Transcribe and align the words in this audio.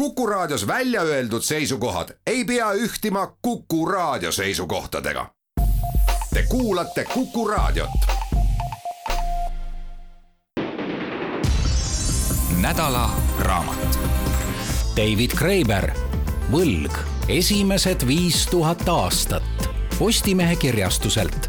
Kuku 0.00 0.26
Raadios 0.26 0.66
välja 0.66 1.02
öeldud 1.02 1.42
seisukohad 1.42 2.08
ei 2.26 2.44
pea 2.44 2.72
ühtima 2.72 3.36
Kuku 3.42 3.86
Raadio 3.86 4.32
seisukohtadega. 4.32 5.26
Te 6.34 6.42
kuulate 6.48 7.04
Kuku 7.14 7.48
Raadiot. 7.48 7.90
nädala 12.60 13.10
raamat. 13.38 13.98
David 14.96 15.30
Kreiber, 15.38 15.90
Võlg, 16.52 16.92
esimesed 17.28 18.06
viis 18.06 18.46
tuhat 18.46 18.88
aastat. 18.88 19.42
Postimehe 19.98 20.56
kirjastuselt 20.56 21.46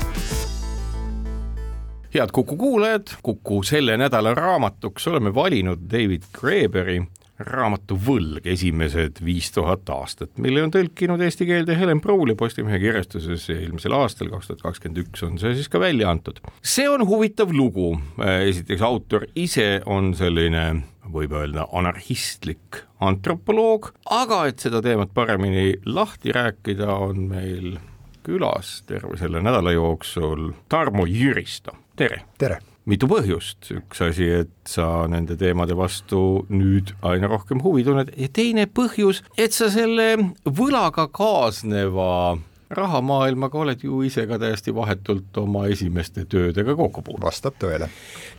head 2.13 2.29
Kuku 2.31 2.57
kuulajad, 2.57 3.07
Kuku 3.23 3.63
selle 3.63 3.97
nädala 3.97 4.33
raamatuks 4.35 5.07
oleme 5.07 5.35
valinud 5.35 5.79
David 5.91 6.23
Greberi 6.39 7.01
raamatu 7.47 7.97
Võlg 8.05 8.47
esimesed 8.53 9.21
viis 9.25 9.51
tuhat 9.55 9.89
aastat, 9.93 10.33
mille 10.41 10.63
on 10.65 10.73
tõlkinud 10.73 11.21
eesti 11.25 11.47
keelde 11.49 11.75
Helen 11.77 12.01
Prouli 12.03 12.35
Postimehe 12.39 12.79
kirjastuses 12.81 13.47
eelmisel 13.53 13.95
aastal, 13.97 14.31
kaks 14.33 14.51
tuhat 14.51 14.63
kakskümmend 14.65 15.03
üks 15.05 15.25
on 15.27 15.37
see 15.41 15.55
siis 15.57 15.69
ka 15.71 15.81
välja 15.81 16.09
antud. 16.11 16.41
see 16.61 16.87
on 16.89 17.05
huvitav 17.07 17.53
lugu, 17.55 17.93
esiteks 18.21 18.81
autor 18.85 19.27
ise 19.35 19.81
on 19.85 20.13
selline 20.17 20.65
võib 21.11 21.33
öelda 21.35 21.67
anarhistlik 21.75 22.83
antropoloog, 23.03 23.91
aga 24.13 24.45
et 24.51 24.63
seda 24.63 24.81
teemat 24.85 25.13
paremini 25.13 25.73
lahti 25.85 26.33
rääkida, 26.35 26.89
on 26.93 27.27
meil 27.31 27.79
külas 28.25 28.81
terve 28.87 29.17
selle 29.19 29.41
nädala 29.43 29.73
jooksul 29.75 30.51
Tarmo 30.69 31.07
Jüristo, 31.09 31.75
tere! 31.97 32.23
tere! 32.37 32.61
Mitu 32.89 33.09
põhjust, 33.09 33.71
üks 33.75 34.01
asi, 34.05 34.27
et 34.41 34.53
sa 34.69 35.05
nende 35.11 35.37
teemade 35.39 35.75
vastu 35.77 36.45
nüüd 36.49 36.95
aina 37.05 37.29
rohkem 37.31 37.61
huvi 37.63 37.85
tunned 37.85 38.13
ja 38.17 38.29
teine 38.33 38.67
põhjus, 38.67 39.21
et 39.37 39.53
sa 39.53 39.69
selle 39.73 40.15
võlaga 40.45 41.07
kaasneva 41.13 42.39
rahamaailmaga 42.71 43.59
oled 43.59 43.83
ju 43.83 44.01
ise 44.07 44.23
ka 44.29 44.39
täiesti 44.39 44.73
vahetult 44.75 45.37
oma 45.41 45.65
esimeste 45.71 46.23
töödega 46.29 46.75
kokku 46.75 47.03
puutunud. 47.03 47.25
vastab 47.27 47.57
tõele. 47.59 47.89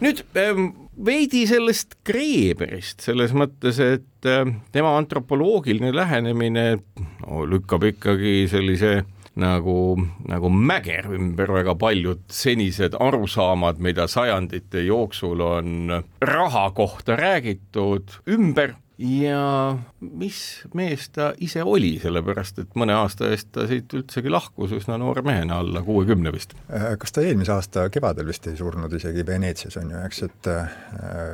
nüüd 0.01 0.23
ähm, 0.41 0.71
veidi 0.97 1.45
sellest 1.51 1.99
Kreeberist, 2.05 3.05
selles 3.05 3.35
mõttes, 3.37 3.81
et 3.81 4.29
äh, 4.29 4.47
tema 4.73 4.97
antropoloogiline 4.99 5.93
lähenemine 5.95 6.67
no, 6.79 7.45
lükkab 7.49 7.85
ikkagi 7.93 8.47
sellise 8.51 9.03
nagu, 9.35 9.97
nagu 10.29 10.51
mäger 10.53 11.09
ümber 11.15 11.53
väga 11.55 11.75
paljud 11.79 12.23
senised 12.33 12.97
arusaamad, 13.01 13.81
mida 13.81 14.07
sajandite 14.09 14.85
jooksul 14.87 15.41
on 15.41 16.03
raha 16.21 16.71
kohta 16.77 17.17
räägitud, 17.17 18.19
ümber 18.29 18.75
ja 19.03 19.77
mis 20.01 20.39
mees 20.75 21.09
ta 21.15 21.33
ise 21.43 21.65
oli, 21.67 21.97
sellepärast 22.03 22.61
et 22.63 22.77
mõne 22.79 22.95
aasta 22.95 23.31
eest 23.33 23.51
ta 23.55 23.65
siit 23.71 23.93
üldsegi 23.97 24.31
lahkus 24.31 24.75
üsna 24.77 24.99
noore 25.01 25.25
mehena, 25.27 25.59
alla 25.63 25.83
kuuekümne 25.85 26.33
vist. 26.35 26.55
Äh, 26.71 26.93
kas 27.01 27.15
ta 27.15 27.25
eelmise 27.25 27.55
aasta 27.55 27.89
kevadel 27.93 28.29
vist 28.31 28.47
ei 28.51 28.57
surnud 28.59 28.93
isegi 28.99 29.27
Veneetsias, 29.27 29.79
on 29.83 29.91
ju, 29.91 30.03
eks, 30.07 30.23
et 30.29 30.51
äh, 30.53 30.75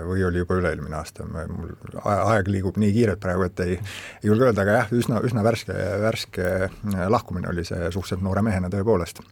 või 0.08 0.24
oli 0.28 0.42
juba 0.44 0.58
üle-eelmine 0.60 0.96
aasta, 0.98 1.26
mul 1.28 1.74
aeg 2.04 2.48
liigub 2.52 2.80
nii 2.80 2.94
kiirelt 2.96 3.22
praegu, 3.22 3.48
et 3.48 3.64
ei, 3.66 3.80
ei 4.22 4.30
julge 4.30 4.48
öelda, 4.48 4.64
aga 4.64 4.78
jah, 4.80 4.94
üsna, 5.02 5.22
üsna 5.28 5.44
värske, 5.44 5.76
värske 6.04 6.46
äh, 6.68 7.02
lahkumine 7.12 7.52
oli 7.52 7.66
see 7.68 7.90
suhteliselt 7.90 8.24
noore 8.24 8.44
mehena 8.46 8.72
tõepoolest 8.72 9.24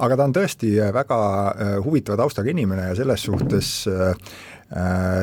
aga 0.00 0.16
ta 0.16 0.24
on 0.24 0.32
tõesti 0.32 0.70
väga 0.96 1.16
huvitava 1.84 2.22
taustaga 2.22 2.48
inimene 2.48 2.86
ja 2.88 2.94
selles 2.96 3.20
suhtes 3.26 3.68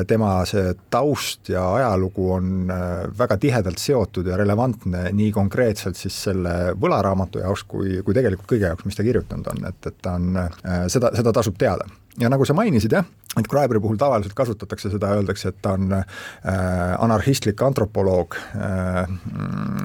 tema 0.06 0.42
see 0.44 0.74
taust 0.92 1.48
ja 1.48 1.62
ajalugu 1.74 2.26
on 2.32 2.48
äh, 2.70 3.06
väga 3.18 3.38
tihedalt 3.40 3.80
seotud 3.80 4.26
ja 4.28 4.36
relevantne 4.36 5.06
nii 5.16 5.30
konkreetselt 5.32 5.96
siis 5.96 6.18
selle 6.28 6.74
võlaraamatu 6.80 7.40
jaoks, 7.40 7.64
kui, 7.68 8.02
kui 8.04 8.16
tegelikult 8.16 8.50
kõige 8.50 8.68
jaoks, 8.68 8.84
mis 8.84 8.98
ta 8.98 9.06
kirjutanud 9.06 9.48
on, 9.54 9.64
et, 9.70 9.80
et 9.88 9.96
ta 10.04 10.18
on, 10.18 10.36
äh, 10.36 10.84
seda, 10.92 11.14
seda 11.16 11.32
tasub 11.32 11.56
teada. 11.60 11.88
Ja 12.20 12.30
nagu 12.32 12.46
sa 12.48 12.56
mainisid 12.56 12.94
jah, 12.94 13.06
et 13.38 13.48
Graeberi 13.50 13.80
puhul 13.82 13.98
tavaliselt 14.00 14.34
kasutatakse 14.38 14.90
seda, 14.92 15.12
öeldakse, 15.18 15.52
et 15.52 15.60
ta 15.62 15.74
on 15.78 15.92
äh, 15.94 16.06
anarhistlik 16.98 17.62
antropoloog 17.62 18.38
äh,. 18.56 19.04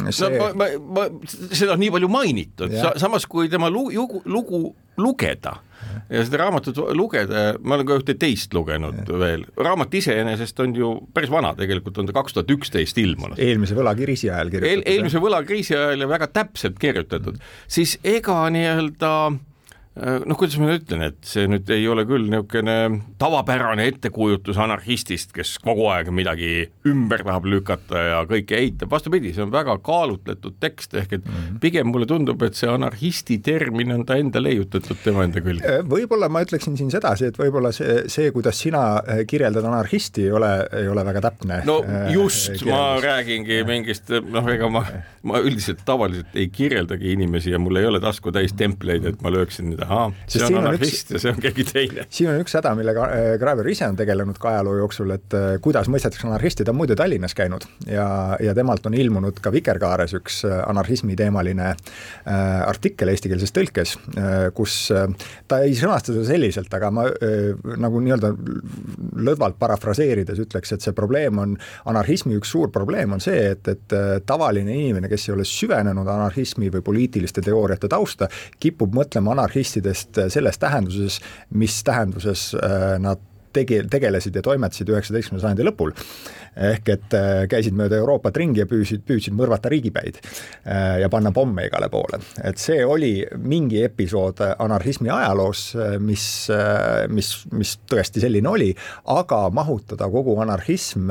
See... 0.10 0.30
no 0.30 0.50
ma, 0.54 0.54
ma, 0.54 0.70
ma, 0.98 1.10
seda 1.52 1.76
on 1.76 1.84
nii 1.84 1.92
palju 1.94 2.10
mainitud, 2.12 2.74
samas 3.02 3.28
kui 3.30 3.52
tema 3.52 3.70
lugu, 3.74 4.24
lugu 4.26 4.66
lugeda 4.98 5.56
ja 6.10 6.22
seda 6.26 6.40
raamatut 6.44 6.78
lugeda, 6.96 7.46
ma 7.62 7.78
olen 7.78 7.88
ka 7.88 7.98
ühte 8.00 8.16
teist 8.20 8.54
lugenud 8.56 9.00
ja. 9.04 9.20
veel, 9.20 9.46
raamat 9.58 9.94
iseenesest 10.00 10.60
on 10.64 10.76
ju 10.78 10.92
päris 11.14 11.32
vana, 11.34 11.54
tegelikult 11.58 11.98
on 12.02 12.10
ta 12.10 12.16
kaks 12.16 12.38
tuhat 12.38 12.54
üksteist 12.56 13.00
ilmunud. 13.02 13.42
eelmise 13.42 13.78
võlakriisi 13.78 14.32
ajal 14.32 14.54
kirjutatud 14.54 14.84
Eel,. 14.84 14.86
eelmise 14.96 15.24
võlakriisi 15.24 15.78
ajal 15.78 16.06
ja 16.06 16.12
väga 16.14 16.30
täpselt 16.42 16.78
kirjutatud, 16.82 17.42
siis 17.68 17.98
ega 18.04 18.46
nii-öelda 18.54 19.16
Äh, 19.34 19.53
noh, 19.94 20.38
kuidas 20.40 20.58
ma 20.58 20.68
nüüd 20.72 20.82
ütlen, 20.82 21.04
et 21.06 21.20
see 21.28 21.46
nüüd 21.50 21.70
ei 21.74 21.86
ole 21.90 22.06
küll 22.10 22.26
niisugune 22.26 22.78
tavapärane 23.22 23.86
ettekujutus 23.92 24.58
anarhistist, 24.62 25.34
kes 25.36 25.56
kogu 25.62 25.86
aeg 25.94 26.10
midagi 26.16 26.70
ümber 26.90 27.22
tahab 27.28 27.46
lükata 27.50 28.02
ja 28.08 28.22
kõike 28.30 28.58
eitab, 28.58 28.90
vastupidi, 28.94 29.34
see 29.36 29.46
on 29.46 29.54
väga 29.54 29.76
kaalutletud 29.86 30.58
tekst, 30.64 30.96
ehk 30.98 31.14
et 31.20 31.28
-hmm. 31.28 31.60
pigem 31.62 31.92
mulle 31.94 32.08
tundub, 32.10 32.42
et 32.42 32.58
see 32.58 32.70
anarhisti 32.70 33.38
termin 33.46 33.94
on 33.94 34.06
ta 34.06 34.18
enda 34.18 34.42
leiutatud 34.42 34.98
tema 35.04 35.28
enda 35.28 35.44
külge. 35.46 35.62
Äh, 35.68 35.86
võib-olla 35.86 36.30
ma 36.30 36.42
ütleksin 36.42 36.78
siin 36.78 36.90
sedasi, 36.92 37.30
et 37.30 37.38
võib-olla 37.38 37.72
see, 37.72 38.04
see, 38.08 38.32
kuidas 38.32 38.60
sina 38.60 38.84
äh, 38.98 39.22
kirjeldad 39.30 39.66
anarhisti, 39.70 40.26
ei 40.26 40.32
ole, 40.32 40.52
ei 40.74 40.88
ole 40.88 41.06
väga 41.06 41.22
täpne. 41.30 41.62
no 41.70 41.84
just, 42.10 42.66
ma 42.66 42.98
räägingi 43.04 43.62
mingist, 43.68 44.10
noh, 44.10 44.50
ega 44.50 44.70
ma, 44.74 44.86
ma 45.22 45.40
üldiselt 45.40 45.86
tavaliselt 45.86 46.34
ei 46.34 46.50
kirjeldagi 46.50 47.14
inimesi 47.14 47.54
ja 47.54 47.62
mul 47.62 47.78
ei 47.78 47.86
ole 47.86 48.02
tasku 48.02 48.34
täis 48.34 48.58
templeid, 48.58 49.06
et 49.06 49.22
ma 49.22 49.30
lööksin 49.34 49.70
nüüd 49.70 49.83
ahaa, 49.86 50.10
see 50.28 50.44
on 50.48 50.60
anarhist 50.64 51.14
ja 51.16 51.22
see 51.22 51.34
on 51.34 51.42
keegi 51.44 51.68
teine. 51.70 52.08
siin 52.14 52.32
on 52.34 52.42
üks 52.44 52.56
häda, 52.58 52.74
millega 52.80 53.08
Graeber 53.42 53.68
ise 53.72 53.88
on 53.88 53.98
tegelenud 54.00 54.40
ka 54.42 54.54
ajaloo 54.54 54.78
jooksul, 54.82 55.14
et 55.16 55.38
äh, 55.38 55.56
kuidas 55.64 55.90
mõistetakse 55.92 56.28
anarhisti, 56.28 56.66
ta 56.66 56.74
on 56.74 56.80
muide 56.80 56.98
Tallinnas 57.00 57.36
käinud 57.38 57.66
ja, 57.88 58.08
ja 58.44 58.56
temalt 58.58 58.86
on 58.90 58.98
ilmunud 58.98 59.40
ka 59.44 59.52
Vikerkaares 59.54 60.16
üks 60.18 60.42
äh, 60.48 60.60
anarhismi 60.68 61.18
teemaline 61.20 61.72
äh, 61.72 62.62
artikkel 62.68 63.14
eestikeelses 63.14 63.54
tõlkes 63.56 63.96
äh,, 64.18 64.50
kus 64.56 64.78
äh, 64.94 65.08
ta 65.50 65.62
ei 65.66 65.76
sõnasta 65.78 66.14
seda 66.14 66.26
selliselt, 66.28 66.74
aga 66.74 66.92
ma 66.94 67.08
äh, 67.10 67.54
nagu 67.82 68.02
nii-öelda 68.04 68.34
lõdvalt 69.24 69.60
parafraseerides 69.62 70.42
ütleks, 70.44 70.76
et 70.76 70.86
see 70.86 70.96
probleem 70.98 71.40
on, 71.42 71.58
anarhismi 71.90 72.38
üks 72.40 72.54
suur 72.54 72.72
probleem 72.74 73.16
on 73.16 73.24
see, 73.24 73.54
et, 73.54 73.68
et 73.72 73.98
tavaline 74.28 74.74
inimene, 74.74 75.10
kes 75.12 75.28
ei 75.30 75.36
ole 75.36 75.46
süvenenud 75.48 76.08
anarhismi 76.10 76.70
või 76.74 76.84
poliitiliste 76.86 77.44
teooriate 77.46 77.90
tausta, 77.92 78.30
kipub 78.62 78.94
mõtlema 78.96 79.34
anarhisti 79.34 79.73
anarhistidest 79.74 80.18
äh, 80.18 80.30
selles 80.30 80.58
tähenduses, 80.58 81.20
mis 81.50 81.84
tähenduses 81.84 82.54
äh, 82.56 83.00
nad 83.00 83.20
tegi, 83.54 83.84
tegelesid 83.90 84.36
ja 84.36 84.42
toimetasid 84.42 84.90
üheksateistkümnenda 84.90 85.46
sajandi 85.46 85.66
lõpul 85.68 85.94
ehk 86.56 86.90
et 86.94 87.16
äh, 87.18 87.44
käisid 87.50 87.76
mööda 87.78 87.98
Euroopat 88.02 88.38
ringi 88.38 88.62
ja 88.62 88.68
püüdsid, 88.70 89.04
püüdsid 89.08 89.36
mõrvata 89.38 89.72
riigipäid 89.74 90.20
äh, 90.22 91.00
ja 91.02 91.10
panna 91.14 91.32
pomme 91.34 91.66
igale 91.68 91.90
poole. 91.94 92.20
et 92.44 92.62
see 92.62 92.84
oli 92.86 93.26
mingi 93.42 93.84
episood 93.84 94.42
anarhismi 94.44 95.10
ajaloos, 95.14 95.64
äh, 95.76 95.98
mis, 96.00 96.26
mis, 97.10 97.32
mis 97.52 97.76
tõesti 97.90 98.22
selline 98.24 98.50
oli, 98.50 98.70
aga 99.14 99.42
mahutada 99.54 100.08
kogu 100.12 100.36
anarhism, 100.44 101.10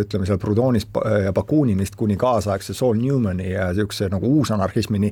ütleme 0.00 0.26
seal 0.28 0.38
Proudhonist 0.42 0.94
ja 1.24 1.32
Bakuninist 1.34 1.96
kuni 1.98 2.16
kaasaegse 2.20 2.74
Saul 2.74 2.98
Newmani 3.00 3.50
ja 3.52 3.68
niisuguse 3.72 4.08
nagu 4.12 4.28
uusanarhismini 4.38 5.10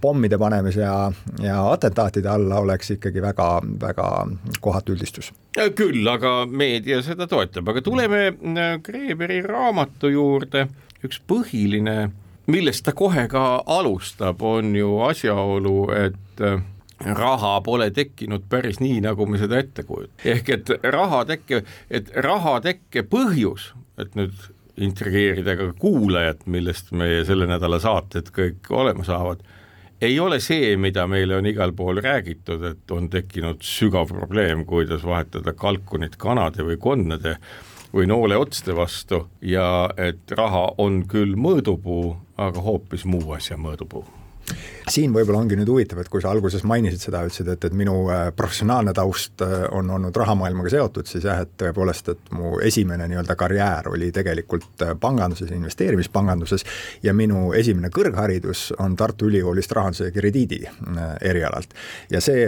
pommide 0.00 0.38
panemise 0.40 0.82
ja, 0.84 1.10
ja 1.42 1.58
atentaatide 1.70 2.28
alla 2.30 2.60
oleks 2.64 2.94
ikkagi 2.96 3.22
väga, 3.22 3.48
väga 3.80 4.08
kohatu 4.64 4.94
üldistus. 4.94 5.32
küll, 5.76 6.02
aga 6.10 6.44
meedia 6.50 7.00
seda 7.06 7.28
toetab, 7.30 7.68
aga 7.70 7.82
tuleme 7.84 8.24
Greberi 8.94 9.40
raamatu 9.42 10.06
juurde, 10.12 10.68
üks 11.02 11.18
põhiline, 11.26 12.12
millest 12.46 12.84
ta 12.86 12.92
kohe 12.94 13.26
ka 13.30 13.64
alustab, 13.66 14.42
on 14.46 14.70
ju 14.78 15.00
asjaolu, 15.02 15.78
et 15.98 16.42
äh, 16.44 16.62
raha 17.18 17.56
pole 17.66 17.88
tekkinud 17.90 18.46
päris 18.48 18.78
nii, 18.78 19.00
nagu 19.02 19.26
me 19.26 19.40
seda 19.40 19.58
ette 19.58 19.82
kujutame. 19.82 20.30
ehk 20.36 20.52
et 20.54 20.70
raha 20.94 21.24
tekke, 21.26 21.64
et 21.90 22.12
raha 22.22 22.60
tekke 22.62 23.02
põhjus, 23.10 23.72
et 23.98 24.14
nüüd 24.14 24.46
intrigeerida 24.86 25.58
ka 25.58 25.68
kuulajat, 25.78 26.46
millest 26.46 26.94
meie 26.94 27.24
selle 27.26 27.50
nädala 27.50 27.82
saated 27.82 28.30
kõik 28.34 28.70
olema 28.70 29.02
saavad, 29.06 29.42
ei 30.02 30.14
ole 30.22 30.38
see, 30.42 30.76
mida 30.78 31.08
meile 31.10 31.40
on 31.40 31.50
igal 31.50 31.74
pool 31.74 31.98
räägitud, 32.02 32.62
et 32.70 32.94
on 32.94 33.10
tekkinud 33.10 33.62
sügav 33.66 34.06
probleem, 34.10 34.62
kuidas 34.70 35.02
vahetada 35.06 35.54
kalkunit 35.58 36.14
kanade 36.20 36.66
või 36.66 36.78
konnade 36.78 37.40
või 37.94 38.08
nooleotste 38.10 38.74
vastu 38.76 39.24
ja 39.42 39.90
et 39.96 40.30
raha 40.34 40.66
on 40.78 41.04
küll 41.08 41.36
mõõdupuu, 41.38 42.16
aga 42.36 42.60
hoopis 42.60 43.04
muu 43.06 43.32
asja 43.36 43.56
mõõdupuu 43.60 44.04
siin 44.90 45.14
võib-olla 45.14 45.40
ongi 45.40 45.56
nüüd 45.56 45.70
huvitav, 45.70 46.00
et 46.02 46.10
kui 46.12 46.22
sa 46.22 46.30
alguses 46.34 46.64
mainisid 46.68 47.00
seda, 47.06 47.22
ütlesid, 47.24 47.48
et, 47.54 47.64
et 47.68 47.76
minu 47.76 47.94
äh, 48.12 48.26
professionaalne 48.36 48.92
taust 48.96 49.42
äh, 49.44 49.64
on 49.72 49.88
olnud 49.96 50.16
rahamaailmaga 50.16 50.72
seotud, 50.74 51.08
siis 51.08 51.24
jah, 51.24 51.40
et 51.44 51.54
tõepoolest, 51.60 52.10
et 52.12 52.32
mu 52.36 52.58
esimene 52.64 53.06
nii-öelda 53.10 53.36
karjäär 53.40 53.88
oli 53.92 54.10
tegelikult 54.14 54.84
äh, 54.84 54.92
panganduses, 55.00 55.52
investeerimispanganduses 55.56 56.66
ja 57.04 57.14
minu 57.16 57.52
esimene 57.56 57.88
kõrgharidus 57.94 58.66
on 58.82 58.96
Tartu 59.00 59.30
Ülikoolist 59.30 59.72
rahanduse 59.72 60.10
ja 60.10 60.14
krediidi 60.14 60.60
erialalt. 61.24 61.72
ja 62.10 62.20
see, 62.22 62.46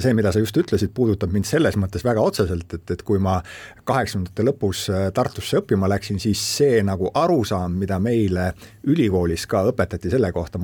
see, 0.00 0.14
mida 0.16 0.32
sa 0.32 0.40
just 0.40 0.56
ütlesid, 0.58 0.92
puudutab 0.94 1.32
mind 1.32 1.46
selles 1.48 1.76
mõttes 1.80 2.04
väga 2.04 2.22
otseselt, 2.24 2.72
et, 2.74 2.90
et 2.90 3.02
kui 3.06 3.20
ma 3.22 3.36
kaheksakümnendate 3.84 4.46
lõpus 4.48 4.86
Tartusse 5.14 5.60
õppima 5.60 5.88
läksin, 5.90 6.20
siis 6.22 6.40
see 6.56 6.80
nagu 6.86 7.10
arusaam, 7.14 7.76
mida 7.78 7.98
meile 8.02 8.52
ülikoolis 8.88 9.46
ka 9.50 9.64
õpetati 9.70 10.12
selle 10.12 10.32
kohta 10.32 10.58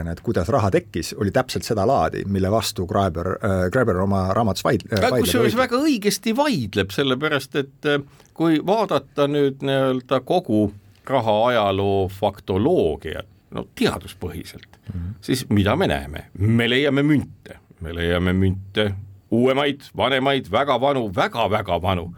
monetaarteooriana, 0.00 0.12
et 0.12 0.20
kuidas 0.20 0.48
raha 0.48 0.70
tekkis, 0.70 1.14
oli 1.18 1.30
täpselt 1.30 1.64
seda 1.64 1.86
laadi, 1.86 2.24
mille 2.26 2.50
vastu 2.50 2.86
Graeber 2.86 3.36
äh,, 3.36 3.70
Graeber 3.72 4.00
oma 4.00 4.32
raamatus 4.34 4.64
vaid- 4.64 4.86
äh,. 4.92 5.10
kusjuures 5.18 5.56
väga 5.56 5.76
õigesti 5.76 6.34
vaidleb, 6.36 6.90
sellepärast 6.90 7.56
et 7.56 7.86
äh, 7.86 8.00
kui 8.34 8.60
vaadata 8.66 9.26
nüüd 9.28 9.62
nii-öelda 9.62 10.20
kogu 10.24 10.72
raha 11.06 11.36
ajaloo 11.50 12.08
faktoloogiat, 12.08 13.26
no 13.50 13.66
teaduspõhiselt 13.74 14.78
mm, 14.78 15.00
-hmm. 15.00 15.14
siis 15.20 15.46
mida 15.48 15.76
me 15.76 15.86
näeme, 15.86 16.28
me 16.38 16.68
leiame 16.70 17.02
münte, 17.02 17.58
me 17.80 17.94
leiame 17.94 18.32
münte 18.32 18.94
uuemaid, 19.30 19.80
vanemaid, 19.96 20.50
väga 20.50 20.80
vanu 20.80 21.08
väga,, 21.14 21.50
väga-väga 21.50 21.82
vanu 21.82 22.14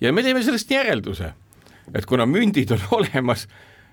ja 0.00 0.12
me 0.12 0.22
teeme 0.22 0.42
sellest 0.42 0.70
järelduse, 0.70 1.32
et 1.94 2.06
kuna 2.06 2.26
mündid 2.26 2.70
on 2.72 2.80
olemas, 3.00 3.48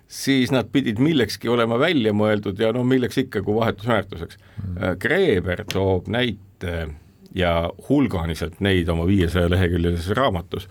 siis 0.07 0.52
nad 0.54 0.69
pidid 0.72 1.00
millekski 1.02 1.50
olema 1.50 1.80
välja 1.81 2.13
mõeldud 2.13 2.60
ja 2.62 2.72
no 2.75 2.84
milleks 2.88 3.18
ikka 3.18 3.42
kui 3.46 3.57
vahetusväärtuseks. 3.60 4.38
Mm.. 4.38 5.00
Kreeber 5.02 5.66
toob 5.72 6.07
näite 6.13 6.88
ja 7.36 7.69
hulganiselt 7.90 8.62
neid 8.63 8.90
oma 8.90 9.07
viiesaja 9.07 9.50
leheküljelises 9.52 10.13
raamatus, 10.16 10.69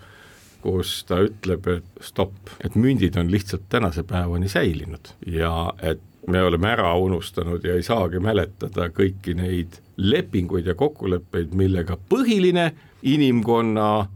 kus 0.63 1.03
ta 1.05 1.19
ütleb, 1.27 1.67
et 1.69 2.03
stopp, 2.03 2.49
et 2.65 2.75
mündid 2.75 3.17
on 3.21 3.29
lihtsalt 3.31 3.67
tänase 3.69 4.03
päevani 4.07 4.49
säilinud 4.49 5.13
ja 5.29 5.53
et 5.85 6.01
me 6.27 6.41
oleme 6.41 6.71
ära 6.71 6.95
unustanud 6.97 7.65
ja 7.65 7.75
ei 7.77 7.83
saagi 7.85 8.19
mäletada 8.23 8.89
kõiki 8.89 9.35
neid 9.37 9.77
lepinguid 9.97 10.65
ja 10.65 10.73
kokkuleppeid, 10.75 11.53
millega 11.53 11.99
põhiline 12.09 12.71
inimkonna 13.05 14.07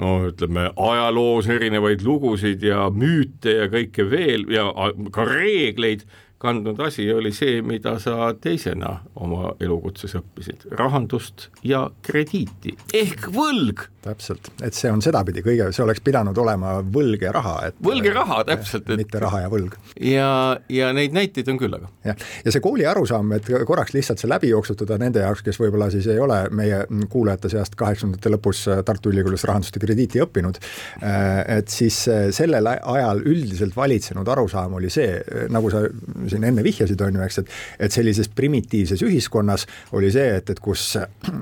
no 0.00 0.12
ütleme, 0.28 0.70
ajaloos 0.76 1.48
erinevaid 1.52 2.04
lugusid 2.04 2.62
ja 2.64 2.86
müüte 2.92 3.56
ja 3.62 3.66
kõike 3.72 4.06
veel 4.10 4.46
ja 4.52 4.68
ka 5.14 5.26
reegleid 5.28 6.04
kandnud 6.42 6.80
asi 6.84 7.08
oli 7.12 7.32
see, 7.32 7.62
mida 7.64 7.96
sa 8.02 8.30
teisena 8.40 8.98
oma 9.14 9.54
elukutses 9.60 10.16
õppisid, 10.18 10.68
rahandust 10.76 11.48
ja 11.64 11.86
krediiti 12.06 12.76
ehk 12.94 13.30
võlg. 13.34 13.88
Täpselt, 14.06 14.50
et 14.64 14.76
see 14.76 14.90
on 14.92 15.02
sedapidi 15.04 15.42
kõige, 15.44 15.68
see 15.74 15.84
oleks 15.84 16.02
pidanud 16.04 16.36
olema 16.38 16.76
võlg 16.82 17.26
ja 17.26 17.32
raha, 17.34 17.56
et 17.70 17.80
võlg 17.84 18.08
ja 18.08 18.14
raha, 18.16 18.42
täpselt. 18.48 18.88
mitte 18.98 19.20
raha 19.22 19.42
ja 19.44 19.50
võlg. 19.52 19.76
ja, 20.00 20.30
ja 20.72 20.92
neid 20.96 21.16
näiteid 21.16 21.50
on 21.52 21.60
küll, 21.60 21.76
aga. 21.78 21.90
jah, 22.06 22.26
ja 22.44 22.54
see 22.54 22.64
kooli 22.64 22.86
arusaam, 22.88 23.34
et 23.36 23.50
korraks 23.68 23.94
lihtsalt 23.96 24.22
see 24.22 24.30
läbi 24.30 24.52
jooksutada 24.52 24.98
nende 25.02 25.24
jaoks, 25.24 25.44
kes 25.46 25.60
võib-olla 25.60 25.90
siis 25.94 26.08
ei 26.12 26.20
ole 26.22 26.40
meie 26.54 26.82
kuulajate 27.12 27.50
seast 27.52 27.76
kaheksakümnendate 27.78 28.32
lõpus 28.36 28.64
Tartu 28.86 29.12
Ülikoolis 29.12 29.46
rahandust 29.48 29.76
ja 29.76 29.82
krediiti 29.82 30.22
õppinud, 30.24 30.60
et 31.02 31.72
siis 31.72 31.98
sellel 32.36 32.70
ajal 32.74 33.22
üldiselt 33.26 33.76
valitsenud 33.76 34.28
arusaam 34.36 34.76
oli 34.78 34.90
see, 34.92 35.20
nagu 35.52 35.70
sa 35.72 35.84
siin 36.30 36.46
enne 36.46 36.64
vihjasid, 36.66 37.00
on 37.06 37.20
ju, 37.20 37.26
eks, 37.26 37.42
et 37.42 37.86
et 37.86 37.94
sellises 37.94 38.28
primitiivses 38.32 39.02
ühiskonnas 39.06 39.66
oli 39.96 40.10
see, 40.14 40.36
et, 40.38 40.50
et 40.52 40.60
kus 40.62 40.96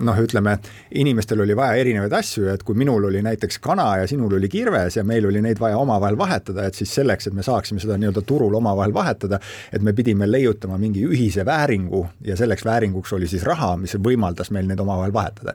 noh, 0.04 0.18
ütleme, 0.20 0.56
inimestel 1.00 1.44
oli 1.44 1.56
vaja 1.58 1.78
erinevaid 1.82 2.14
asju 2.20 2.48
ja 2.48 2.53
et 2.54 2.62
kui 2.66 2.76
minul 2.78 3.08
oli 3.10 3.22
näiteks 3.24 3.58
kana 3.64 3.86
ja 4.00 4.08
sinul 4.10 4.36
oli 4.38 4.48
kirves 4.48 4.96
ja 4.96 5.04
meil 5.04 5.26
oli 5.28 5.42
neid 5.44 5.60
vaja 5.60 5.78
omavahel 5.78 6.18
vahetada, 6.18 6.66
et 6.66 6.78
siis 6.78 6.94
selleks, 6.94 7.28
et 7.28 7.36
me 7.36 7.42
saaksime 7.42 7.82
seda 7.82 7.98
nii-öelda 8.00 8.22
turul 8.26 8.54
omavahel 8.54 8.94
vahetada, 8.94 9.40
et 9.72 9.82
me 9.82 9.92
pidime 9.92 10.28
leiutama 10.30 10.78
mingi 10.78 11.04
ühise 11.06 11.44
vääringu 11.46 12.04
ja 12.24 12.36
selleks 12.36 12.64
vääringuks 12.64 13.12
oli 13.12 13.28
siis 13.30 13.44
raha, 13.46 13.74
mis 13.80 13.96
võimaldas 13.98 14.50
meil 14.54 14.68
neid 14.68 14.80
omavahel 14.80 15.12
vahetada. 15.12 15.54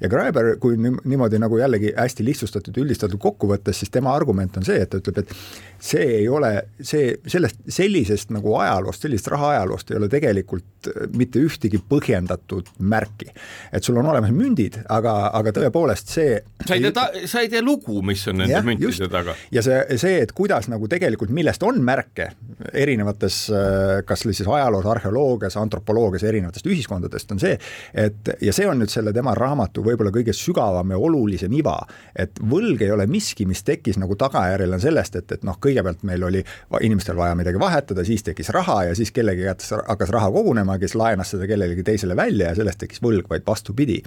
ja 0.00 0.08
Graeber, 0.08 0.56
kui 0.60 0.76
niimoodi 0.78 1.38
nagu 1.38 1.58
jällegi 1.58 1.92
hästi 1.96 2.24
lihtsustatud, 2.24 2.76
üldistatud 2.76 3.18
kokkuvõttes, 3.18 3.78
siis 3.82 3.90
tema 3.90 4.14
argument 4.14 4.56
on 4.56 4.64
see, 4.64 4.80
et 4.82 4.90
ta 4.90 5.00
ütleb, 5.00 5.18
et 5.18 5.34
see 5.78 6.04
ei 6.20 6.28
ole, 6.28 6.52
see, 6.80 7.16
sellest, 7.26 7.60
sellisest 7.68 8.32
nagu 8.34 8.54
ajaloost, 8.58 9.04
sellisest 9.04 9.32
raha 9.34 9.52
ajaloost 9.54 9.90
ei 9.92 9.98
ole 10.00 10.08
tegelikult 10.12 10.90
äh, 10.90 11.06
mitte 11.16 11.42
ühtegi 11.42 11.80
põhjendatud 11.90 12.72
märki. 12.78 13.30
et 13.72 13.84
sul 13.84 13.96
on 13.96 14.06
olemas 14.06 14.32
mündid, 14.34 14.80
aga, 14.88 15.30
aga 15.34 15.52
tõepoolest 15.54 16.12
see 16.12 16.37
sa 16.66 16.76
ei 16.76 16.84
tea, 16.84 17.26
sa 17.30 17.42
ei 17.44 17.50
tea 17.52 17.62
lugu, 17.64 18.00
mis 18.06 18.22
on 18.30 18.40
nende 18.42 18.60
müntide 18.66 19.08
taga. 19.12 19.34
ja 19.54 19.62
see, 19.64 19.78
see, 20.00 20.18
et 20.24 20.32
kuidas 20.36 20.68
nagu 20.72 20.88
tegelikult, 20.90 21.32
millest 21.34 21.62
on 21.66 21.80
märke 21.84 22.30
erinevates, 22.72 23.40
äh, 23.54 24.00
kas 24.08 24.24
siis 24.26 24.48
ajaloos, 24.48 24.86
arheoloogias, 24.90 25.56
antropoloogias, 25.60 26.24
erinevatest 26.28 26.66
ühiskondadest, 26.68 27.32
on 27.34 27.42
see, 27.42 27.56
et 27.94 28.32
ja 28.44 28.54
see 28.54 28.68
on 28.68 28.80
nüüd 28.82 28.92
selle 28.92 29.12
tema 29.16 29.34
raamatu 29.38 29.84
võib-olla 29.86 30.12
kõige 30.14 30.34
sügavam 30.36 30.94
ja 30.94 30.98
olulisem 30.98 31.52
iva, 31.58 31.76
et 32.16 32.40
võlg 32.42 32.82
ei 32.84 32.92
ole 32.94 33.08
miski, 33.10 33.46
mis 33.48 33.62
tekkis 33.66 34.00
nagu 34.00 34.16
tagajärjel 34.18 34.76
on 34.76 34.82
sellest, 34.82 35.20
et, 35.20 35.38
et 35.38 35.46
noh, 35.46 35.58
kõigepealt 35.62 36.04
meil 36.08 36.26
oli 36.28 36.42
inimestel 36.84 37.18
vaja 37.18 37.36
midagi 37.38 37.60
vahetada, 37.60 38.04
siis 38.06 38.26
tekkis 38.26 38.52
raha 38.54 38.82
ja 38.90 38.98
siis 38.98 39.12
kellegi 39.14 39.46
kätes 39.46 39.72
hakkas 39.78 40.12
raha 40.14 40.30
kogunema, 40.34 40.78
kes 40.80 40.96
laenas 40.98 41.34
seda 41.34 41.48
kellelegi 41.50 41.86
teisele 41.86 42.16
välja 42.18 42.52
ja 42.52 42.58
sellest 42.58 42.82
tekkis 42.82 43.02
võlg, 43.04 43.28
vaid 43.30 43.46
vastupidi. 43.46 44.02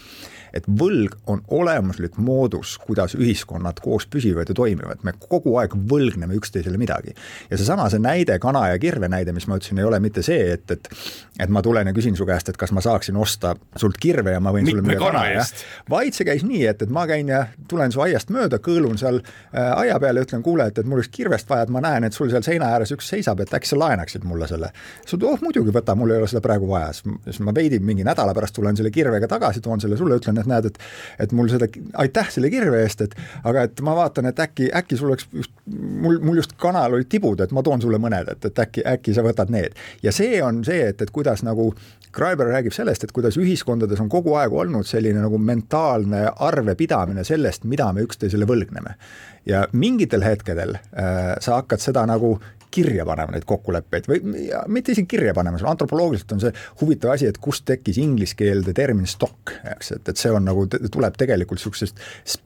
Et 0.54 0.68
võlg 0.68 1.16
on 1.32 1.44
olemuslik 1.48 2.18
moodus, 2.22 2.78
kuidas 2.82 3.16
ühiskonnad 3.18 3.82
koos 3.84 4.08
püsivad 4.12 4.50
ja 4.52 4.58
toimivad, 4.58 5.04
me 5.08 5.14
kogu 5.20 5.56
aeg 5.62 5.76
võlgneme 5.76 6.38
üksteisele 6.40 6.80
midagi. 6.82 7.16
ja 7.50 7.58
seesama, 7.58 7.90
see 7.90 8.02
näide, 8.04 8.40
kana 8.40 8.68
ja 8.72 8.80
kirve 8.80 9.10
näide, 9.12 9.34
mis 9.36 9.48
ma 9.48 9.60
ütlesin, 9.60 9.80
ei 9.80 9.88
ole 9.88 10.00
mitte 10.04 10.24
see, 10.26 10.54
et, 10.56 10.72
et 10.72 10.90
et 11.40 11.50
ma 11.50 11.62
tulen 11.66 11.88
ja 11.88 11.94
küsin 11.96 12.16
su 12.18 12.26
käest, 12.28 12.50
et 12.52 12.58
kas 12.60 12.74
ma 12.76 12.84
saaksin 12.84 13.18
osta 13.18 13.54
sult 13.80 13.98
kirve 14.02 14.34
ja 14.36 14.42
ma 14.44 14.52
võin 14.54 14.68
sulle 14.68 14.84
müüa 14.86 15.00
kana, 15.02 15.24
jah. 15.32 15.52
vaid 15.90 16.16
see 16.18 16.28
käis 16.28 16.44
nii, 16.46 16.64
et, 16.70 16.84
et 16.86 16.92
ma 16.94 17.06
käin 17.10 17.32
ja 17.32 17.46
tulen 17.72 17.94
su 17.94 18.04
aiast 18.04 18.30
mööda, 18.34 18.60
kõõlun 18.64 19.00
seal 19.02 19.22
äh, 19.22 19.72
aia 19.72 19.98
peal 20.02 20.20
ja 20.20 20.26
ütlen, 20.26 20.44
kuule, 20.46 20.68
et, 20.70 20.82
et 20.82 20.90
mul 20.90 21.00
oleks 21.00 21.12
kirvest 21.14 21.50
vaja, 21.50 21.66
et 21.66 21.74
ma 21.74 21.82
näen, 21.84 22.06
et 22.08 22.18
sul 22.18 22.30
seal 22.34 22.46
seina 22.46 22.70
ääres 22.76 22.94
üks 22.94 23.10
seisab, 23.14 23.42
et 23.42 23.54
äkki 23.58 23.72
sa 23.72 23.80
laenaksid 23.82 24.28
mulle 24.28 24.50
selle. 24.52 24.72
sa 25.06 25.16
ütled, 25.16 25.28
oh 25.30 25.46
muidugi 25.46 25.74
võta, 25.74 25.96
mul 25.98 26.14
ei 26.14 26.22
ole 26.22 26.30
seda 26.32 26.44
praegu 26.46 26.70
vaja, 26.70 26.92
siis 26.98 27.42
ma 27.46 27.56
veidi 27.56 27.80
mingi 27.82 28.06
nädala 28.08 28.36
pärast 28.38 28.58
tulen 28.58 28.78
selle 28.78 28.94
kirvega 28.94 29.30
tagasi, 29.32 29.64
toon 29.66 29.82
selle 29.82 29.98
sulle, 30.00 30.20
ütlen, 30.22 30.41
et 30.42 30.52
näed, 30.52 30.70
et 30.72 30.82
et 31.22 31.34
mul 31.38 31.50
seda, 31.52 31.68
aitäh 32.02 32.30
selle 32.34 32.50
kirve 32.54 32.82
eest, 32.84 33.06
et 33.06 33.16
aga 33.48 33.66
et 33.70 33.82
ma 33.86 33.96
vaatan, 33.98 34.30
et 34.32 34.40
äkki, 34.40 34.70
äkki 34.76 34.98
sul 35.00 35.12
oleks 35.12 35.28
just, 35.34 35.54
mul, 35.68 36.20
mul 36.24 36.42
just 36.42 36.56
kanal 36.62 36.98
olid 36.98 37.10
tibud, 37.12 37.42
et 37.42 37.54
ma 37.56 37.64
toon 37.66 37.82
sulle 37.84 38.00
mõned, 38.02 38.34
et, 38.36 38.52
et 38.52 38.62
äkki, 38.66 38.86
äkki 38.96 39.16
sa 39.18 39.26
võtad 39.26 39.52
need. 39.54 39.78
ja 40.04 40.14
see 40.16 40.42
on 40.44 40.64
see, 40.68 40.84
et, 40.92 41.02
et 41.02 41.14
kuidas 41.14 41.46
nagu 41.48 41.72
Kraiber 42.12 42.50
räägib 42.52 42.74
sellest, 42.76 43.06
et 43.06 43.12
kuidas 43.16 43.38
ühiskondades 43.40 44.02
on 44.04 44.10
kogu 44.12 44.34
aeg 44.36 44.52
olnud 44.52 44.88
selline 44.88 45.22
nagu 45.24 45.38
mentaalne 45.40 46.26
arvepidamine 46.44 47.24
sellest, 47.24 47.64
mida 47.64 47.88
me 47.96 48.04
üksteisele 48.04 48.48
võlgneme. 48.48 48.98
ja 49.46 49.66
mingitel 49.72 50.24
hetkedel 50.24 50.76
äh, 50.76 51.38
sa 51.40 51.62
hakkad 51.62 51.82
seda 51.82 52.04
nagu 52.06 52.36
kirja 52.72 53.06
panema, 53.08 53.36
neid 53.36 53.46
kokkuleppeid 53.50 54.08
või 54.10 54.46
ja, 54.48 54.64
mitte 54.72 54.96
isegi 54.96 55.10
kirja 55.16 55.34
panema, 55.38 55.60
see 55.60 55.70
antropoloogiliselt 55.70 56.36
on 56.36 56.44
see 56.44 56.54
huvitav 56.82 57.16
asi, 57.16 57.30
et 57.32 57.40
kust 57.42 57.66
tekkis 57.70 58.00
ingliskeelde 58.02 58.74
termin 58.78 59.10
stock, 59.10 59.54
eks, 59.74 59.94
et, 59.98 60.12
et 60.14 60.22
see 60.22 60.32
on 60.34 60.46
nagu, 60.48 60.66
tuleb 60.68 61.18
tegelikult 61.20 61.62
niisugusest 61.62 62.04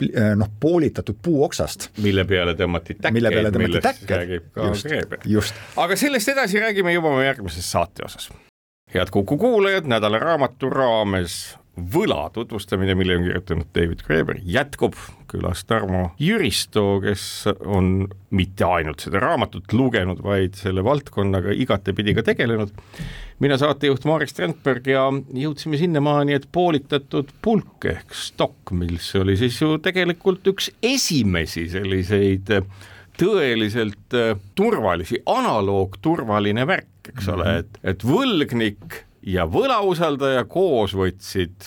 äh, 0.10 0.32
noh, 0.40 0.50
poolitatud 0.60 1.20
puuoksast. 1.26 1.90
mille 2.06 2.26
peale 2.30 2.56
tõmmati 2.60 2.98
täkke, 2.98 3.14
mille 3.16 3.34
peale 3.34 3.54
tõmmati 3.56 3.84
täkke, 3.86 4.42
just, 4.70 4.90
just. 5.38 5.62
aga 5.82 6.00
sellest 6.00 6.34
edasi 6.36 6.64
räägime 6.64 6.96
juba 6.96 7.14
järgmises 7.26 7.70
saate 7.72 8.08
osas. 8.08 8.32
head 8.94 9.14
Kuku 9.14 9.38
kuulajad, 9.38 9.88
nädala 9.90 10.20
raamatu 10.22 10.70
raames 10.70 11.56
võla 11.76 12.30
tutvustamine, 12.34 12.96
mille 12.96 13.18
on 13.18 13.26
kirjutanud 13.28 13.72
David 13.76 14.04
Graeber, 14.08 14.40
jätkub 14.44 14.96
külas 15.36 15.66
Tarmo 15.68 16.10
Jüristo, 16.22 17.00
kes 17.04 17.46
on 17.66 18.08
mitte 18.36 18.66
ainult 18.68 19.04
seda 19.06 19.22
raamatut 19.24 19.74
lugenud, 19.76 20.22
vaid 20.24 20.58
selle 20.60 20.84
valdkonnaga 20.86 21.54
igatepidi 21.56 22.16
ka 22.18 22.26
tegelenud. 22.26 22.74
mina 23.40 23.58
saatejuht 23.60 24.06
Marek 24.08 24.32
Strandberg 24.32 24.88
ja 24.88 25.06
jõudsime 25.12 25.78
sinnamaani, 25.78 26.38
et 26.38 26.48
poolitatud 26.52 27.32
pulk 27.44 27.88
ehk 27.92 28.16
stokk, 28.16 28.72
mis 28.72 29.12
oli 29.20 29.38
siis 29.38 29.60
ju 29.62 29.78
tegelikult 29.84 30.48
üks 30.48 30.72
esimesi 30.84 31.68
selliseid 31.70 32.52
tõeliselt 33.16 34.16
turvalisi, 34.56 35.22
analoogturvaline 35.32 36.66
värk, 36.68 37.12
eks 37.14 37.30
ole, 37.32 37.46
mhm. 37.46 37.60
et, 37.64 37.84
et 37.94 38.08
võlgnik 38.08 39.04
ja 39.26 39.46
võlausaldaja 39.50 40.44
koos 40.50 40.94
võtsid 40.98 41.66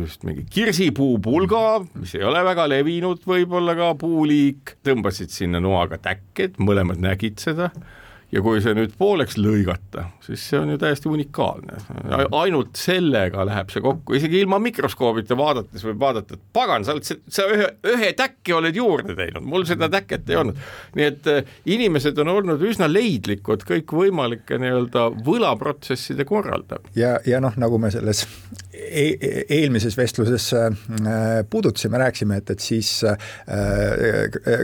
just 0.00 0.24
mingi 0.24 0.46
kirsipuupulga, 0.50 1.84
mis 2.00 2.14
ei 2.16 2.24
ole 2.24 2.40
väga 2.46 2.66
levinud 2.70 3.26
võib-olla 3.28 3.76
ka 3.78 3.92
puuliik, 4.00 4.78
tõmbasid 4.86 5.34
sinna 5.34 5.60
noaga 5.62 6.00
täkked, 6.00 6.56
mõlemad 6.64 7.02
nägid 7.04 7.42
seda 7.42 7.70
ja 8.34 8.42
kui 8.42 8.60
see 8.62 8.74
nüüd 8.74 8.94
pooleks 8.98 9.36
lõigata, 9.38 10.08
siis 10.24 10.42
see 10.50 10.58
on 10.58 10.72
ju 10.72 10.78
täiesti 10.80 11.08
unikaalne. 11.10 11.78
ainult 12.34 12.78
sellega 12.78 13.44
läheb 13.46 13.70
see 13.70 13.82
kokku, 13.84 14.16
isegi 14.18 14.40
ilma 14.42 14.58
mikroskoobita 14.62 15.36
vaadates 15.38 15.84
võib 15.86 16.00
vaadata, 16.02 16.34
et 16.34 16.42
pagan, 16.56 16.86
sa 16.86 16.96
oled, 16.96 17.06
sa 17.06 17.46
ühe, 17.50 17.68
ühe 17.94 18.10
täkke 18.18 18.56
oled 18.56 18.76
juurde 18.76 19.14
teinud, 19.18 19.44
mul 19.46 19.66
seda 19.68 19.88
täket 19.92 20.30
ei 20.30 20.40
olnud. 20.40 20.58
nii 20.98 21.06
et 21.06 21.30
äh, 21.30 21.54
inimesed 21.76 22.18
on 22.24 22.32
olnud 22.34 22.62
üsna 22.66 22.88
leidlikud 22.90 23.64
kõikvõimalike 23.68 24.58
nii-öelda 24.62 25.06
võlaprotsesside 25.26 26.26
korraldab. 26.28 26.90
ja, 26.98 27.16
ja 27.26 27.42
noh, 27.44 27.54
nagu 27.60 27.78
me 27.78 27.92
selles 27.94 28.24
e 28.74 29.06
e 29.14 29.44
eelmises 29.60 29.96
vestluses 29.98 30.50
äh, 30.58 30.70
puudutasime, 31.50 31.98
rääkisime, 32.02 32.40
et, 32.42 32.50
et 32.50 32.60
siis 32.60 32.90
äh, 33.06 33.16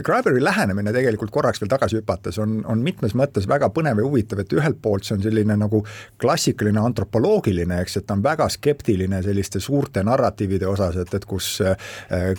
Graberi 0.03 0.43
lähenemine 0.43 0.93
tegelikult 0.93 1.31
korraks 1.31 1.61
veel 1.61 1.71
tagasi 1.71 2.01
hüpates 2.01 2.39
on, 2.41 2.59
on 2.67 2.83
mitmes 2.83 3.15
mõttes 3.17 3.47
väga 3.49 3.60
väga 3.61 3.71
põnev 3.75 4.01
ja 4.01 4.07
huvitav, 4.07 4.41
et 4.41 4.53
ühelt 4.57 4.81
poolt 4.81 5.05
see 5.05 5.15
on 5.17 5.23
selline 5.23 5.57
nagu 5.59 5.83
klassikaline 6.21 6.81
antropoloogiline, 6.81 7.81
eks, 7.83 7.99
et 8.01 8.07
ta 8.09 8.17
on 8.17 8.23
väga 8.25 8.47
skeptiline 8.51 9.21
selliste 9.25 9.61
suurte 9.63 10.03
narratiivide 10.07 10.67
osas, 10.69 10.97
et, 11.01 11.13
et 11.17 11.27
kus 11.29 11.53
äh, 11.65 11.77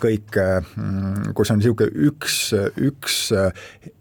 kõik, 0.03 0.37
mm, 0.77 1.33
kus 1.39 1.53
on 1.55 1.61
niisugune 1.61 2.09
üks, 2.09 2.39
üks 2.83 3.19
äh, 3.37 3.51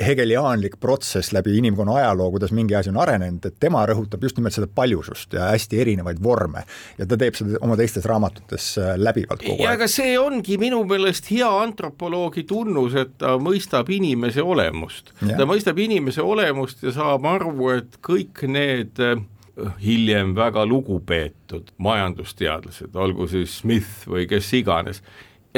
hegeliaanlik 0.02 0.80
protsess 0.82 1.34
läbi 1.36 1.58
inimkonna 1.60 2.00
ajaloo, 2.02 2.32
kuidas 2.36 2.54
mingi 2.56 2.76
asi 2.78 2.92
on 2.92 3.00
arenenud, 3.02 3.46
et 3.46 3.60
tema 3.62 3.84
rõhutab 3.90 4.24
just 4.26 4.40
nimelt 4.40 4.56
seda 4.56 4.70
paljusust 4.72 5.36
ja 5.38 5.52
hästi 5.52 5.82
erinevaid 5.84 6.22
vorme. 6.24 6.66
ja 6.98 7.06
ta 7.06 7.18
teeb 7.20 7.36
seda 7.38 7.60
oma 7.62 7.78
teistes 7.80 8.06
raamatutes 8.10 8.72
äh, 8.82 8.94
läbivalt 8.98 9.44
kogu 9.44 9.64
ja 9.64 9.72
aeg. 9.72 9.82
aga 9.82 9.90
see 9.92 10.18
ongi 10.20 10.58
minu 10.62 10.84
meelest 10.88 11.30
hea 11.32 11.50
antropoloogi 11.62 12.44
tunnus, 12.50 12.96
et 12.98 13.18
ta 13.22 13.36
mõistab 13.42 13.90
inimese 13.94 14.44
olemust. 14.44 15.14
ta 15.22 15.48
mõistab 15.50 15.80
inimese 15.82 16.24
olemust 16.26 16.84
ja 16.84 16.94
saab 16.96 17.01
saab 17.02 17.26
aru, 17.30 17.56
et 17.74 17.98
kõik 18.06 18.44
need 18.50 19.02
äh, 19.02 19.22
hiljem 19.82 20.36
väga 20.38 20.64
lugupeetud 20.70 21.74
majandusteadlased, 21.82 22.94
olgu 22.96 23.28
siis 23.32 23.60
Smith 23.62 24.06
või 24.10 24.28
kes 24.30 24.52
iganes, 24.60 25.02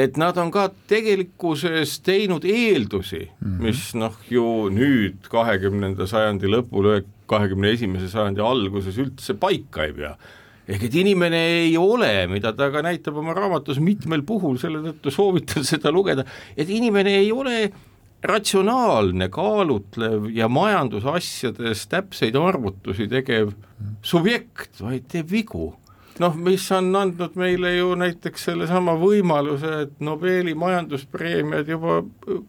et 0.00 0.16
nad 0.18 0.38
on 0.40 0.50
ka 0.54 0.68
tegelikkuses 0.90 1.98
teinud 2.04 2.46
eeldusi 2.48 3.28
mm, 3.28 3.34
-hmm. 3.44 3.60
mis 3.62 3.82
noh, 3.98 4.16
ju 4.30 4.46
nüüd 4.74 5.28
kahekümnenda 5.30 6.08
sajandi 6.10 6.50
lõpul, 6.50 7.04
kahekümne 7.30 7.70
esimese 7.76 8.08
sajandi 8.10 8.42
alguses 8.42 8.98
üldse 8.98 9.36
paika 9.38 9.86
ei 9.86 9.94
pea 10.00 10.16
ehk 10.64 10.86
et 10.88 10.94
inimene 10.96 11.40
ei 11.60 11.76
ole, 11.76 12.26
mida 12.32 12.54
ta 12.56 12.70
ka 12.72 12.80
näitab 12.84 13.18
oma 13.20 13.34
raamatus 13.36 13.78
mitmel 13.84 14.24
puhul, 14.24 14.56
selle 14.60 14.80
tõttu 14.86 15.12
soovitan 15.12 15.66
seda 15.72 15.92
lugeda, 15.92 16.24
et 16.56 16.70
inimene 16.72 17.18
ei 17.20 17.32
ole 17.32 17.68
ratsionaalne, 18.24 19.28
kaalutlev 19.28 20.28
ja 20.32 20.48
majandusasjades 20.48 21.86
täpseid 21.92 22.36
arvutusi 22.40 23.08
tegev 23.08 23.52
subjekt, 24.04 24.80
vaid 24.80 25.08
teeb 25.12 25.30
vigu. 25.30 25.74
noh, 26.22 26.36
mis 26.38 26.62
on 26.70 26.92
andnud 26.94 27.32
meile 27.34 27.72
ju 27.74 27.88
näiteks 27.98 28.44
sellesama 28.46 28.92
võimaluse, 29.00 29.70
et 29.82 29.96
Nobeli 29.98 30.52
majanduspreemiad 30.54 31.66
juba 31.72 31.96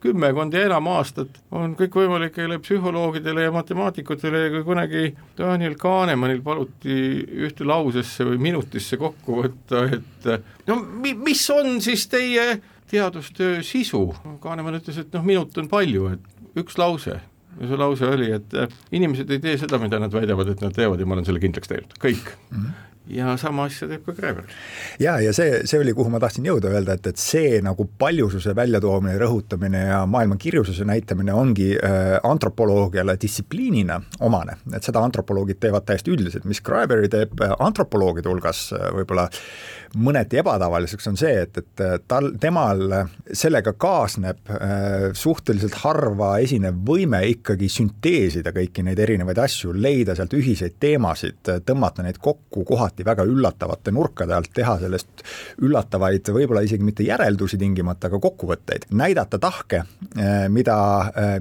kümmekond 0.04 0.54
ja 0.54 0.68
enam 0.68 0.86
aastat 0.94 1.40
on 1.50 1.74
kõikvõimalikele 1.80 2.60
psühholoogidele 2.62 3.48
ja 3.48 3.56
matemaatikutele 3.56 4.44
ja 4.44 4.52
kui 4.54 4.62
kunagi 4.68 5.08
Daniel 5.38 5.74
Kahnemanil 5.82 6.44
paluti 6.46 7.00
ühte 7.48 7.66
lausesse 7.66 8.30
või 8.30 8.38
minutisse 8.52 9.02
kokku 9.02 9.42
võtta, 9.42 9.82
et 9.98 10.30
no 10.70 10.78
mi-, 10.86 11.18
mis 11.26 11.42
on 11.50 11.82
siis 11.82 12.06
teie 12.14 12.46
teadustöö 12.96 13.62
sisu, 13.66 14.08
Kaneman 14.44 14.80
ütles, 14.80 15.00
et 15.02 15.14
noh, 15.16 15.26
minut 15.28 15.56
on 15.62 15.70
palju, 15.72 16.10
et 16.16 16.60
üks 16.64 16.80
lause. 16.82 17.20
Ja 17.56 17.70
see 17.70 17.80
lause 17.80 18.08
oli, 18.12 18.32
et 18.36 18.58
äh, 18.60 18.72
inimesed 18.96 19.30
ei 19.32 19.40
tee 19.44 19.56
seda, 19.62 19.80
mida 19.80 20.00
nad 20.02 20.12
väidavad, 20.12 20.50
et 20.52 20.64
nad 20.64 20.76
teevad 20.76 21.00
ja 21.00 21.08
ma 21.08 21.16
olen 21.16 21.28
selle 21.28 21.44
kindlaks 21.44 21.72
teinud, 21.72 21.96
kõik. 22.04 22.36
Mm. 22.50 22.66
-hmm 22.66 22.84
ja 23.08 23.36
sama 23.38 23.68
asja 23.70 23.88
teeb 23.90 24.06
ka 24.06 24.14
Greber. 24.18 24.48
ja, 25.00 25.18
ja 25.22 25.34
see, 25.36 25.62
see 25.70 25.80
oli, 25.82 25.94
kuhu 25.94 26.10
ma 26.14 26.20
tahtsin 26.22 26.48
jõuda, 26.48 26.72
öelda, 26.74 26.96
et, 26.98 27.10
et 27.12 27.22
see 27.22 27.60
nagu 27.66 27.88
paljususe 28.00 28.56
väljatoomine, 28.58 29.18
rõhutamine 29.22 29.84
ja 29.90 30.02
maailma 30.10 30.38
kirjususe 30.42 30.88
näitamine 30.88 31.34
ongi 31.34 31.72
äh, 31.76 32.16
antropoloogiale 32.26 33.18
distsipliinina 33.22 34.00
omane, 34.26 34.58
et 34.74 34.88
seda 34.88 35.04
antropoloogid 35.06 35.62
teevad 35.62 35.86
täiesti 35.88 36.14
üldiselt, 36.16 36.48
mis 36.50 36.64
Greberi 36.66 37.12
teeb 37.12 37.46
äh, 37.46 37.56
antropoloogide 37.60 38.32
hulgas 38.32 38.68
äh, 38.74 38.90
võib-olla 38.98 39.30
mõneti 39.96 40.40
ebatavaliseks, 40.40 41.08
on 41.10 41.18
see, 41.20 41.34
et, 41.46 41.58
et 41.58 41.84
äh, 41.84 41.96
tal, 42.08 42.32
temal 42.42 42.82
sellega 43.34 43.74
kaasneb 43.80 44.52
äh, 44.52 45.08
suhteliselt 45.16 45.78
harva 45.84 46.36
esinev 46.44 46.78
võime 46.88 47.22
ikkagi 47.32 47.70
sünteesida 47.72 48.54
kõiki 48.56 48.84
neid 48.86 49.00
erinevaid 49.02 49.40
asju, 49.46 49.74
leida 49.74 50.16
sealt 50.18 50.36
ühiseid 50.38 50.78
teemasid, 50.82 51.40
tõmmata 51.66 52.04
neid 52.06 52.20
kokku 52.24 52.66
kohati 52.68 53.06
väga 53.08 53.26
üllatavate 53.28 53.94
nurkade 53.96 54.36
alt, 54.36 54.52
teha 54.56 54.78
sellest 54.84 55.26
üllatavaid, 55.64 56.32
võib-olla 56.36 56.66
isegi 56.66 56.86
mitte 56.86 57.08
järeldusi 57.08 57.60
tingimata, 57.62 58.10
aga 58.10 58.20
kokkuvõtteid, 58.24 58.90
näidata 58.96 59.40
tahke, 59.42 59.84
eh, 60.18 60.46
mida, 60.52 60.78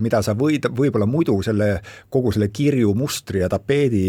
mida 0.03 0.23
sa 0.23 0.37
võid 0.39 0.69
võib-olla 0.71 1.07
muidu 1.11 1.37
selle, 1.45 1.79
kogu 2.13 2.33
selle 2.35 2.49
kirju, 2.55 2.95
mustri 2.99 3.43
ja 3.43 3.49
tapeedi 3.53 4.05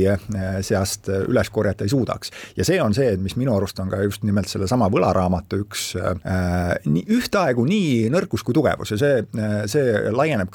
seast 0.66 1.10
üles 1.10 1.50
korjata 1.54 1.86
ei 1.86 1.92
suudaks. 1.92 2.32
ja 2.58 2.66
see 2.66 2.82
on 2.82 2.94
see, 2.94 3.16
mis 3.18 3.36
minu 3.40 3.56
arust 3.56 3.80
on 3.80 3.90
ka 3.90 4.02
just 4.04 4.24
nimelt 4.24 4.35
sellesama 4.44 4.90
võlaraamatu 4.92 5.62
üks 5.64 5.86
äh, 5.96 6.76
nii 6.86 7.06
ühtaegu 7.16 7.66
nii 7.68 8.10
nõrkus 8.14 8.44
kui 8.44 8.56
tugevus 8.56 8.92
ja 8.92 9.00
see, 9.00 9.24
see 9.72 9.96
laieneb 10.12 10.52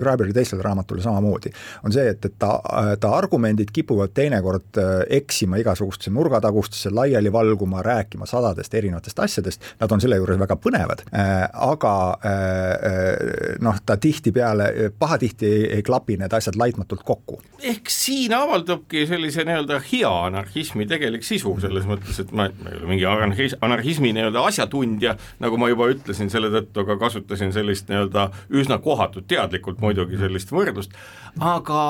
Graberi 0.00 0.32
teistele 0.32 0.62
raamatule 0.64 1.02
samamoodi. 1.04 1.52
on 1.84 1.92
see, 1.92 2.08
et, 2.08 2.24
et 2.24 2.34
ta, 2.40 2.56
ta 3.00 3.12
argumendid 3.16 3.70
kipuvad 3.74 4.14
teinekord 4.16 4.80
eksima 5.18 5.58
igasugustesse 5.60 6.12
nurgatagustesse 6.14 6.90
laiali 6.94 7.32
valguma, 7.32 7.82
rääkima 7.82 8.26
sadadest 8.26 8.74
erinevatest 8.74 9.18
asjadest, 9.18 9.68
nad 9.80 9.92
on 9.92 10.00
selle 10.00 10.18
juures 10.20 10.38
väga 10.40 10.56
põnevad 10.62 11.04
äh,, 11.12 11.44
aga 11.68 11.94
äh, 12.24 13.56
noh, 13.64 13.78
ta 13.86 13.96
tihtipeale, 14.00 14.92
pahatihti 14.98 15.46
ei, 15.46 15.64
ei 15.78 15.82
klapi 15.86 16.18
need 16.20 16.32
asjad 16.34 16.58
laitmatult 16.58 17.04
kokku. 17.06 17.40
ehk 17.62 17.90
siin 17.92 18.34
avaldubki 18.34 19.06
sellise 19.10 19.44
nii-öelda 19.48 19.80
hea 19.92 20.10
anarhismi 20.28 20.86
tegelik 20.90 21.26
sisu, 21.26 21.56
selles 21.62 21.86
mõttes, 21.88 22.20
et 22.22 22.32
ma, 22.32 22.48
ma 22.62 22.72
ei 22.72 22.80
ole 22.80 22.92
mingi 22.92 23.08
anarhis-, 23.26 23.56
anarhismi 23.64 24.12
nii-öelda 24.16 24.44
asjatundja, 24.50 25.16
nagu 25.42 25.60
ma 25.60 25.70
juba 25.72 25.90
ütlesin, 25.92 26.30
selle 26.32 26.50
tõttu 26.54 26.86
ka 26.88 26.98
kasutasin 27.00 27.52
sellist 27.56 27.90
nii-öelda 27.90 28.28
üsna 28.60 28.80
kohatut, 28.84 29.28
teadlikult 29.30 29.82
muidugi 29.84 30.20
sellist 30.20 30.52
võrdlust, 30.54 30.94
aga 31.40 31.82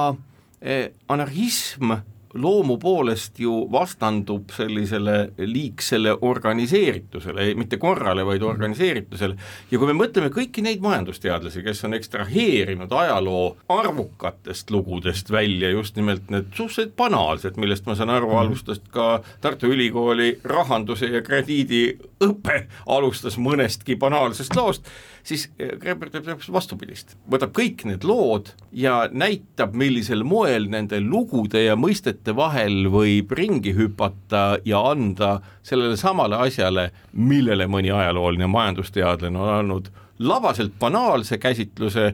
eh, 0.60 0.90
anarhism 1.08 1.98
loomu 2.34 2.76
poolest 2.78 3.38
ju 3.40 3.68
vastandub 3.72 4.50
sellisele 4.52 5.30
liigsele 5.38 6.14
organiseeritusele, 6.20 7.54
mitte 7.58 7.78
korrale, 7.80 8.24
vaid 8.26 8.42
organiseeritusele, 8.42 9.36
ja 9.70 9.78
kui 9.78 9.88
me 9.90 9.96
mõtleme 9.96 10.30
kõiki 10.34 10.62
neid 10.64 10.82
majandusteadlasi, 10.84 11.62
kes 11.66 11.84
on 11.88 11.96
ekstraheerinud 11.98 12.92
ajaloo 12.92 13.56
arvukatest 13.72 14.70
lugudest 14.70 15.30
välja 15.30 15.70
just 15.70 15.96
nimelt 15.96 16.30
need 16.30 16.52
suhteliselt 16.54 16.96
banaalsed, 16.96 17.56
millest 17.56 17.86
ma 17.88 17.96
saan 17.98 18.12
aru, 18.12 18.30
mhm. 18.32 18.38
alustas 18.44 18.82
ka 18.92 19.08
Tartu 19.40 19.72
Ülikooli 19.72 20.38
rahanduse 20.44 21.10
ja 21.12 21.22
krediidiõpe, 21.24 22.64
alustas 22.86 23.38
mõnestki 23.40 23.96
banaalsest 23.96 24.56
loost, 24.56 24.88
siis 25.28 25.46
Kreber 25.80 26.10
teeb 26.12 26.24
täpselt 26.26 26.54
vastupidist, 26.54 27.14
võtab 27.30 27.52
kõik 27.56 27.84
need 27.88 28.06
lood 28.08 28.52
ja 28.72 29.02
näitab, 29.12 29.74
millisel 29.78 30.24
moel 30.26 30.68
nende 30.72 31.00
lugude 31.04 31.62
ja 31.66 31.76
mõistete 31.78 32.34
vahel 32.36 32.88
võib 32.92 33.32
ringi 33.36 33.74
hüpata 33.76 34.58
ja 34.68 34.82
anda 34.90 35.38
sellele 35.66 35.98
samale 36.00 36.40
asjale, 36.48 36.90
millele 37.12 37.68
mõni 37.70 37.92
ajalooline 37.94 38.48
majandusteadlane 38.50 39.38
on 39.38 39.54
andnud 39.58 39.90
labaselt 40.18 40.74
banaalse 40.80 41.38
käsitluse 41.38 42.12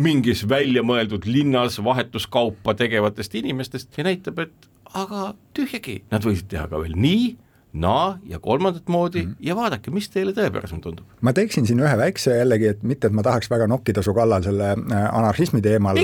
mingis 0.00 0.42
väljamõeldud 0.48 1.26
linnas 1.26 1.78
vahetuskaupa 1.84 2.74
tegevatest 2.78 3.34
inimestest 3.40 3.96
ja 3.98 4.06
näitab, 4.06 4.44
et 4.44 4.68
aga 4.94 5.32
tühjagi, 5.56 6.02
nad 6.10 6.24
võisid 6.26 6.50
teha 6.50 6.66
ka 6.70 6.82
veel 6.82 6.98
nii 6.98 7.30
naa 7.72 8.18
ja 8.26 8.38
kolmandat 8.38 8.88
moodi 8.88 9.22
mm 9.22 9.30
-hmm. 9.30 9.36
ja 9.40 9.56
vaadake, 9.56 9.90
mis 9.90 10.08
teile 10.10 10.32
tõepärasem 10.32 10.80
tundub. 10.80 11.06
ma 11.20 11.32
teeksin 11.32 11.66
siin 11.66 11.80
ühe 11.80 11.96
väikse 11.98 12.36
jällegi, 12.36 12.66
et 12.66 12.82
mitte, 12.82 13.06
et 13.06 13.12
ma 13.12 13.22
tahaks 13.22 13.50
väga 13.50 13.66
nokkida 13.66 14.02
su 14.02 14.14
kallal 14.14 14.42
selle 14.42 14.70
äh, 14.70 15.18
anarhismi 15.18 15.60
teemal, 15.62 15.96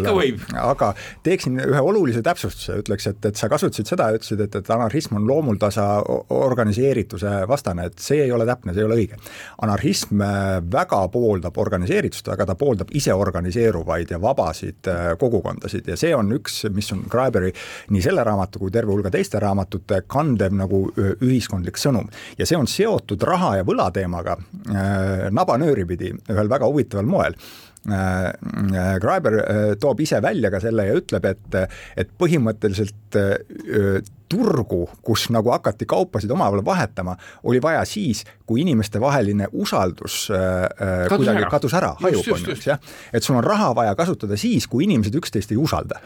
aga 0.62 0.94
teeksin 1.22 1.60
ühe 1.60 1.80
olulise 1.80 2.22
täpsustuse, 2.22 2.78
ütleks, 2.82 3.06
et, 3.06 3.24
et 3.24 3.36
sa 3.36 3.48
kasutasid 3.48 3.86
seda, 3.86 4.10
ütlesid, 4.14 4.40
et, 4.40 4.54
et 4.54 4.70
anarhism 4.70 5.16
on 5.16 5.26
loomuldasa 5.26 6.02
organiseerituse 6.30 7.48
vastane, 7.48 7.86
et 7.86 7.98
see 7.98 8.22
ei 8.22 8.32
ole 8.32 8.46
täpne, 8.46 8.74
see 8.74 8.80
ei 8.80 8.86
ole 8.86 8.94
õige. 8.94 9.18
anarhism 9.62 10.20
äh, 10.20 10.62
väga 10.72 11.08
pooldab 11.08 11.58
organiseeritust, 11.58 12.28
aga 12.28 12.46
ta 12.46 12.54
pooldab 12.54 12.94
iseorganiseeruvaid 12.94 14.10
ja 14.10 14.20
vabasid 14.22 14.86
äh, 14.86 15.18
kogukondasid 15.18 15.88
ja 15.88 15.96
see 15.96 16.14
on 16.14 16.32
üks, 16.32 16.62
mis 16.70 16.92
on 16.92 17.02
Graberi 17.10 17.52
nii 17.90 18.02
selle 18.02 18.24
raamatu 18.24 18.58
kui 18.58 18.70
terve 18.70 18.92
hulga 18.92 19.10
teiste 19.10 19.40
raamatute 19.40 20.02
kandev 20.06 20.52
nagu 20.52 20.92
ühiskond 20.96 21.55
ühiskondlik 21.56 21.78
sõnum. 21.80 22.10
ja 22.38 22.46
see 22.46 22.56
on 22.58 22.66
seotud 22.66 23.22
raha 23.22 23.56
ja 23.60 23.64
võla 23.64 23.90
teemaga 23.92 24.36
äh, 24.36 25.30
nabanööri 25.30 25.86
pidi 25.86 26.12
ühel 26.28 26.48
väga 26.48 26.66
huvitaval 26.66 27.06
moel 27.06 27.34
äh, 27.88 28.98
Graeber 29.00 29.76
toob 29.80 30.00
ise 30.00 30.20
välja 30.22 30.50
ka 30.50 30.60
selle 30.60 30.88
ja 30.88 30.96
ütleb, 30.98 31.24
et, 31.24 31.56
et 31.96 32.10
põhimõtteliselt 32.18 33.16
turgu, 34.26 34.88
kus 35.06 35.28
nagu 35.30 35.52
hakati 35.54 35.86
kaupasid 35.86 36.30
omavahel 36.34 36.64
vahetama, 36.66 37.14
oli 37.46 37.60
vaja 37.62 37.84
siis, 37.86 38.24
kui 38.46 38.64
inimestevaheline 38.64 39.46
usaldus 39.52 40.26
äh, 40.34 41.06
kuidagi 41.12 41.44
ära. 41.44 41.50
kadus 41.52 41.76
ära, 41.78 41.94
hajub, 42.02 42.26
on 42.34 42.42
ju, 42.42 42.56
eks 42.56 42.66
jah. 42.72 42.82
et 43.14 43.22
sul 43.22 43.38
on 43.38 43.46
raha 43.46 43.70
vaja 43.78 43.94
kasutada 43.94 44.38
siis, 44.40 44.66
kui 44.66 44.88
inimesed 44.88 45.14
üksteist 45.14 45.54
ei 45.54 45.60
usalda 45.62 46.02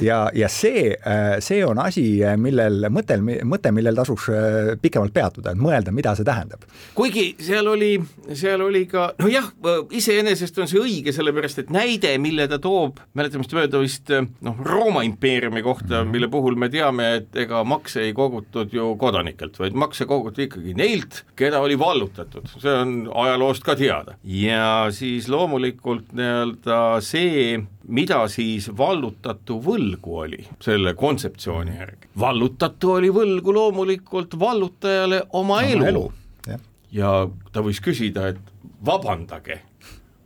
ja, 0.00 0.30
ja 0.34 0.48
see, 0.48 0.92
äh, 1.06 1.36
see 1.44 1.62
on 1.66 1.80
asi, 1.82 2.04
millel 2.40 2.88
mõtel, 2.92 3.22
mõte, 3.48 3.72
millel 3.74 3.98
tasuks 3.98 4.28
äh, 4.32 4.72
pikemalt 4.82 5.14
peatuda, 5.14 5.52
et 5.52 5.60
mõelda, 5.60 5.94
mida 5.94 6.14
see 6.18 6.26
tähendab. 6.26 6.64
kuigi 6.94 7.32
seal 7.42 7.68
oli, 7.72 7.94
seal 8.38 8.62
oli 8.64 8.84
ka, 8.90 9.10
nojah, 9.22 9.50
iseenesest 9.94 10.58
on 10.62 10.70
see 10.70 10.80
õige, 10.80 11.14
sellepärast 11.14 11.62
et 11.64 11.72
näide, 11.74 12.14
mille 12.22 12.48
ta 12.50 12.58
toob, 12.62 13.00
mäletamist 13.18 13.54
mööda 13.56 13.82
vist 13.82 14.12
noh, 14.12 14.62
Rooma 14.62 15.04
impeeriumi 15.08 15.64
kohta, 15.64 16.02
mhm. 16.02 16.12
mille 16.14 16.30
puhul 16.32 16.58
me 16.60 16.70
teame, 16.72 17.08
et 17.20 17.42
ega 17.44 17.62
makse 17.68 18.06
ei 18.06 18.14
kogutud 18.16 18.72
ju 18.74 18.92
kodanikelt, 19.00 19.58
vaid 19.60 19.76
makse 19.78 20.06
koguti 20.08 20.48
ikkagi 20.48 20.76
neilt, 20.78 21.22
keda 21.38 21.62
oli 21.62 21.78
vallutatud, 21.78 22.48
see 22.58 22.72
on 22.72 22.96
ajaloost 23.24 23.66
ka 23.66 23.76
teada. 23.78 24.16
ja 24.24 24.88
siis 24.94 25.28
loomulikult 25.32 26.12
nii-öelda 26.16 26.78
see, 27.04 27.62
mida 27.88 28.20
siis 28.30 28.68
vallutatu 28.76 29.58
võlgu 29.62 30.16
oli 30.24 30.44
selle 30.62 30.94
kontseptsiooni 30.98 31.76
järgi. 31.78 32.12
vallutatu 32.18 32.96
oli 32.98 33.10
võlgu 33.14 33.54
loomulikult 33.54 34.38
vallutajale 34.38 35.22
oma, 35.30 35.58
oma 35.58 35.62
elu, 35.62 35.84
elu. 35.90 36.06
Ja. 36.46 36.58
ja 36.92 37.12
ta 37.52 37.64
võis 37.64 37.80
küsida, 37.82 38.28
et 38.32 38.40
vabandage, 38.84 39.60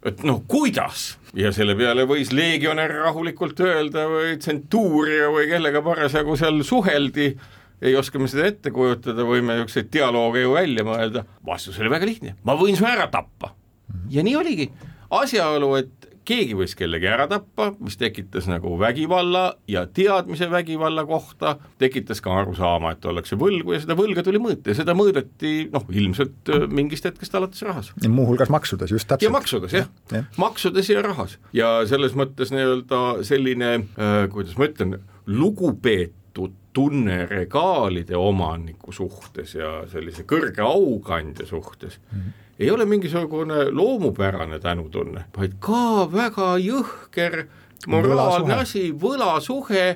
et 0.07 0.23
noh, 0.27 0.43
kuidas 0.49 1.17
ja 1.37 1.53
selle 1.53 1.77
peale 1.79 2.07
võis 2.09 2.33
legionär 2.35 2.95
rahulikult 3.03 3.61
öelda 3.65 4.07
või 4.11 4.37
tsentuuria 4.41 5.31
või 5.33 5.49
kellega 5.51 5.83
parasjagu 5.85 6.37
seal 6.39 6.63
suheldi, 6.65 7.31
ei 7.83 7.97
oska 7.97 8.21
me 8.21 8.29
seda 8.31 8.47
ette 8.49 8.73
kujutada, 8.73 9.27
võime 9.29 9.57
niisuguseid 9.59 9.91
dialoogi 9.93 10.45
ju 10.47 10.57
välja 10.57 10.85
mõelda, 10.87 11.27
vastus 11.47 11.81
oli 11.83 11.93
väga 11.93 12.09
lihtne, 12.09 12.37
ma 12.45 12.57
võin 12.59 12.79
su 12.79 12.89
ära 12.89 13.09
tappa. 13.13 13.55
ja 14.11 14.25
nii 14.25 14.37
oligi, 14.37 14.71
asjaolu, 15.11 15.75
et 15.81 16.06
keegi 16.27 16.57
võis 16.59 16.75
kellegi 16.79 17.09
ära 17.11 17.27
tappa, 17.31 17.71
mis 17.79 17.97
tekitas 18.01 18.49
nagu 18.51 18.75
vägivalla 18.81 19.45
ja 19.71 19.85
teadmise 19.87 20.49
vägivalla 20.51 21.07
kohta, 21.09 21.57
tekitas 21.79 22.21
ka 22.25 22.35
arusaama, 22.43 22.95
et 22.97 23.09
ollakse 23.09 23.39
võlgu 23.41 23.77
ja 23.77 23.83
seda 23.85 23.97
võlga 23.99 24.25
tuli 24.27 24.41
mõõta 24.43 24.73
ja 24.73 24.79
seda 24.81 24.97
mõõdeti 24.99 25.55
noh, 25.73 25.87
ilmselt 25.91 26.53
äh, 26.53 26.67
mingist 26.69 27.07
hetkest 27.09 27.35
alates 27.39 27.63
rahas. 27.67 27.93
muuhulgas 28.09 28.53
maksudes, 28.53 28.93
just 28.93 29.09
täpselt. 29.09 29.29
ja 29.29 29.33
maksudes 29.35 29.77
jah 29.77 29.89
ja. 30.11 30.21
ja., 30.21 30.25
maksudes 30.41 30.91
ja 30.91 31.03
rahas 31.07 31.39
ja 31.57 31.73
selles 31.89 32.17
mõttes 32.19 32.55
nii-öelda 32.55 33.03
selline 33.27 33.73
äh,, 33.77 34.23
kuidas 34.33 34.57
ma 34.59 34.71
ütlen, 34.71 34.99
lugupeetud 35.27 36.55
tunne 36.77 37.23
regaalide 37.31 38.19
omaniku 38.21 38.93
suhtes 38.93 39.55
ja 39.57 39.79
sellise 39.89 40.27
kõrge 40.29 40.61
aukandja 40.65 41.47
suhtes 41.49 42.01
mm 42.11 42.19
-hmm 42.19 42.43
ei 42.59 42.71
ole 42.71 42.85
mingisugune 42.89 43.71
loomupärane 43.71 44.59
tänutunne, 44.59 45.27
vaid 45.37 45.57
ka 45.61 46.09
väga 46.13 46.57
jõhker 46.63 47.47
moraalne 47.87 48.63
asi, 48.63 48.91
võlasuhe 48.97 49.89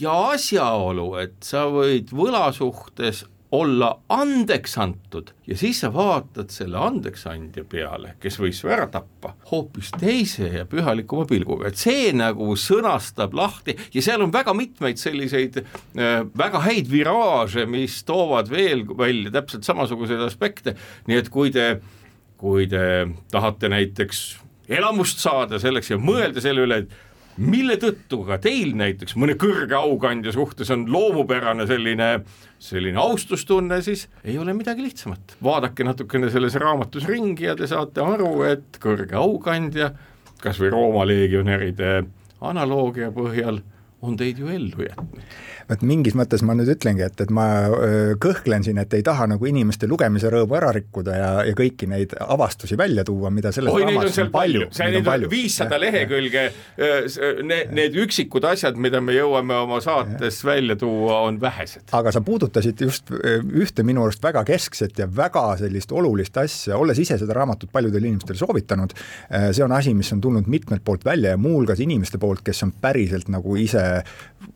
ja 0.00 0.16
asjaolu, 0.32 1.12
et 1.22 1.36
sa 1.46 1.68
võid 1.70 2.10
võla 2.16 2.48
suhtes 2.56 3.24
olla 3.50 3.88
andeks 4.14 4.76
antud 4.78 5.32
ja 5.46 5.56
siis 5.58 5.80
sa 5.82 5.88
vaatad 5.90 6.52
selle 6.54 6.78
andeksandja 6.78 7.64
peale, 7.66 8.12
kes 8.22 8.38
võis 8.38 8.60
su 8.62 8.70
ära 8.70 8.86
tappa, 8.90 9.32
hoopis 9.50 9.90
teise 9.98 10.46
ja 10.54 10.66
pühalikuma 10.70 11.26
pilguga, 11.30 11.70
et 11.70 11.80
see 11.80 12.12
nagu 12.14 12.52
sõnastab 12.54 13.34
lahti 13.34 13.74
ja 13.94 14.04
seal 14.06 14.22
on 14.22 14.34
väga 14.34 14.54
mitmeid 14.54 15.02
selliseid 15.02 15.62
äh, 15.62 16.20
väga 16.30 16.62
häid 16.68 16.90
viraaže, 16.92 17.66
mis 17.70 18.02
toovad 18.06 18.52
veel 18.52 18.86
välja 18.86 19.34
täpselt 19.40 19.66
samasuguseid 19.66 20.22
aspekte, 20.28 20.76
nii 21.10 21.18
et 21.18 21.32
kui 21.34 21.50
te 21.54 21.66
äh, 21.72 21.96
kui 22.40 22.66
te 22.70 22.82
tahate 23.32 23.68
näiteks 23.68 24.24
elamust 24.70 25.20
saada 25.20 25.58
selleks 25.60 25.92
ja 25.92 25.98
mõelda 26.00 26.42
selle 26.42 26.64
üle, 26.64 26.82
et 26.84 27.40
mille 27.40 27.76
tõttu 27.80 28.22
ka 28.26 28.38
teil 28.42 28.72
näiteks 28.78 29.16
mõne 29.20 29.36
kõrge 29.40 29.76
aukandja 29.78 30.32
suhtes 30.34 30.70
on 30.74 30.86
loomupärane 30.92 31.66
selline, 31.68 32.08
selline 32.60 33.00
austustunne, 33.00 33.80
siis 33.84 34.06
ei 34.24 34.38
ole 34.38 34.54
midagi 34.56 34.84
lihtsamat. 34.84 35.36
vaadake 35.42 35.84
natukene 35.86 36.30
selles 36.30 36.56
raamatus 36.60 37.08
ringi 37.08 37.48
ja 37.48 37.56
te 37.56 37.68
saate 37.70 38.04
aru, 38.04 38.42
et 38.48 38.80
kõrge 38.82 39.16
aukandja, 39.16 39.92
kas 40.40 40.60
või 40.60 40.72
Rooma 40.74 41.06
legionäride 41.08 42.04
analoogia 42.40 43.10
põhjal, 43.12 43.60
on 44.02 44.16
teid 44.16 44.38
ju 44.40 44.48
ellu 44.48 44.86
jätnud 44.88 45.24
et 45.70 45.82
mingis 45.86 46.16
mõttes 46.18 46.42
ma 46.46 46.54
nüüd 46.58 46.70
ütlengi, 46.72 47.04
et, 47.06 47.20
et 47.22 47.30
ma 47.34 47.46
kõhklen 48.20 48.64
siin, 48.66 48.80
et 48.82 48.94
ei 48.96 49.04
taha 49.06 49.28
nagu 49.30 49.46
inimeste 49.46 49.88
lugemise 49.90 50.30
rõõmu 50.32 50.56
ära 50.58 50.72
rikkuda 50.74 51.16
ja, 51.16 51.30
ja 51.46 51.54
kõiki 51.56 51.88
neid 51.90 52.14
avastusi 52.20 52.78
välja 52.78 53.04
tuua, 53.06 53.30
mida 53.34 53.52
selles 53.54 53.74
Oi, 53.74 53.84
raamatus 53.86 54.18
on, 54.18 54.28
on 54.28 54.32
palju. 54.34 54.66
Neid 54.80 55.10
on 55.14 55.26
viissada 55.30 55.78
lehekülge, 55.80 56.44
need, 57.46 57.74
need 57.76 57.98
üksikud 58.02 58.46
asjad, 58.50 58.78
mida 58.80 59.02
me 59.04 59.14
jõuame 59.16 59.58
oma 59.62 59.80
saates 59.84 60.40
ja. 60.42 60.48
välja 60.50 60.76
tuua, 60.80 61.20
on 61.28 61.40
vähesed. 61.42 61.86
aga 61.96 62.12
sa 62.14 62.22
puudutasid 62.24 62.80
just 62.86 63.12
ühte 63.12 63.84
minu 63.86 64.04
arust 64.06 64.22
väga 64.24 64.42
keskset 64.48 64.98
ja 64.98 65.06
väga 65.06 65.44
sellist 65.60 65.92
olulist 65.94 66.36
asja, 66.40 66.78
olles 66.80 66.98
ise 66.98 67.18
seda 67.20 67.36
raamatut 67.36 67.70
paljudele 67.72 68.10
inimestele 68.10 68.40
soovitanud, 68.40 68.94
see 69.54 69.64
on 69.64 69.74
asi, 69.76 69.94
mis 69.94 70.10
on 70.14 70.22
tulnud 70.24 70.50
mitmelt 70.50 70.84
poolt 70.84 71.04
välja 71.06 71.36
ja 71.36 71.40
muuhulgas 71.40 71.82
inimeste 71.84 72.18
poolt, 72.18 72.42
kes 72.46 72.64
on 72.66 72.74
päriselt 72.82 73.30
nagu 73.30 73.54
ise 73.60 73.84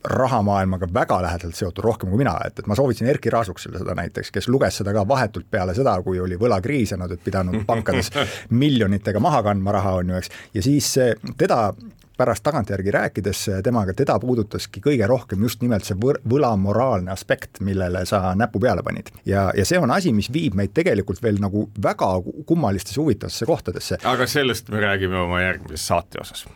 rahamaailmaga 0.04 0.88
väga 0.92 1.14
väga 1.14 1.22
lähedalt 1.22 1.54
seotud, 1.54 1.84
rohkem 1.84 2.10
kui 2.10 2.22
mina, 2.22 2.34
et, 2.46 2.58
et 2.58 2.68
ma 2.70 2.76
soovitasin 2.78 3.10
Erkki 3.12 3.32
Raasuksele 3.32 3.80
seda 3.80 3.96
näiteks, 3.98 4.32
kes 4.34 4.48
luges 4.48 4.80
seda 4.80 4.94
ka 4.96 5.06
vahetult 5.08 5.50
peale 5.50 5.74
seda, 5.76 5.96
kui 6.02 6.20
oli 6.20 6.38
võlakriis 6.40 6.94
ja 6.94 7.00
nad 7.00 7.12
olid 7.12 7.24
pidanud 7.24 7.64
pankades 7.68 8.10
miljonitega 8.64 9.20
maha 9.20 9.42
kandma 9.46 9.76
raha, 9.78 9.98
on 10.00 10.14
ju, 10.14 10.22
eks, 10.22 10.32
ja 10.54 10.64
siis 10.64 10.94
teda 11.38 11.74
pärast 12.14 12.44
tagantjärgi 12.46 12.92
rääkides 12.94 13.40
temaga, 13.66 13.94
teda 13.96 14.20
puudutaski 14.22 14.78
kõige 14.80 15.06
rohkem 15.10 15.42
just 15.42 15.64
nimelt 15.64 15.86
see 15.86 15.98
võr-, 15.98 16.20
võla 16.30 16.52
moraalne 16.60 17.10
aspekt, 17.10 17.58
millele 17.66 18.04
sa 18.06 18.36
näpu 18.38 18.62
peale 18.62 18.86
panid. 18.86 19.10
ja, 19.26 19.48
ja 19.56 19.66
see 19.66 19.82
on 19.82 19.90
asi, 19.90 20.14
mis 20.14 20.30
viib 20.32 20.54
meid 20.54 20.74
tegelikult 20.74 21.22
veel 21.22 21.42
nagu 21.42 21.68
väga 21.82 22.12
kummalistesse 22.46 23.00
huvitavatesse 23.02 23.50
kohtadesse. 23.50 24.02
aga 24.04 24.30
sellest 24.30 24.70
me 24.70 24.84
räägime 24.86 25.18
oma 25.26 25.42
järgmises 25.42 25.90
saate 25.90 26.22
osas 26.22 26.46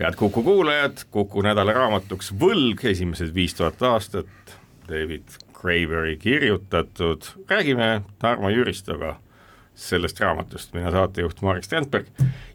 head 0.00 0.14
Kuku 0.16 0.42
kuulajad, 0.42 0.98
Kuku 1.10 1.42
nädala 1.42 1.72
raamatuks 1.72 2.32
Võlg, 2.40 2.84
esimesed 2.84 3.34
viis 3.34 3.54
tuhat 3.54 3.82
aastat, 3.82 4.56
David 4.88 5.38
Graveri 5.56 6.16
kirjutatud, 6.16 7.24
räägime 7.48 8.02
Tarmo 8.18 8.48
Jüristoga 8.48 9.16
sellest 9.76 10.20
raamatust, 10.20 10.72
mina 10.72 10.90
saatejuht 10.90 11.42
Marek 11.44 11.64
Strandberg. 11.64 12.06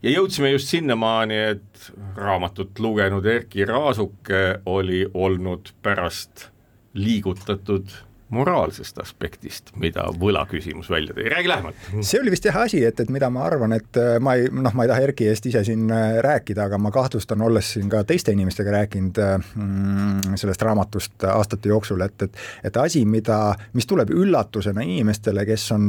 Ja 0.02 0.10
jõudsime 0.10 0.50
just 0.50 0.72
sinnamaani, 0.74 1.38
et 1.54 1.92
raamatut 2.18 2.80
lugenud 2.80 3.26
Erkki 3.26 3.66
Raasuke 3.70 4.62
oli 4.66 5.04
olnud 5.14 5.70
pärast 5.86 6.48
liigutatud 6.94 7.94
moraalsest 8.32 9.00
aspektist, 9.04 9.72
mida 9.80 10.06
võlaküsimus 10.20 10.89
välja 10.91 11.15
tõi, 11.15 11.28
räägi 11.32 11.52
lähemalt. 11.52 11.88
see 12.00 12.20
oli 12.22 12.32
vist 12.34 12.46
jah 12.48 12.62
asi, 12.63 12.84
et, 12.88 13.00
et 13.04 13.12
mida 13.13 13.30
ma 13.34 13.46
arvan, 13.48 13.76
et 13.78 14.00
äh, 14.00 14.17
ma 14.24 14.36
ei, 14.39 14.48
noh, 14.52 14.74
ma 14.78 14.86
ei 14.86 14.91
taha 14.91 15.06
Erki 15.08 15.28
eest 15.32 15.48
ise 15.52 15.63
siin 15.67 15.89
äh, 15.91 16.17
rääkida, 16.24 16.67
aga 16.70 16.80
ma 16.82 16.91
kahtlustan, 16.96 17.41
olles 17.44 17.74
siin 17.76 17.89
ka 17.91 18.04
teiste 18.08 18.34
inimestega 18.36 18.76
rääkinud 18.78 19.22
mm, 19.22 20.38
sellest 20.39 20.63
raamatust 20.67 21.28
aastate 21.32 21.72
jooksul, 21.72 22.02
et, 22.08 22.28
et 22.28 22.41
et 22.63 22.78
asi, 22.78 23.04
mida, 23.06 23.56
mis 23.78 23.88
tuleb 23.89 24.12
üllatusena 24.13 24.84
inimestele, 24.86 25.46
kes 25.48 25.67
on 25.76 25.88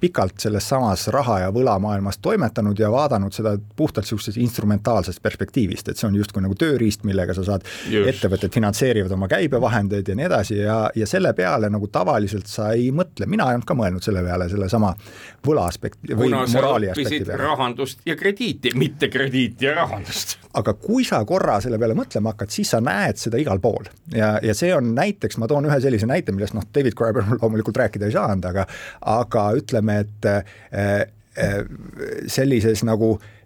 pikalt 0.00 0.40
selles 0.42 0.68
samas 0.68 1.06
raha- 1.14 1.40
ja 1.44 1.50
võlamaailmas 1.54 2.18
toimetanud 2.22 2.78
ja 2.78 2.90
vaadanud 2.92 3.34
seda 3.34 3.54
puhtalt 3.76 4.06
niisugusest 4.06 4.38
instrumentaalsest 4.40 5.22
perspektiivist, 5.22 5.88
et 5.88 6.00
see 6.00 6.08
on 6.08 6.16
justkui 6.16 6.42
nagu 6.44 6.56
tööriist, 6.58 7.04
millega 7.08 7.34
sa 7.36 7.44
saad, 7.46 7.66
ettevõtted 8.08 8.54
finantseerivad 8.54 9.12
oma 9.14 9.28
käibevahendeid 9.30 10.08
ja 10.08 10.16
nii 10.18 10.26
edasi 10.28 10.58
ja, 10.60 10.78
ja 10.96 11.06
selle 11.06 11.32
peale 11.36 11.70
nagu 11.70 11.77
tavaliselt 11.86 12.46
sa 12.50 12.72
ei 12.74 12.90
mõtle, 12.94 13.28
mina 13.30 13.46
ei 13.48 13.58
olnud 13.58 13.68
ka 13.68 13.76
mõelnud 13.78 14.04
selle 14.04 14.22
peale, 14.26 14.48
sellesama 14.50 14.90
võla 15.46 15.68
aspekti 15.70 16.12
või 16.14 16.32
Kuna 16.32 16.42
moraali 16.52 16.90
aspekti 16.92 17.22
peale. 17.24 17.38
rahandust 17.42 18.02
ja 18.06 18.16
krediiti, 18.18 18.74
mitte 18.74 19.08
krediiti 19.12 19.68
ja 19.68 19.74
rahandust. 19.78 20.36
aga 20.58 20.74
kui 20.74 21.06
sa 21.06 21.22
korra 21.28 21.60
selle 21.64 21.78
peale 21.78 21.96
mõtlema 21.98 22.34
hakkad, 22.34 22.52
siis 22.54 22.74
sa 22.74 22.82
näed 22.84 23.20
seda 23.20 23.40
igal 23.40 23.62
pool 23.62 23.88
ja, 24.14 24.36
ja 24.42 24.54
see 24.58 24.74
on 24.74 24.92
näiteks, 24.98 25.38
ma 25.38 25.48
toon 25.48 25.70
ühe 25.70 25.80
sellise 25.80 26.10
näite, 26.10 26.34
millest 26.34 26.58
noh, 26.58 26.66
David 26.74 26.98
Graeber 26.98 27.24
loomulikult 27.38 27.80
rääkida 27.84 28.10
ei 28.10 28.18
saanud, 28.18 28.50
aga 28.50 28.66
aga 29.18 29.48
ütleme, 29.58 30.00
et 30.04 30.28
äh, 30.28 30.54
äh, 31.38 31.58
sellises 32.26 32.84
nagu 32.84 33.16
Eh, 33.18 33.37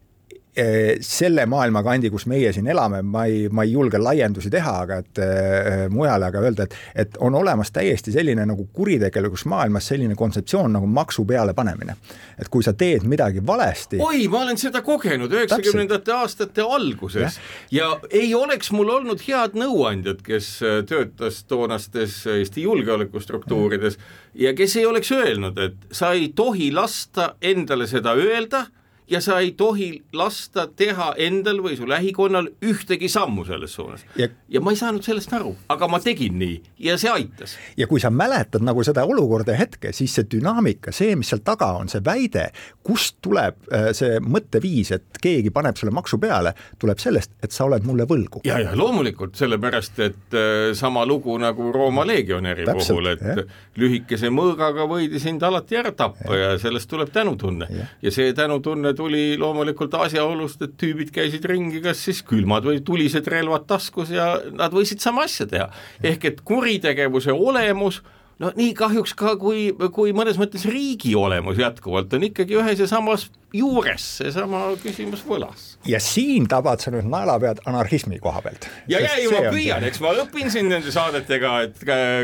selle 1.00 1.46
maailmakandi, 1.48 2.10
kus 2.12 2.26
meie 2.28 2.50
siin 2.52 2.66
elame, 2.68 2.98
ma 3.02 3.24
ei, 3.24 3.46
ma 3.48 3.64
ei 3.64 3.72
julge 3.72 3.96
laiendusi 3.98 4.50
teha, 4.52 4.72
aga 4.84 4.98
et 5.00 5.20
äh, 5.24 5.84
mujale, 5.88 6.28
aga 6.28 6.42
öelda, 6.44 6.66
et 6.68 6.74
et 6.94 7.16
on 7.24 7.34
olemas 7.34 7.72
täiesti 7.72 8.12
selline 8.12 8.44
nagu 8.46 8.66
kuritegelikus 8.72 9.46
maailmas 9.48 9.86
selline 9.88 10.14
kontseptsioon 10.14 10.72
nagu 10.76 10.86
maksu 10.86 11.24
pealepanemine. 11.24 11.96
et 12.38 12.48
kui 12.48 12.62
sa 12.62 12.72
teed 12.72 13.06
midagi 13.08 13.40
valesti 13.46 14.00
oi, 14.00 14.28
ma 14.28 14.42
olen 14.42 14.58
seda 14.58 14.82
kogenud 14.82 15.32
üheksakümnendate 15.32 16.12
aastate 16.12 16.62
alguses 16.62 17.40
ja. 17.70 17.88
ja 17.88 18.00
ei 18.10 18.34
oleks 18.34 18.72
mul 18.76 18.92
olnud 18.92 19.24
head 19.24 19.56
nõuandjat, 19.56 20.20
kes 20.26 20.50
äh, 20.62 20.82
töötas 20.88 21.44
toonastes 21.48 22.26
Eesti 22.26 22.68
julgeolekustruktuurides 22.68 23.96
ja. 23.96 24.50
ja 24.50 24.54
kes 24.58 24.76
ei 24.76 24.86
oleks 24.86 25.12
öelnud, 25.16 25.58
et 25.58 25.90
sa 25.92 26.12
ei 26.12 26.28
tohi 26.36 26.72
lasta 26.72 27.34
endale 27.40 27.88
seda 27.88 28.12
öelda 28.20 28.66
ja 29.12 29.20
sa 29.20 29.38
ei 29.40 29.52
tohi 29.56 30.02
lasta 30.16 30.66
teha 30.76 31.12
endal 31.20 31.60
või 31.64 31.76
su 31.76 31.86
lähikonnal 31.88 32.48
ühtegi 32.64 33.10
sammu 33.12 33.44
selles 33.44 33.74
suunas. 33.76 34.04
ja, 34.16 34.28
ja 34.48 34.60
ma 34.60 34.72
ei 34.72 34.80
saanud 34.80 35.04
sellest 35.04 35.32
aru, 35.36 35.52
aga 35.72 35.88
ma 35.90 36.00
tegin 36.00 36.38
nii 36.40 36.56
ja 36.86 36.96
see 37.00 37.10
aitas. 37.12 37.56
ja 37.76 37.86
kui 37.90 38.00
sa 38.00 38.10
mäletad 38.10 38.64
nagu 38.64 38.84
seda 38.84 39.04
olukorda 39.04 39.52
ja 39.52 39.60
hetke, 39.60 39.92
siis 39.92 40.14
see 40.16 40.28
dünaamika, 40.36 40.94
see, 40.96 41.16
mis 41.18 41.32
seal 41.32 41.42
taga 41.44 41.72
on, 41.80 41.90
see 41.92 42.00
väide, 42.04 42.48
kust 42.86 43.18
tuleb 43.24 43.68
äh, 43.72 43.90
see 43.96 44.20
mõtteviis, 44.24 44.94
et 44.96 45.20
keegi 45.22 45.52
paneb 45.54 45.76
selle 45.80 45.92
maksu 45.94 46.18
peale, 46.22 46.54
tuleb 46.80 47.02
sellest, 47.02 47.34
et 47.44 47.52
sa 47.52 47.66
oled 47.68 47.84
mulle 47.88 48.06
võlgu. 48.08 48.44
ja, 48.48 48.58
ja 48.62 48.76
loomulikult, 48.78 49.36
sellepärast 49.38 50.02
et 50.06 50.38
äh, 50.38 50.72
sama 50.78 51.04
lugu 51.08 51.36
nagu 51.42 51.70
Rooma 51.72 52.06
legionäri 52.08 52.66
puhul, 52.70 53.12
et 53.12 53.26
jah. 53.26 53.44
lühikese 53.76 54.32
mõõgaga 54.32 54.88
võidi 54.88 55.20
sind 55.20 55.42
alati 55.44 55.76
ära 55.80 55.92
tappa 55.96 56.36
ja, 56.36 56.52
ja 56.54 56.58
sellest 56.62 56.90
tuleb 56.90 57.12
tänutunne 57.12 57.68
ja, 57.70 57.88
ja 58.02 58.14
see 58.14 58.32
tänutunne 58.36 58.94
tuli 59.02 59.36
loomulikult 59.40 59.94
asjaolust, 59.98 60.62
et 60.62 60.74
tüübid 60.80 61.12
käisid 61.14 61.46
ringi 61.50 61.82
kas 61.84 62.02
siis 62.06 62.22
külmad 62.26 62.66
või 62.68 62.82
tulised 62.86 63.28
relvad 63.30 63.66
taskus 63.70 64.12
ja 64.14 64.34
nad 64.54 64.74
võisid 64.74 65.02
sama 65.02 65.26
asja 65.26 65.48
teha. 65.50 65.68
ehk 66.02 66.24
et 66.30 66.42
kuritegevuse 66.46 67.34
olemus 67.34 68.02
no 68.42 68.52
nii 68.56 68.72
kahjuks 68.78 69.14
ka, 69.18 69.36
kui, 69.40 69.70
kui 69.94 70.14
mõnes 70.16 70.38
mõttes 70.40 70.66
riigi 70.68 71.14
olemus 71.18 71.60
jätkuvalt 71.60 72.14
on 72.14 72.28
ikkagi 72.30 72.58
ühes 72.58 72.82
ja 72.82 72.88
samas 72.90 73.28
juures 73.56 74.04
seesama 74.18 74.64
küsimus 74.82 75.22
võlas. 75.28 75.64
ja 75.88 76.00
siin 76.00 76.46
tabad 76.48 76.80
sa 76.80 76.92
nüüd 76.94 77.08
naelapead 77.10 77.62
anarhismi 77.68 78.18
koha 78.22 78.42
pealt. 78.44 78.68
ja, 78.88 79.00
ja 79.02 79.14
ei, 79.18 79.28
ma 79.32 79.52
püüan, 79.52 79.84
eks 79.88 80.00
ma 80.04 80.14
õpin 80.22 80.50
siin 80.52 80.70
nende 80.72 80.92
saadetega, 80.94 81.52
et 81.66 81.82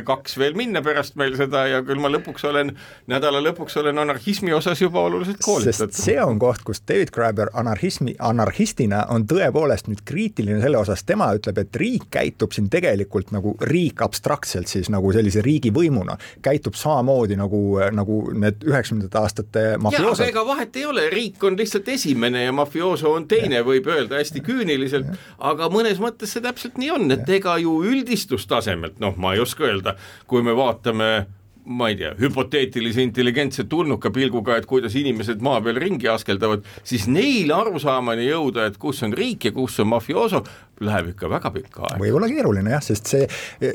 kaks 0.08 0.38
veel 0.40 0.56
minna 0.58 0.82
pärast 0.84 1.18
meil 1.20 1.36
seda 1.38 1.66
ja 1.68 1.82
küll 1.86 2.00
ma 2.02 2.10
lõpuks 2.12 2.46
olen, 2.48 2.72
nädala 3.10 3.42
lõpuks 3.44 3.76
olen 3.82 4.00
anarhismi 4.04 4.54
osas 4.56 4.80
juba 4.82 5.04
oluliselt 5.08 5.42
koolitatud. 5.44 5.96
see 5.98 6.16
on 6.22 6.40
koht, 6.40 6.64
kus 6.66 6.82
David 6.88 7.12
Graeber 7.14 7.52
anarhismi, 7.52 8.16
anarhistina 8.18 9.04
on 9.12 9.26
tõepoolest 9.28 9.90
nüüd 9.92 10.04
kriitiline 10.08 10.62
selle 10.64 10.80
osas, 10.80 11.04
tema 11.08 11.30
ütleb, 11.36 11.60
et 11.60 11.80
riik 11.82 12.08
käitub 12.14 12.56
siin 12.56 12.70
tegelikult 12.72 13.32
nagu 13.36 13.54
riik 13.68 14.02
abstraktselt 14.06 14.70
siis 14.70 14.88
nagu 14.92 15.12
sellise 15.12 15.42
riigivõimuna, 15.44 16.16
käitub 16.44 16.76
samamoodi 16.78 17.36
nagu, 17.38 17.62
nagu 17.92 18.20
need 18.32 18.64
üheksakümnendate 18.64 19.20
aastate 19.20 19.66
mafioosod. 19.82 20.26
ega 20.28 20.46
vahet 20.46 20.76
ei 20.76 20.86
ole 20.88 21.08
riik 21.18 21.42
on 21.44 21.58
lihtsalt 21.58 21.88
esimene 21.92 22.44
ja 22.46 22.54
mafiooso 22.54 23.12
on 23.16 23.26
teine, 23.30 23.62
võib 23.66 23.88
öelda 23.90 24.20
hästi 24.20 24.42
küüniliselt, 24.46 25.10
aga 25.38 25.70
mõnes 25.72 26.00
mõttes 26.02 26.34
see 26.34 26.44
täpselt 26.44 26.78
nii 26.80 26.92
on, 26.94 27.10
et 27.14 27.28
ega 27.38 27.58
ju 27.62 27.80
üldistustasemelt, 27.88 29.00
noh, 29.02 29.18
ma 29.20 29.34
ei 29.34 29.42
oska 29.44 29.66
öelda, 29.68 29.98
kui 30.30 30.46
me 30.46 30.54
vaatame 30.56 31.10
ma 31.68 31.88
ei 31.92 31.96
tea, 31.98 32.14
hüpoteetilise 32.18 33.02
intelligentse 33.04 33.64
tulnuka 33.68 34.10
pilguga, 34.14 34.56
et 34.58 34.66
kuidas 34.68 34.94
inimesed 34.98 35.42
maa 35.44 35.60
peal 35.64 35.78
ringi 35.80 36.08
askeldavad, 36.08 36.64
siis 36.86 37.06
neile 37.12 37.54
arusaamani 37.56 38.28
jõuda, 38.28 38.68
et 38.68 38.78
kus 38.80 39.02
on 39.06 39.12
riik 39.16 39.48
ja 39.48 39.52
kus 39.56 39.78
on 39.84 39.90
mafiooso, 39.92 40.42
läheb 40.84 41.12
ikka 41.12 41.30
väga 41.30 41.52
pikka 41.54 41.84
aega. 41.84 42.00
võib-olla 42.00 42.30
keeruline 42.30 42.72
jah, 42.72 42.84
sest 42.84 43.10
see 43.12 43.26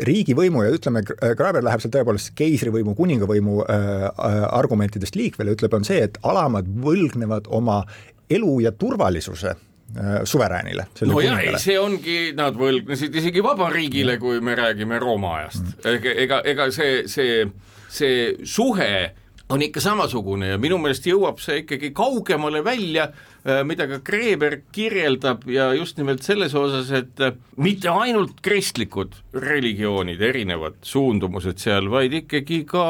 riigivõimu 0.09 0.63
ja 0.65 0.77
ütleme, 0.77 1.03
Graeber 1.37 1.65
läheb 1.65 1.83
seal 1.83 1.93
tõepoolest 1.93 2.33
keisrivõimu, 2.39 2.95
kuningavõimu 2.97 3.59
äh, 3.65 4.07
argumentidest 4.49 5.19
liikvele, 5.19 5.53
ütleb, 5.57 5.77
on 5.77 5.85
see, 5.87 6.01
et 6.07 6.17
alamad 6.23 6.69
võlgnevad 6.83 7.51
oma 7.53 7.83
elu 8.33 8.57
ja 8.65 8.73
turvalisuse 8.73 9.53
suveräänile. 10.23 10.87
no 11.05 11.19
jaa, 11.21 11.39
ei 11.39 11.59
see 11.61 11.75
ongi, 11.79 12.17
nad 12.33 12.55
võlgnesid 12.57 13.13
isegi 13.19 13.43
vabariigile, 13.45 14.17
kui 14.17 14.39
me 14.41 14.55
räägime 14.57 14.97
Rooma 14.99 15.35
ajast 15.41 15.61
mm., 15.83 16.15
ega, 16.23 16.39
ega 16.49 16.69
see, 16.73 17.03
see, 17.11 17.43
see 17.93 18.33
suhe 18.43 18.93
on 19.53 19.61
ikka 19.61 19.81
samasugune 19.83 20.53
ja 20.53 20.59
minu 20.61 20.79
meelest 20.81 21.05
jõuab 21.07 21.41
see 21.43 21.61
ikkagi 21.61 21.91
kaugemale 21.95 22.63
välja, 22.65 23.09
äh, 23.45 23.61
mida 23.67 23.87
ka 23.89 23.99
Kreeber 24.05 24.59
kirjeldab 24.73 25.43
ja 25.51 25.69
just 25.77 25.99
nimelt 25.99 26.23
selles 26.25 26.55
osas, 26.57 26.89
et 26.95 27.21
äh, 27.21 27.35
mitte 27.61 27.91
ainult 27.91 28.39
kristlikud 28.45 29.17
religioonid, 29.35 30.21
erinevad 30.21 30.79
suundumused 30.87 31.61
seal, 31.61 31.91
vaid 31.93 32.15
ikkagi 32.23 32.63
ka 32.69 32.87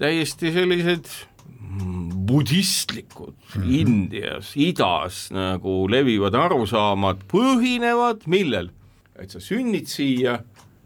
täiesti 0.00 0.54
sellised 0.54 1.10
budistlikud 2.26 3.34
mm 3.34 3.62
-hmm. 3.62 3.74
Indias, 3.80 4.52
idas 4.56 5.30
nagu 5.32 5.90
levivad 5.90 6.34
arusaamad 6.34 7.26
põhinevad 7.32 8.26
millel? 8.26 8.70
et 9.18 9.30
sa 9.30 9.40
sünnid 9.40 9.86
siia 9.86 10.38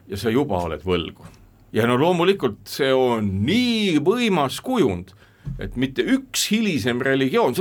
ja 0.08 0.16
sa 0.16 0.30
juba 0.30 0.58
oled 0.66 0.82
võlgu 0.82 1.35
ja 1.76 1.84
no 1.88 1.98
loomulikult 2.00 2.64
see 2.70 2.92
on 2.94 3.28
nii 3.44 3.98
võimas 4.04 4.58
kujund, 4.64 5.12
et 5.62 5.76
mitte 5.80 6.04
üks 6.16 6.48
hilisem 6.52 7.02
religioon, 7.04 7.54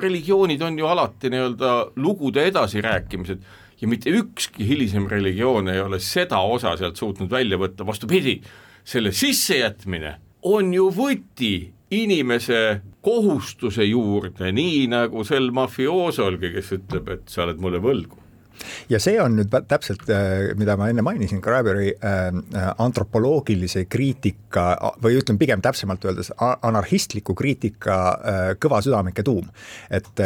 religioonid 0.00 0.62
on 0.64 0.78
ju 0.78 0.88
alati 0.88 1.30
nii-öelda 1.32 1.74
lugude 2.00 2.46
edasirääkimised 2.50 3.44
ja 3.80 3.90
mitte 3.90 4.12
ükski 4.14 4.66
hilisem 4.68 5.08
religioon 5.10 5.68
ei 5.72 5.82
ole 5.82 6.00
seda 6.02 6.40
osa 6.46 6.76
sealt 6.78 7.00
suutnud 7.00 7.30
välja 7.30 7.58
võtta, 7.60 7.86
vastupidi, 7.86 8.38
selle 8.84 9.12
sissejätmine 9.12 10.16
on 10.46 10.72
ju 10.74 10.90
võti 10.94 11.54
inimese 11.94 12.80
kohustuse 13.04 13.84
juurde, 13.84 14.50
nii 14.54 14.86
nagu 14.92 15.24
sel 15.26 15.50
mafioosolgi, 15.54 16.54
kes 16.54 16.76
ütleb, 16.78 17.10
et 17.12 17.32
sa 17.32 17.44
oled 17.44 17.60
mulle 17.60 17.82
võlgu 17.82 18.23
ja 18.88 19.00
see 19.02 19.16
on 19.22 19.38
nüüd 19.38 19.52
täpselt, 19.68 20.04
äh, 20.12 20.52
mida 20.58 20.76
ma 20.80 20.88
enne 20.90 21.04
mainisin, 21.06 21.40
Graberi 21.44 21.90
äh, 21.94 22.28
äh, 22.28 22.68
antropoloogilise 22.82 23.84
kriitika 23.90 24.66
või 25.02 25.18
ütleme 25.20 25.40
pigem 25.40 25.64
täpsemalt 25.64 26.04
öeldes 26.08 26.32
anarhistliku 26.38 27.34
kriitika 27.38 27.96
kõvasüdamike 28.60 29.24
tuum. 29.26 29.48
et 29.90 30.20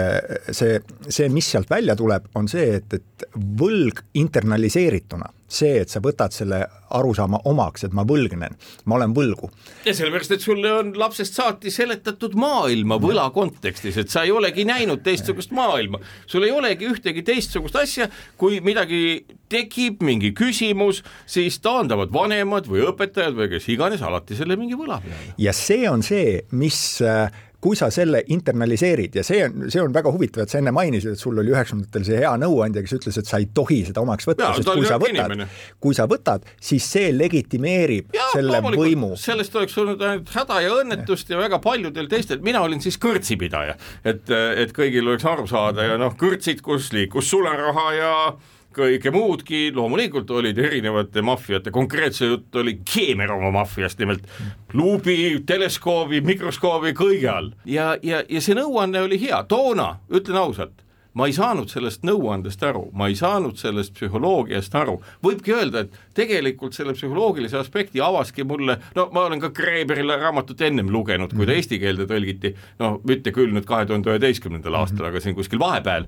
see, 0.51 0.79
see, 1.09 1.29
mis 1.33 1.49
sealt 1.51 1.71
välja 1.71 1.97
tuleb, 1.97 2.29
on 2.39 2.49
see, 2.49 2.79
et, 2.79 2.99
et 2.99 3.27
võlg 3.35 4.03
internaliseerituna 4.19 5.31
see, 5.49 5.79
et 5.81 5.89
sa 5.89 6.03
võtad 6.05 6.35
selle 6.35 6.61
arusaama 6.95 7.41
omaks, 7.49 7.85
et 7.85 7.95
ma 7.97 8.05
võlgnen, 8.09 8.55
ma 8.89 8.97
olen 8.99 9.15
võlgu. 9.17 9.51
ja 9.85 9.95
sellepärast, 9.97 10.37
et 10.37 10.45
sulle 10.45 10.73
on 10.73 10.93
lapsest 10.99 11.37
saati 11.37 11.73
seletatud 11.73 12.37
maailma 12.39 12.99
võla 13.01 13.29
kontekstis, 13.35 13.97
et 14.01 14.13
sa 14.13 14.25
ei 14.29 14.33
olegi 14.33 14.65
näinud 14.69 15.03
teistsugust 15.05 15.53
maailma, 15.57 16.01
sul 16.27 16.47
ei 16.47 16.53
olegi 16.55 16.89
ühtegi 16.89 17.25
teistsugust 17.25 17.77
asja, 17.81 18.09
kui 18.41 18.61
midagi 18.65 19.25
tekib, 19.49 20.03
mingi 20.05 20.35
küsimus, 20.37 21.03
siis 21.29 21.59
taandavad 21.65 22.13
vanemad 22.13 22.69
või 22.69 22.85
õpetajad 22.91 23.37
või 23.37 23.51
kes 23.55 23.69
iganes 23.73 24.05
alati 24.05 24.37
selle 24.37 24.59
mingi 24.61 24.77
võla 24.77 25.01
peale. 25.05 25.35
ja 25.41 25.57
see 25.57 25.89
on 25.89 26.05
see, 26.05 26.43
mis 26.53 26.79
äh, 27.05 27.33
kui 27.61 27.77
sa 27.79 27.89
selle 27.91 28.21
internaliseerid 28.31 29.17
ja 29.19 29.25
see 29.27 29.41
on, 29.43 29.67
see 29.73 29.83
on 29.83 29.95
väga 29.95 30.13
huvitav, 30.15 30.45
et 30.45 30.53
sa 30.53 30.61
enne 30.61 30.71
mainisid, 30.75 31.17
et 31.17 31.23
sul 31.23 31.41
oli 31.43 31.51
üheksakümnendatel 31.51 32.05
see 32.07 32.21
hea 32.23 32.35
nõuandja, 32.39 32.85
kes 32.85 32.95
ütles, 33.01 33.19
et 33.19 33.31
sa 33.31 33.41
ei 33.43 33.49
tohi 33.55 33.81
seda 33.89 34.05
omaks 34.05 34.29
võtta, 34.29 34.53
sest 34.55 34.71
kui 34.71 34.87
sa 34.87 34.99
võtad, 35.03 35.43
kui 35.83 35.99
sa 35.99 36.07
võtad, 36.11 36.47
siis 36.63 36.87
see 36.87 37.11
legitimeerib 37.17 38.15
ja, 38.15 38.29
selle 38.35 38.63
võimu. 38.69 39.15
sellest 39.19 39.59
oleks 39.59 39.75
olnud 39.83 40.05
ainult 40.07 40.31
häda 40.35 40.61
ja 40.63 40.77
õnnetust 40.77 41.35
ja 41.35 41.41
väga 41.41 41.59
paljudel 41.65 42.11
teistel, 42.11 42.43
mina 42.47 42.63
olin 42.63 42.83
siis 42.85 43.01
kõrtsipidaja, 43.03 43.75
et, 44.07 44.31
et 44.31 44.77
kõigil 44.77 45.11
oleks 45.11 45.27
aru 45.27 45.49
saada 45.51 45.89
ja 45.89 45.99
noh, 45.99 46.15
kõrtsid, 46.19 46.63
kus 46.63 46.93
liikus 46.95 47.27
sularaha 47.33 47.89
ja 47.99 48.15
kõike 48.79 49.13
muudki, 49.15 49.63
loomulikult 49.75 50.31
olid 50.39 50.59
erinevate 50.59 51.23
maffiate, 51.27 51.73
konkreetse 51.75 52.31
jutt 52.33 52.59
oli 52.61 52.79
Keemeroma 52.87 53.53
maffiast, 53.61 53.99
nimelt 54.03 54.27
luubi, 54.77 55.39
teleskoobi, 55.47 56.23
mikroskoobi, 56.27 56.95
kõige 56.99 57.31
all. 57.33 57.55
ja, 57.67 57.95
ja, 58.03 58.23
ja 58.29 58.45
see 58.45 58.59
nõuanne 58.59 59.03
oli 59.07 59.21
hea, 59.23 59.43
toona, 59.51 59.95
ütlen 60.15 60.39
ausalt, 60.41 60.85
ma 61.19 61.27
ei 61.27 61.35
saanud 61.35 61.71
sellest 61.73 62.05
nõuandest 62.07 62.63
aru, 62.69 62.85
ma 62.97 63.09
ei 63.11 63.17
saanud 63.19 63.59
sellest 63.59 63.95
psühholoogiast 63.97 64.75
aru, 64.79 64.99
võibki 65.25 65.55
öelda, 65.57 65.85
et 65.85 66.15
tegelikult 66.19 66.77
selle 66.77 66.95
psühholoogilise 66.95 67.59
aspekti 67.59 68.03
avaski 68.05 68.47
mulle, 68.47 68.79
no 68.95 69.09
ma 69.15 69.27
olen 69.27 69.43
ka 69.43 69.51
Kreeberile 69.57 70.19
raamatut 70.21 70.63
ennem 70.69 70.93
lugenud, 70.95 71.35
kui 71.35 71.45
ta 71.45 71.51
mhm. 71.53 71.59
eesti 71.59 71.81
keelde 71.83 72.07
tõlgiti, 72.11 72.55
no 72.83 72.99
mitte 73.09 73.35
küll 73.35 73.55
nüüd 73.55 73.67
kahe 73.69 73.89
tuhande 73.89 74.15
üheteistkümnendal 74.15 74.83
aastal, 74.83 75.09
mhm. 75.09 75.13
aga 75.13 75.25
siin 75.25 75.39
kuskil 75.39 75.63
vahepeal 75.63 76.07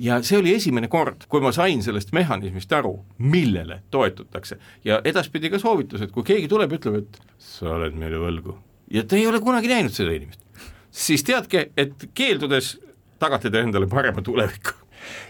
ja 0.00 0.18
see 0.24 0.38
oli 0.40 0.54
esimene 0.56 0.88
kord, 0.88 1.26
kui 1.28 1.42
ma 1.44 1.52
sain 1.52 1.82
sellest 1.84 2.14
mehhanismist 2.16 2.72
aru, 2.72 2.94
millele 3.18 3.82
toetutakse. 3.92 4.58
Ja 4.84 5.00
edaspidi 5.04 5.50
ka 5.52 5.60
soovitus, 5.60 6.04
et 6.04 6.12
kui 6.14 6.24
keegi 6.26 6.48
tuleb, 6.48 6.72
ütleb, 6.78 7.00
et 7.02 7.20
sa 7.38 7.74
oled 7.76 7.96
meile 8.00 8.20
võlgu. 8.22 8.56
Ja 8.90 9.04
te 9.06 9.20
ei 9.20 9.26
ole 9.28 9.40
kunagi 9.44 9.70
näinud 9.70 9.94
seda 9.94 10.14
inimest, 10.16 10.42
siis 10.90 11.24
teadke, 11.26 11.68
et 11.78 12.08
keeldudes 12.16 12.78
tagate 13.20 13.52
te 13.52 13.60
endale 13.60 13.86
parema 13.90 14.24
tuleviku. 14.24 14.76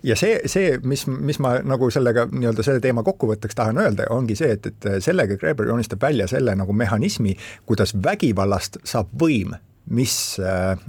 Ja 0.02 0.16
see, 0.18 0.40
see, 0.50 0.78
mis, 0.82 1.04
mis 1.06 1.38
ma 1.42 1.56
nagu 1.62 1.90
sellega 1.94 2.24
nii-öelda 2.30 2.64
selle 2.66 2.82
teema 2.82 3.04
kokkuvõtteks 3.06 3.54
tahan 3.58 3.78
öelda, 3.78 4.08
ongi 4.10 4.34
see, 4.38 4.56
et, 4.56 4.66
et 4.66 4.88
sellega 5.04 5.36
Greber 5.38 5.70
joonistab 5.70 6.02
välja 6.02 6.26
selle 6.30 6.56
nagu 6.58 6.74
mehhanismi, 6.74 7.36
kuidas 7.70 7.94
vägivallast 8.02 8.80
saab 8.84 9.12
võim 9.22 9.54
mis, 9.90 10.40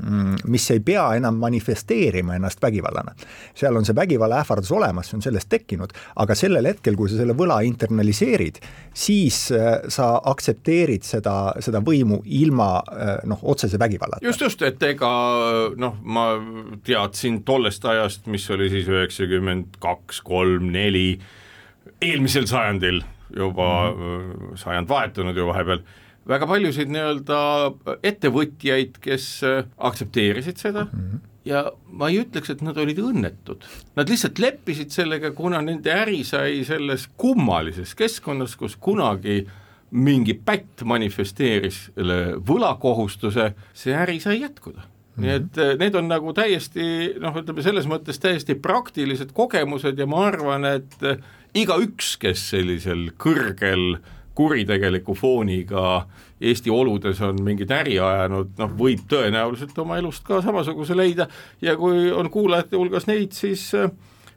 mm, 0.03 0.35
mis 0.45 0.71
ei 0.71 0.79
pea 0.79 1.07
enam 1.17 1.35
manifesteerima 1.41 2.35
ennast 2.35 2.61
vägivallana. 2.61 3.15
seal 3.55 3.75
on 3.75 3.85
see 3.85 3.95
vägivalla 3.95 4.39
ähvardus 4.41 4.71
olemas, 4.71 5.09
see 5.09 5.17
on 5.17 5.21
sellest 5.25 5.49
tekkinud, 5.49 5.93
aga 6.15 6.35
sellel 6.35 6.67
hetkel, 6.69 6.95
kui 6.95 7.09
sa 7.09 7.17
selle 7.17 7.33
võla 7.37 7.61
internaliseerid, 7.65 8.61
siis 8.93 9.51
äh, 9.55 9.79
sa 9.89 10.13
aktsepteerid 10.31 11.05
seda, 11.07 11.53
seda 11.59 11.81
võimu 11.85 12.21
ilma 12.25 12.71
äh, 12.81 13.13
noh, 13.29 13.41
otsese 13.41 13.79
vägivallata. 13.79 14.25
just, 14.25 14.41
just, 14.41 14.61
et 14.61 14.83
ega 14.83 15.11
noh, 15.77 15.97
ma 16.03 16.27
teadsin 16.85 17.41
tollest 17.47 17.85
ajast, 17.85 18.27
mis 18.27 18.49
oli 18.51 18.69
siis 18.69 18.89
üheksakümmend 18.91 19.79
kaks, 19.81 20.21
kolm, 20.21 20.69
neli, 20.75 21.15
eelmisel 22.01 22.45
sajandil 22.49 23.01
juba 23.35 23.91
mm 23.91 23.97
-hmm. 23.97 24.57
sajand 24.57 24.89
vahetunud 24.89 25.37
ju 25.37 25.47
vahepeal 25.47 25.79
väga 26.29 26.47
paljusid 26.49 26.91
nii-öelda 26.91 27.39
ettevõtjaid, 28.05 28.99
kes 29.01 29.27
äh, 29.47 29.63
aktsepteerisid 29.77 30.61
seda 30.61 30.85
mm 30.85 30.99
-hmm. 30.99 31.23
ja 31.45 31.63
ma 31.87 32.09
ei 32.09 32.21
ütleks, 32.21 32.51
et 32.53 32.61
nad 32.61 32.77
olid 32.77 32.99
õnnetud, 33.01 33.65
nad 33.95 34.09
lihtsalt 34.09 34.39
leppisid 34.39 34.93
sellega, 34.93 35.31
kuna 35.31 35.61
nende 35.61 35.91
äri 35.93 36.23
sai 36.23 36.63
selles 36.65 37.07
kummalises 37.17 37.95
keskkonnas, 37.95 38.55
kus 38.55 38.75
kunagi 38.75 39.47
mingi 39.91 40.33
pätt 40.33 40.85
manifesteeris 40.85 41.91
selle 41.95 42.37
võlakohustuse, 42.47 43.51
see 43.73 43.95
äri 43.95 44.19
sai 44.19 44.41
jätkuda 44.41 44.79
mm. 44.79 44.85
-hmm. 44.85 45.21
nii 45.25 45.35
et 45.35 45.57
äh, 45.57 45.77
need 45.79 45.95
on 45.95 46.07
nagu 46.07 46.33
täiesti 46.33 47.15
noh, 47.19 47.35
ütleme 47.35 47.61
selles 47.61 47.87
mõttes 47.87 48.19
täiesti 48.19 48.55
praktilised 48.55 49.33
kogemused 49.33 49.99
ja 49.99 50.05
ma 50.05 50.25
arvan, 50.27 50.65
et 50.65 51.03
äh, 51.03 51.17
igaüks, 51.53 52.17
kes 52.17 52.49
sellisel 52.49 53.09
kõrgel 53.17 53.95
äh, 53.95 54.20
kuritegeliku 54.35 55.15
fooniga 55.17 56.05
Eesti 56.41 56.71
oludes 56.73 57.19
on 57.21 57.37
mingit 57.45 57.71
äri 57.75 57.99
ajanud, 58.01 58.55
noh, 58.57 58.71
võib 58.77 59.03
tõenäoliselt 59.11 59.77
oma 59.83 59.99
elust 60.01 60.23
ka 60.25 60.39
samasuguse 60.41 60.97
leida 60.97 61.27
ja 61.61 61.75
kui 61.77 62.09
on 62.11 62.31
kuulajate 62.33 62.79
hulgas 62.79 63.05
neid, 63.09 63.35
siis 63.37 63.67
äh, 63.77 63.91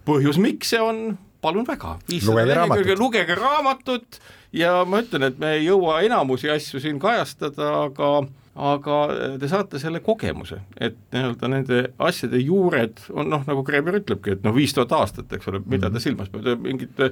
põhjus, 0.05 0.41
miks 0.43 0.75
see 0.75 0.83
on, 0.85 1.03
palun 1.45 1.67
väga, 1.69 1.97
lugege 2.13 2.59
raamatut, 2.61 2.95
lugege 3.01 3.39
raamatut 3.39 4.21
ja 4.53 4.83
ma 4.89 5.01
ütlen, 5.05 5.31
et 5.31 5.39
me 5.41 5.57
ei 5.59 5.69
jõua 5.69 6.03
enamusi 6.05 6.51
asju 6.53 6.83
siin 6.83 7.01
kajastada, 7.03 7.71
aga 7.89 8.17
aga 8.55 8.97
te 9.43 9.49
saate 9.51 9.81
selle 9.83 9.99
kogemuse, 10.05 10.61
et 10.79 10.95
nii-öelda 11.11 11.49
nende 11.51 11.81
asjade 12.07 12.39
juured 12.39 13.01
on 13.11 13.27
noh, 13.33 13.43
nagu 13.49 13.65
Kreemer 13.67 13.99
ütlebki, 13.99 14.37
et 14.37 14.45
noh, 14.47 14.55
viis 14.55 14.75
tuhat 14.77 14.95
aastat, 14.95 15.33
eks 15.35 15.51
ole, 15.51 15.61
mida 15.67 15.91
ta 15.91 16.03
silmas 16.03 16.31
peab, 16.31 16.53
mingit 16.63 17.03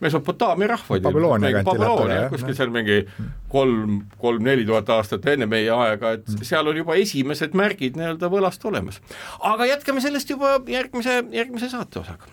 Mesopotaamia 0.00 0.68
rahvaid. 0.70 1.06
Kuskil 2.30 2.54
seal 2.54 2.72
mingi 2.74 3.00
kolm, 3.50 4.00
kolm-neli 4.22 4.66
tuhat 4.68 4.90
aastat 4.94 5.26
enne 5.32 5.48
meie 5.50 5.70
aega, 5.74 6.14
et 6.18 6.26
mm. 6.28 6.44
seal 6.46 6.70
on 6.70 6.78
juba 6.78 6.98
esimesed 7.00 7.56
märgid 7.58 7.98
nii-öelda 7.98 8.30
võlast 8.32 8.64
olemas. 8.70 9.00
aga 9.40 9.66
jätkame 9.66 10.02
sellest 10.04 10.30
juba 10.30 10.58
järgmise, 10.70 11.22
järgmise 11.34 11.70
saate 11.72 12.02
osaga. 12.04 12.30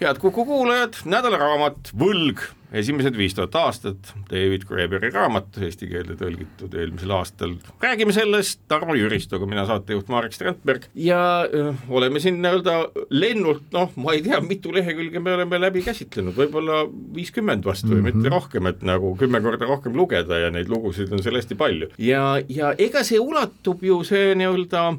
head 0.00 0.18
Kuku 0.18 0.44
kuulajad, 0.48 1.02
nädalaraamat 1.04 1.94
Võlg 1.98 2.42
esimesed 2.72 3.16
viis 3.18 3.34
tuhat 3.34 3.54
aastat, 3.58 4.12
David 4.30 4.64
Graberi 4.68 5.10
raamat, 5.14 5.58
eesti 5.66 5.88
keelde 5.90 6.16
tõlgitud 6.20 6.74
eelmisel 6.78 7.12
aastal. 7.16 7.56
räägime 7.82 8.14
sellest 8.14 8.60
Tarmo 8.70 8.94
Jüristoga, 8.94 9.46
mina 9.46 9.64
saatejuht 9.66 10.08
Marek 10.08 10.34
Strandberg 10.36 10.86
ja 10.94 11.20
öö, 11.46 11.72
oleme 11.88 12.20
siin 12.22 12.40
nii-öelda 12.42 12.76
lennult, 13.10 13.66
noh, 13.74 13.92
ma 13.96 14.14
ei 14.14 14.22
tea, 14.26 14.40
mitu 14.44 14.74
lehekülge 14.74 15.22
me 15.22 15.34
oleme 15.34 15.60
läbi 15.60 15.82
käsitlenud, 15.86 16.36
võib-olla 16.38 16.82
viiskümmend 17.14 17.66
vast 17.66 17.86
või 17.86 18.00
mm 18.00 18.00
-hmm. 18.00 18.04
mitte 18.04 18.28
mhm. 18.28 18.34
rohkem, 18.34 18.66
et 18.70 18.82
nagu 18.86 19.14
kümme 19.18 19.40
korda 19.42 19.66
rohkem 19.66 19.96
lugeda 19.96 20.38
ja 20.38 20.50
neid 20.50 20.70
lugusid 20.70 21.12
on 21.12 21.22
seal 21.22 21.38
hästi 21.40 21.54
palju. 21.54 21.90
ja, 21.98 22.40
ja 22.48 22.74
ega 22.78 23.04
see 23.04 23.18
ulatub 23.18 23.82
ju 23.82 24.04
see 24.04 24.34
nii-öelda 24.34 24.90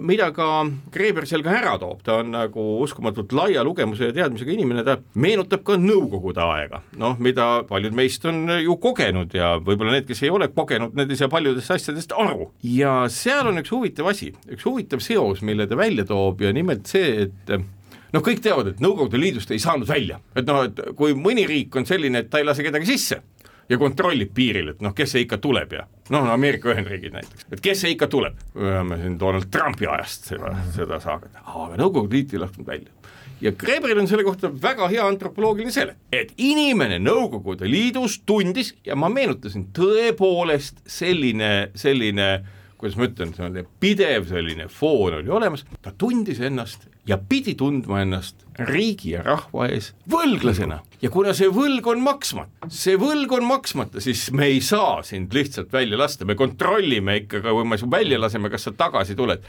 mida 0.00 0.32
ka 0.34 0.66
Kreeber 0.90 1.26
seal 1.28 1.42
ka 1.46 1.52
ära 1.54 1.76
toob, 1.78 2.00
ta 2.02 2.18
on 2.22 2.32
nagu 2.34 2.64
uskumatult 2.82 3.32
laia 3.36 3.62
lugemuse 3.64 4.08
ja 4.08 4.14
teadmisega 4.16 4.50
inimene, 4.50 4.82
ta 4.84 4.96
meenutab 5.14 5.62
ka 5.66 5.76
nõukogude 5.78 6.42
aega, 6.42 6.82
noh 6.98 7.07
noh, 7.08 7.16
mida 7.22 7.48
paljud 7.68 7.96
meist 7.96 8.24
on 8.28 8.44
ju 8.60 8.76
kogenud 8.82 9.34
ja 9.36 9.54
võib-olla 9.62 9.96
need, 9.96 10.06
kes 10.08 10.22
ei 10.26 10.32
ole 10.34 10.50
kogenud, 10.52 10.94
need 10.98 11.12
ei 11.12 11.20
saa 11.20 11.32
paljudest 11.32 11.74
asjadest 11.78 12.14
aru. 12.16 12.50
ja 12.66 13.00
seal 13.12 13.50
on 13.50 13.62
üks 13.62 13.72
huvitav 13.74 14.12
asi, 14.12 14.32
üks 14.52 14.66
huvitav 14.68 15.02
seos, 15.04 15.42
mille 15.46 15.68
ta 15.68 15.78
välja 15.78 16.06
toob 16.08 16.44
ja 16.44 16.52
nimelt 16.54 16.88
see, 16.90 17.26
et 17.26 17.52
noh, 17.54 18.24
kõik 18.24 18.42
teavad, 18.44 18.72
et 18.72 18.84
Nõukogude 18.84 19.20
Liidust 19.20 19.50
ei 19.54 19.62
saanud 19.62 19.88
välja, 19.88 20.20
et 20.36 20.48
noh, 20.48 20.64
et 20.68 20.80
kui 20.98 21.16
mõni 21.16 21.46
riik 21.48 21.76
on 21.78 21.88
selline, 21.88 22.24
et 22.24 22.30
ta 22.32 22.42
ei 22.42 22.48
lase 22.48 22.66
kedagi 22.66 22.88
sisse 22.88 23.20
ja 23.68 23.76
kontrollib 23.80 24.32
piiril, 24.36 24.72
et 24.72 24.84
noh, 24.84 24.94
kes 24.96 25.12
see 25.14 25.26
ikka 25.26 25.40
tuleb 25.44 25.74
ja 25.76 25.84
noh, 26.14 26.28
Ameerika 26.32 26.72
Ühendriigid 26.72 27.16
näiteks, 27.16 27.48
et 27.52 27.64
kes 27.64 27.84
see 27.84 27.94
ikka 27.96 28.08
tuleb, 28.12 28.38
me 28.56 29.00
siin 29.02 29.18
Donald 29.20 29.50
Trumpi 29.52 29.88
ajast 29.88 30.32
seda, 30.32 30.54
seda 30.76 31.00
saaga, 31.04 31.32
aga 31.44 31.80
Nõukogude 31.80 32.16
Liit 32.16 32.36
ei 32.36 32.44
lasknud 32.44 32.68
välja 32.68 33.16
ja 33.40 33.52
Kreberil 33.52 34.00
on 34.02 34.08
selle 34.10 34.24
kohta 34.26 34.50
väga 34.62 34.88
hea 34.90 35.06
antropoloogiline 35.06 35.74
sele, 35.74 35.96
et 36.12 36.32
inimene 36.42 36.98
Nõukogude 37.02 37.68
Liidus 37.70 38.20
tundis 38.26 38.74
ja 38.86 38.96
ma 38.98 39.10
meenutasin 39.12 39.68
tõepoolest 39.76 40.82
selline, 40.88 41.70
selline 41.78 42.30
kuidas 42.78 42.98
ma 42.98 43.08
ütlen, 43.08 43.32
selline 43.34 43.64
pidev 43.82 44.28
selline 44.30 44.68
foon 44.70 45.18
oli 45.18 45.32
olemas, 45.34 45.64
ta 45.82 45.90
tundis 45.98 46.40
ennast 46.44 46.86
ja 47.08 47.18
pidi 47.18 47.56
tundma 47.58 48.02
ennast 48.04 48.44
riigi 48.68 49.14
ja 49.16 49.24
rahva 49.26 49.66
ees 49.72 49.92
võlglasena. 50.10 50.80
ja 51.02 51.10
kuna 51.10 51.34
see 51.34 51.50
võlg 51.52 51.86
on 51.90 52.02
maksmata, 52.04 52.70
see 52.70 52.98
võlg 53.00 53.32
on 53.38 53.48
maksmata, 53.48 54.02
siis 54.04 54.28
me 54.34 54.50
ei 54.52 54.60
saa 54.64 55.02
sind 55.06 55.34
lihtsalt 55.34 55.72
välja 55.72 55.98
lasta, 55.98 56.28
me 56.28 56.38
kontrollime 56.38 57.16
ikka, 57.24 57.42
kui 57.48 57.66
me 57.66 57.80
su 57.80 57.90
välja 57.90 58.20
laseme, 58.20 58.50
kas 58.52 58.68
sa 58.68 58.74
tagasi 58.76 59.18
tuled 59.18 59.42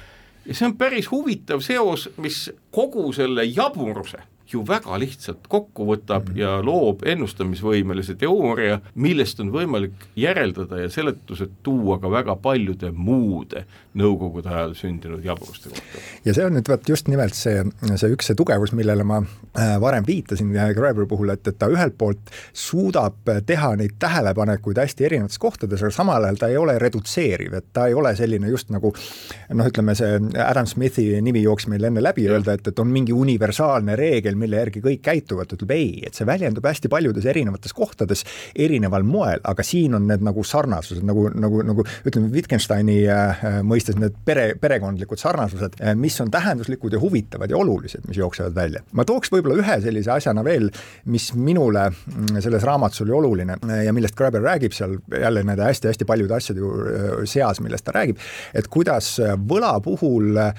ja 0.46 0.54
see 0.56 0.68
on 0.68 0.76
päris 0.78 1.12
huvitav 1.12 1.64
seos, 1.66 2.10
mis 2.18 2.50
kogu 2.72 3.12
selle 3.14 3.46
jaburuse 3.46 4.22
ju 4.54 4.64
väga 4.68 5.00
lihtsalt 5.00 5.48
kokku 5.48 5.86
võtab 5.86 6.30
mm 6.30 6.34
-hmm. 6.34 6.40
ja 6.40 6.62
loob 6.66 7.04
ennustamisvõimelise 7.06 8.16
teooria, 8.16 8.80
millest 8.96 9.40
on 9.40 9.52
võimalik 9.52 10.08
järeldada 10.16 10.80
ja 10.80 10.90
seletused 10.90 11.50
tuua 11.64 12.00
ka 12.00 12.12
väga 12.12 12.36
paljude 12.36 12.92
muude 12.92 13.66
nõukogude 13.94 14.50
ajal 14.50 14.74
sündinud 14.74 15.26
jaburuste 15.26 15.70
kohta. 15.70 16.04
ja 16.26 16.34
see 16.34 16.46
on 16.46 16.54
nüüd 16.54 16.70
vot 16.70 16.90
just 16.90 17.08
nimelt 17.08 17.34
see, 17.34 17.64
see 17.96 18.12
üks 18.14 18.30
see 18.30 18.38
tugevus, 18.38 18.74
millele 18.78 19.04
ma 19.04 19.22
äh, 19.22 19.76
varem 19.82 20.06
viitasin 20.08 20.54
Graberi 20.76 21.08
puhul, 21.10 21.30
et, 21.34 21.48
et 21.48 21.58
ta 21.60 21.68
ühelt 21.72 21.98
poolt 21.98 22.32
suudab 22.54 23.32
teha 23.46 23.76
neid 23.76 23.98
tähelepanekuid 24.00 24.78
hästi 24.78 25.06
erinevates 25.10 25.40
kohtades, 25.42 25.84
aga 25.84 25.92
samal 25.92 26.24
ajal 26.24 26.40
ta 26.40 26.48
ei 26.48 26.58
ole 26.58 26.78
redutseeriv, 26.80 27.54
et 27.54 27.66
ta 27.74 27.88
ei 27.88 27.94
ole 27.94 28.16
selline 28.16 28.50
just 28.50 28.70
nagu 28.74 28.94
noh, 28.94 29.70
ütleme 29.72 29.96
see 29.98 30.20
Adam 30.46 30.70
Smithi 30.70 31.10
nimi 31.22 31.44
jooksis 31.44 31.72
meil 31.74 31.90
enne 31.90 32.04
läbi, 32.04 32.28
öelda, 32.30 32.56
et, 32.56 32.68
et 32.72 32.80
on 32.80 32.88
mingi 32.94 33.14
universaalne 33.16 33.98
reegel, 34.00 34.39
mille 34.40 34.60
järgi 34.60 34.82
kõik 34.84 35.02
käituvad, 35.06 35.52
ütleb 35.56 35.74
ei, 35.76 35.90
et 36.08 36.18
see 36.18 36.28
väljendub 36.28 36.66
hästi 36.66 36.92
paljudes 36.92 37.28
erinevates 37.30 37.76
kohtades 37.76 38.26
erineval 38.56 39.06
moel, 39.08 39.42
aga 39.48 39.66
siin 39.66 39.98
on 39.98 40.08
need 40.10 40.24
nagu 40.26 40.44
sarnasused 40.46 41.06
nagu, 41.08 41.28
nagu, 41.36 41.62
nagu 41.66 41.86
ütleme, 42.08 42.32
Wittgensteini 42.34 42.98
äh, 43.12 43.44
mõistes 43.66 43.98
need 44.00 44.18
pere, 44.26 44.52
perekondlikud 44.62 45.22
sarnasused, 45.22 45.80
äh, 45.82 45.96
mis 46.00 46.18
on 46.24 46.32
tähenduslikud 46.34 46.96
ja 46.96 47.02
huvitavad 47.02 47.52
ja 47.52 47.60
olulised, 47.60 48.06
mis 48.08 48.20
jooksevad 48.20 48.56
välja. 48.56 48.84
ma 48.92 49.06
tooks 49.08 49.32
võib-olla 49.34 49.60
ühe 49.62 49.80
sellise 49.84 50.14
asjana 50.16 50.44
veel, 50.46 50.70
mis 51.10 51.32
minule 51.38 51.90
mm, 51.92 52.42
selles 52.44 52.66
raamatus 52.68 53.04
oli 53.06 53.16
oluline 53.16 53.60
äh, 53.60 53.84
ja 53.88 53.96
millest 53.96 54.18
Graeber 54.20 54.44
räägib 54.46 54.76
seal 54.76 54.98
jälle 55.14 55.44
nende 55.44 55.68
hästi-hästi 55.68 56.08
paljude 56.10 56.36
asjade 56.36 57.26
seas, 57.30 57.60
millest 57.64 57.86
ta 57.88 57.94
räägib, 57.96 58.20
et 58.56 58.68
kuidas 58.72 59.16
võla 59.50 59.72
puhul 59.84 60.38
äh, 60.40 60.54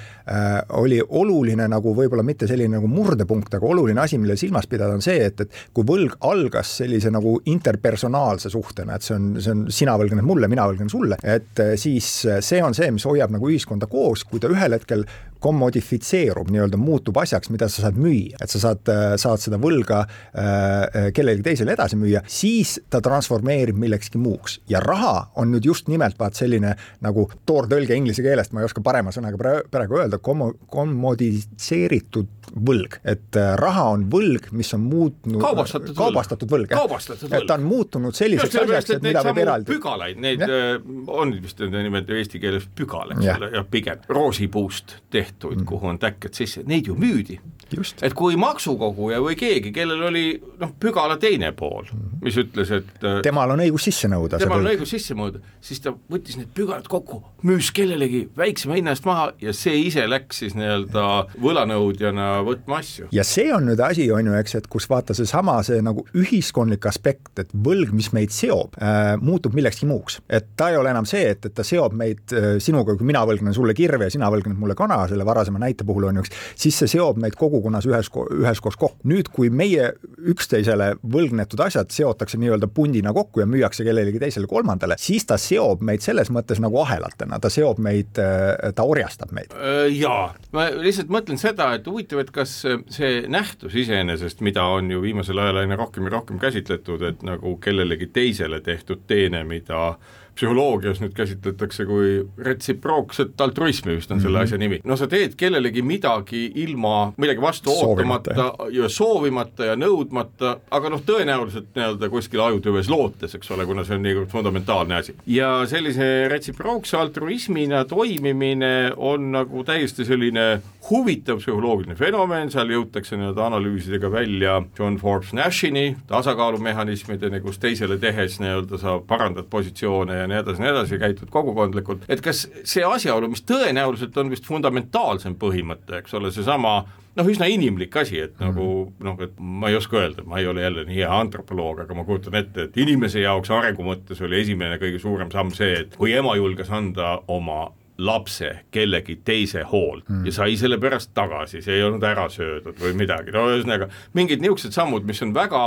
oli 0.78 1.00
oluline 1.02 1.66
nagu 1.70 1.94
võib-olla 1.96 2.24
mitte 2.26 2.48
selline 2.50 2.78
nagu 2.78 2.90
murdepunkt, 2.90 3.54
aga 3.56 3.69
oluline 3.72 4.02
asi, 4.04 4.18
mille 4.20 4.36
silmas 4.40 4.68
pidada, 4.70 4.96
on 4.96 5.04
see, 5.04 5.24
et, 5.30 5.44
et 5.46 5.58
kui 5.76 5.86
võlg 5.86 6.18
algas 6.28 6.76
sellise 6.82 7.12
nagu 7.14 7.36
interpersonaalse 7.50 8.52
suhtena, 8.52 8.96
et 8.96 9.06
see 9.06 9.16
on, 9.16 9.32
see 9.40 9.54
on 9.54 9.66
sina 9.74 9.96
võlgned 10.00 10.26
mulle, 10.26 10.50
mina 10.50 10.66
võlgnen 10.70 10.92
sulle, 10.92 11.20
et 11.22 11.64
siis 11.80 12.10
see 12.26 12.62
on 12.64 12.76
see, 12.76 12.90
mis 12.94 13.06
hoiab 13.08 13.32
nagu 13.34 13.50
ühiskonda 13.50 13.88
koos, 13.90 14.26
kui 14.28 14.42
ta 14.42 14.50
ühel 14.52 14.76
hetkel 14.76 15.06
kommodifitseerub, 15.40 16.50
nii-öelda 16.52 16.78
muutub 16.80 17.18
asjaks, 17.22 17.50
mida 17.52 17.68
sa 17.70 17.86
saad 17.86 17.98
müüa, 18.00 18.38
et 18.42 18.52
sa 18.52 18.60
saad, 18.62 18.90
saad 19.20 19.42
seda 19.42 19.58
võlga 19.60 20.02
äh, 20.04 21.10
kellelegi 21.16 21.44
teisele 21.50 21.74
edasi 21.76 21.98
müüa, 22.00 22.22
siis 22.30 22.76
ta 22.90 23.00
transformeerib 23.04 23.78
millekski 23.80 24.20
muuks. 24.20 24.58
Ja 24.70 24.82
raha 24.84 25.30
on 25.40 25.52
nüüd 25.54 25.66
just 25.68 25.88
nimelt 25.90 26.18
vaat 26.20 26.38
selline 26.38 26.74
nagu 27.04 27.26
toortõlge 27.48 27.96
inglise 27.96 28.24
keelest, 28.24 28.54
ma 28.54 28.62
ei 28.62 28.68
oska 28.68 28.84
parema 28.84 29.14
sõnaga 29.14 29.60
praegu 29.70 30.00
öelda, 30.00 30.20
kommo-, 30.22 30.52
kommoditseeritud 30.70 32.50
võlg, 32.50 32.98
et 33.08 33.38
äh, 33.38 33.52
raha 33.60 33.86
on 33.94 34.06
võlg, 34.12 34.50
mis 34.56 34.72
on 34.76 34.84
muutnud 34.84 35.40
kaubastatud, 35.42 35.94
kaubastatud 35.96 36.50
võlg, 36.50 36.72
kaubastatud 36.74 37.28
võlg, 37.28 37.36
et 37.40 37.48
ta 37.48 37.56
on 37.60 37.66
muutunud 37.68 38.16
selliseks 38.16 38.60
asjaks, 38.64 38.96
et 38.96 39.06
mida 39.06 39.22
võib 39.26 39.42
eraldi 39.44 39.70
pügalaid, 39.70 40.20
neid 40.20 40.42
ja? 40.44 40.50
Äh, 40.74 40.88
on 41.08 41.34
vist 41.40 41.62
nende 41.62 41.84
nimed 41.86 42.10
eesti 42.20 42.42
keeles 42.42 42.66
pügal, 42.76 43.14
eks 43.14 43.28
ole, 43.36 43.52
jah, 43.54 43.66
pigem. 43.70 44.02
Roosipuust 44.10 44.98
tehtud 45.14 45.29
ajalehteid 45.30 45.60
mm., 45.60 45.66
kuhu 45.66 45.86
on 45.86 45.98
täkked 45.98 46.34
sisse, 46.34 46.62
neid 46.66 46.86
ju 46.86 46.94
müüdi. 46.94 47.40
Et 47.78 48.14
kui 48.16 48.36
maksukoguja 48.40 49.20
või 49.22 49.36
keegi, 49.38 49.72
kellel 49.74 50.02
oli 50.10 50.24
noh, 50.60 50.72
pügala 50.80 51.16
teine 51.20 51.52
pool, 51.56 51.88
mis 52.22 52.36
ütles, 52.40 52.72
et 52.80 53.04
äh, 53.06 53.20
temal 53.24 53.54
on 53.54 53.62
õigus 53.64 53.86
sisse 53.88 54.10
nõuda. 54.10 54.40
temal 54.40 54.64
on 54.64 54.70
õigus 54.72 54.92
sisse 54.94 55.16
nõuda, 55.16 55.42
siis 55.64 55.82
ta 55.84 55.92
võttis 56.10 56.38
need 56.40 56.50
pügalad 56.56 56.88
kokku, 56.90 57.22
müüs 57.46 57.70
kellelegi 57.76 58.26
väiksema 58.36 58.78
hinna 58.78 58.94
eest 58.94 59.06
maha 59.08 59.30
ja 59.42 59.54
see 59.56 59.76
ise 59.86 60.06
läks 60.10 60.42
siis 60.42 60.56
nii-öelda 60.58 61.06
võlanõudjana 61.40 62.28
võtma 62.46 62.80
asju. 62.82 63.10
ja 63.14 63.24
see 63.26 63.48
on 63.54 63.68
nüüd 63.70 63.82
asi, 63.84 64.08
on 64.14 64.30
ju, 64.30 64.36
eks, 64.40 64.56
et 64.60 64.68
kus 64.70 64.88
vaata 64.90 65.16
seesama, 65.16 65.58
see 65.66 65.80
nagu 65.84 66.04
ühiskondlik 66.16 66.86
aspekt, 66.90 67.32
et 67.42 67.52
võlg, 67.54 67.94
mis 67.96 68.10
meid 68.16 68.34
seob 68.34 68.76
äh,, 68.80 69.14
muutub 69.20 69.56
millekski 69.56 69.88
muuks. 69.90 70.20
et 70.28 70.52
ta 70.56 70.70
ei 70.72 70.80
ole 70.80 70.92
enam 70.92 71.08
see, 71.08 71.30
et, 71.34 71.46
et 71.46 71.56
ta 71.56 71.66
seob 71.66 71.96
meid 71.96 72.34
äh, 72.36 72.52
sinuga, 72.62 72.96
kui 72.96 73.08
mina 73.08 73.24
võlgnen 73.28 73.56
sulle 73.56 73.76
kirve 73.76 74.08
ja 74.08 74.16
sina 74.16 74.30
võlgned 74.32 74.58
mulle 74.58 74.76
kana, 74.78 75.02
selle 75.10 75.26
varasema 75.26 75.62
näite 75.62 75.86
puhul 75.86 76.10
on 76.10 76.20
ju, 76.20 76.26
eks, 76.26 76.36
siis 76.66 76.82
see 76.82 76.94
seob 76.96 77.20
meid 77.20 77.38
kogukonnas 77.60 77.86
ühes, 77.86 78.08
üheskoos 78.40 78.76
kokku. 78.76 78.98
nüüd, 79.08 79.28
kui 79.32 79.50
meie 79.50 79.92
üksteisele 80.32 80.94
võlgnetud 81.00 81.60
asjad 81.64 81.90
seotakse 81.92 82.38
nii-öelda 82.40 82.68
pundina 82.72 83.12
kokku 83.16 83.42
ja 83.42 83.46
müüakse 83.46 83.84
kellelegi 83.84 84.20
teisele 84.22 84.48
kolmandale, 84.50 84.96
siis 84.98 85.26
ta 85.28 85.38
seob 85.40 85.84
meid 85.86 86.04
selles 86.04 86.30
mõttes 86.32 86.60
nagu 86.62 86.80
ahelatena, 86.82 87.40
ta 87.40 87.50
seob 87.52 87.80
meid, 87.82 88.12
ta 88.16 88.86
orjastab 88.86 89.34
meid. 89.36 89.54
Äh, 89.56 89.88
jaa, 89.94 90.30
ma 90.56 90.68
lihtsalt 90.74 91.12
mõtlen 91.12 91.40
seda, 91.40 91.72
et 91.76 91.88
huvitav, 91.88 92.22
et 92.24 92.32
kas 92.34 92.56
see 92.64 93.12
nähtus 93.30 93.76
iseenesest, 93.84 94.40
mida 94.44 94.64
on 94.64 94.90
ju 94.90 95.02
viimasel 95.04 95.38
ajal 95.38 95.62
aina 95.64 95.78
rohkem 95.80 96.08
ja 96.08 96.16
rohkem 96.16 96.40
käsitletud, 96.42 97.04
et 97.10 97.26
nagu 97.26 97.56
kellelegi 97.62 98.10
teisele 98.14 98.60
tehtud 98.64 99.06
teene, 99.10 99.44
mida 99.44 99.94
psühholoogias 100.34 101.02
nüüd 101.02 101.14
käsitletakse 101.16 101.86
kui 101.88 102.20
retsiprookset 102.38 103.40
altruismi 103.40 103.96
vist 103.96 104.10
on 104.10 104.16
mm 104.16 104.20
-hmm. 104.20 104.22
selle 104.22 104.38
mhm. 104.38 104.44
asja 104.44 104.58
nimi. 104.58 104.80
no 104.84 104.96
sa 104.96 105.06
teed 105.06 105.36
kellelegi 105.36 105.82
midagi 105.82 106.52
ilma 106.54 107.12
midagi 107.16 107.40
vastu 107.40 107.70
soovimata 107.70 108.30
ootamata 108.30 108.70
ja 108.70 108.88
soovimata 108.88 109.64
ja 109.64 109.76
nõudmata, 109.76 110.56
aga 110.70 110.90
noh, 110.92 111.02
tõenäoliselt 111.06 111.70
nii-öelda 111.74 112.08
kuskil 112.12 112.40
ajutüves 112.40 112.88
lootes, 112.90 113.34
eks 113.34 113.50
ole, 113.50 113.66
kuna 113.66 113.84
see 113.84 113.96
on 113.96 114.04
niivõrd 114.04 114.30
fundamentaalne 114.32 114.94
asi. 114.94 115.14
ja 115.26 115.66
sellise 115.66 116.28
retsiprookse 116.28 116.96
altruismina 116.96 117.84
toimimine 117.84 118.92
on 118.96 119.30
nagu 119.32 119.64
täiesti 119.64 120.04
selline 120.04 120.60
huvitav 120.90 121.40
psühholoogiline 121.40 121.96
fenomen, 121.98 122.50
seal 122.50 122.72
jõutakse 122.72 123.18
nii-öelda 123.18 123.46
analüüsidega 123.46 124.10
välja 124.12 124.60
John 124.78 124.96
Forbes 125.00 125.32
Nashini 125.36 125.96
tasakaalumehhanismideni, 126.10 127.40
kus 127.44 127.60
teisele 127.62 127.98
tehes 127.98 128.40
nii-öelda 128.40 128.80
sa 128.80 128.98
parandad 129.06 129.50
positsioone 129.50 130.22
ja 130.22 130.29
nii 130.30 130.40
edasi, 130.40 130.62
nii 130.62 130.72
edasi, 130.72 131.00
käitud 131.02 131.32
kogukondlikult, 131.34 132.06
et 132.08 132.22
kas 132.24 132.46
see 132.62 132.86
asjaolu, 132.86 133.30
mis 133.32 133.44
tõenäoliselt 133.48 134.16
on 134.22 134.32
vist 134.32 134.48
fundamentaalsem 134.48 135.36
põhimõte, 135.40 136.00
eks 136.00 136.16
ole, 136.18 136.32
seesama 136.34 136.80
noh, 137.18 137.30
üsna 137.32 137.48
inimlik 137.50 137.96
asi, 137.96 138.20
et 138.20 138.36
-hmm. 138.36 138.46
nagu 138.46 138.92
noh, 139.06 139.18
et 139.22 139.34
ma 139.38 139.70
ei 139.70 139.76
oska 139.76 139.98
öelda, 139.98 140.24
ma 140.24 140.38
ei 140.38 140.46
ole 140.46 140.62
jälle 140.62 140.84
nii 140.88 141.02
hea 141.02 141.18
antropoloog, 141.20 141.84
aga 141.84 141.94
ma 141.94 142.04
kujutan 142.04 142.38
ette, 142.40 142.68
et 142.68 142.76
inimese 142.76 143.20
jaoks 143.20 143.50
arengu 143.50 143.84
mõttes 143.86 144.22
oli 144.24 144.40
esimene 144.40 144.78
kõige 144.78 145.02
suurem 145.02 145.30
samm 145.30 145.50
see, 145.50 145.84
et 145.84 145.96
kui 145.96 146.12
ema 146.12 146.36
julges 146.36 146.70
anda 146.70 147.18
oma 147.28 147.68
lapse 148.00 148.50
kellegi 148.72 149.18
teise 149.24 149.62
hoolt 149.72 150.08
mm. 150.08 150.24
ja 150.26 150.32
sai 150.32 150.56
selle 150.56 150.78
pärast 150.80 151.12
tagasi, 151.14 151.60
see 151.62 151.76
ei 151.76 151.84
olnud 151.84 152.04
ära 152.06 152.28
söödud 152.32 152.78
või 152.80 152.94
midagi, 152.96 153.34
no 153.34 153.44
ühesõnaga 153.50 153.90
mingid 154.16 154.40
niisugused 154.40 154.72
sammud, 154.72 155.04
mis 155.08 155.20
on 155.22 155.34
väga 155.36 155.60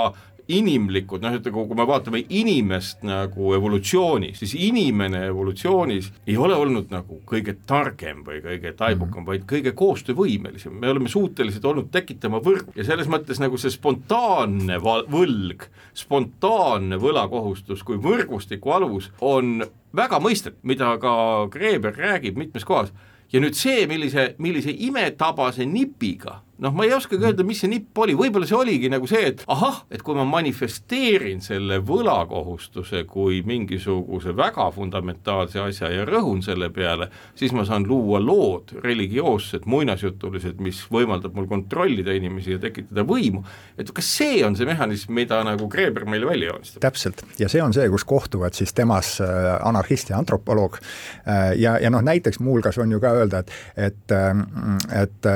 inimlikud, 0.48 1.24
noh, 1.24 1.36
et 1.38 1.48
kui 1.54 1.78
me 1.78 1.86
vaatame 1.88 2.24
inimest 2.36 3.04
nagu 3.08 3.54
evolutsioonis, 3.56 4.42
siis 4.42 4.56
inimene 4.68 5.24
evolutsioonis 5.30 6.10
ei 6.28 6.36
ole 6.38 6.58
olnud 6.60 6.92
nagu 6.92 7.22
kõige 7.30 7.56
targem 7.68 8.24
või 8.28 8.42
kõige 8.44 8.74
taibukam 8.76 9.10
mm, 9.10 9.20
-hmm. 9.20 9.28
vaid 9.28 9.46
kõige 9.50 9.72
koostöövõimelisem, 9.80 10.74
me 10.80 10.90
oleme 10.90 11.10
suutelised 11.10 11.66
olnud 11.66 11.92
tekitama 11.92 12.42
võrgu 12.44 12.76
ja 12.76 12.84
selles 12.84 13.08
mõttes 13.08 13.40
nagu 13.40 13.58
see 13.58 13.72
spontaanne 13.72 14.80
võlg, 14.84 15.68
spontaanne 15.94 17.00
võlakohustus 17.00 17.84
kui 17.84 17.98
võrgustiku 17.98 18.76
alus 18.76 19.12
on 19.22 19.64
väga 19.96 20.20
mõistet, 20.20 20.60
mida 20.64 20.98
ka 20.98 21.48
Kreeber 21.52 21.96
räägib 21.96 22.38
mitmes 22.38 22.66
kohas 22.66 22.94
ja 23.34 23.42
nüüd 23.42 23.58
see, 23.58 23.88
millise, 23.90 24.34
millise 24.38 24.74
imetabase 24.86 25.66
nipiga 25.66 26.42
noh, 26.62 26.74
ma 26.76 26.86
ei 26.86 26.94
oskagi 26.94 27.26
öelda, 27.26 27.46
mis 27.48 27.64
see 27.64 27.72
nipp 27.72 27.98
oli, 28.04 28.14
võib-olla 28.18 28.48
see 28.48 28.58
oligi 28.58 28.90
nagu 28.92 29.08
see, 29.10 29.24
et 29.32 29.44
ahah, 29.52 29.82
et 29.94 30.04
kui 30.06 30.18
ma 30.18 30.26
manifesteerin 30.30 31.42
selle 31.44 31.80
võlakohustuse 31.86 33.04
kui 33.10 33.42
mingisuguse 33.48 34.36
väga 34.38 34.70
fundamentaalse 34.76 35.62
asja 35.64 35.90
ja 35.94 36.06
rõhun 36.08 36.44
selle 36.46 36.70
peale, 36.74 37.10
siis 37.40 37.56
ma 37.58 37.66
saan 37.66 37.88
luua 37.90 38.22
lood, 38.22 38.76
religioossed, 38.84 39.66
muinasjutulised, 39.70 40.62
mis 40.64 40.84
võimaldab 40.94 41.34
mul 41.38 41.50
kontrollida 41.50 42.14
inimesi 42.14 42.56
ja 42.56 42.62
tekitada 42.62 43.06
võimu. 43.08 43.44
et 43.78 43.90
kas 43.92 44.12
see 44.20 44.44
on 44.46 44.56
see 44.56 44.70
mehhanism, 44.70 45.14
mida 45.14 45.42
nagu 45.46 45.68
Kreeber 45.70 46.06
meile 46.06 46.30
välja 46.30 46.52
joonistab? 46.52 46.82
täpselt, 46.86 47.26
ja 47.42 47.50
see 47.50 47.64
on 47.64 47.74
see, 47.74 47.90
kus 47.90 48.06
kohtuvad 48.06 48.54
siis 48.54 48.74
temas 48.78 49.16
äh, 49.22 49.58
anarhist 49.66 50.14
ja 50.14 50.22
antropoloog 50.22 50.78
äh, 50.78 51.58
ja, 51.58 51.80
ja 51.82 51.90
noh, 51.90 52.04
näiteks 52.06 52.40
muuhulgas 52.44 52.78
on 52.78 52.94
ju 52.94 53.02
ka 53.02 53.16
öelda, 53.18 53.42
et, 53.42 53.52
et, 53.90 54.14
äh, 54.14 55.02
et 55.02 55.32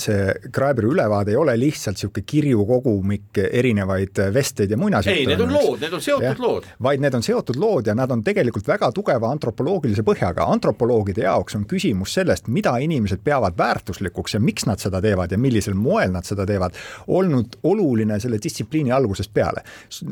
see 0.00 0.34
Graeberi 0.52 0.86
ülevaade 0.86 1.30
ei 1.30 1.36
ole 1.36 1.56
lihtsalt 1.58 1.96
niisugune 1.96 2.24
kirju 2.26 2.64
kogumik 2.66 3.38
erinevaid 3.50 4.20
vesteid 4.34 4.70
ja 4.70 4.76
muinasjutte. 4.76 5.18
ei, 5.18 5.26
need 5.26 5.40
on 5.40 5.52
lood, 5.52 5.80
need 5.80 5.92
on 5.96 6.02
seotud 6.02 6.26
ja, 6.26 6.34
lood. 6.38 6.68
vaid 6.82 7.02
need 7.02 7.14
on 7.14 7.24
seotud 7.24 7.58
lood 7.60 7.86
ja 7.86 7.94
nad 7.96 8.10
on 8.10 8.22
tegelikult 8.24 8.68
väga 8.68 8.90
tugeva 8.94 9.30
antropoloogilise 9.32 10.04
põhjaga. 10.06 10.46
antropoloogide 10.52 11.24
jaoks 11.26 11.56
on 11.58 11.66
küsimus 11.68 12.14
sellest, 12.18 12.48
mida 12.48 12.76
inimesed 12.82 13.22
peavad 13.24 13.56
väärtuslikuks 13.58 14.36
ja 14.36 14.40
miks 14.40 14.66
nad 14.66 14.82
seda 14.82 15.00
teevad 15.02 15.32
ja 15.32 15.38
millisel 15.38 15.74
moel 15.74 16.12
nad 16.12 16.26
seda 16.28 16.46
teevad, 16.46 16.76
olnud 17.06 17.58
oluline 17.62 18.20
selle 18.20 18.40
distsipliini 18.42 18.92
algusest 18.92 19.32
peale. 19.34 19.64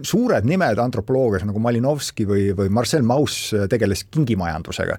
suured 0.03 0.45
nimed 0.45 0.79
antropoloogias 0.79 1.45
nagu 1.45 1.59
Malinovski 1.59 2.27
või, 2.29 2.49
või 2.57 2.69
Marcel 2.69 3.03
Mauss 3.03 3.53
tegeles 3.71 4.05
kingimajandusega. 4.11 4.99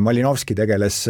Malinovski 0.00 0.54
tegeles 0.54 1.04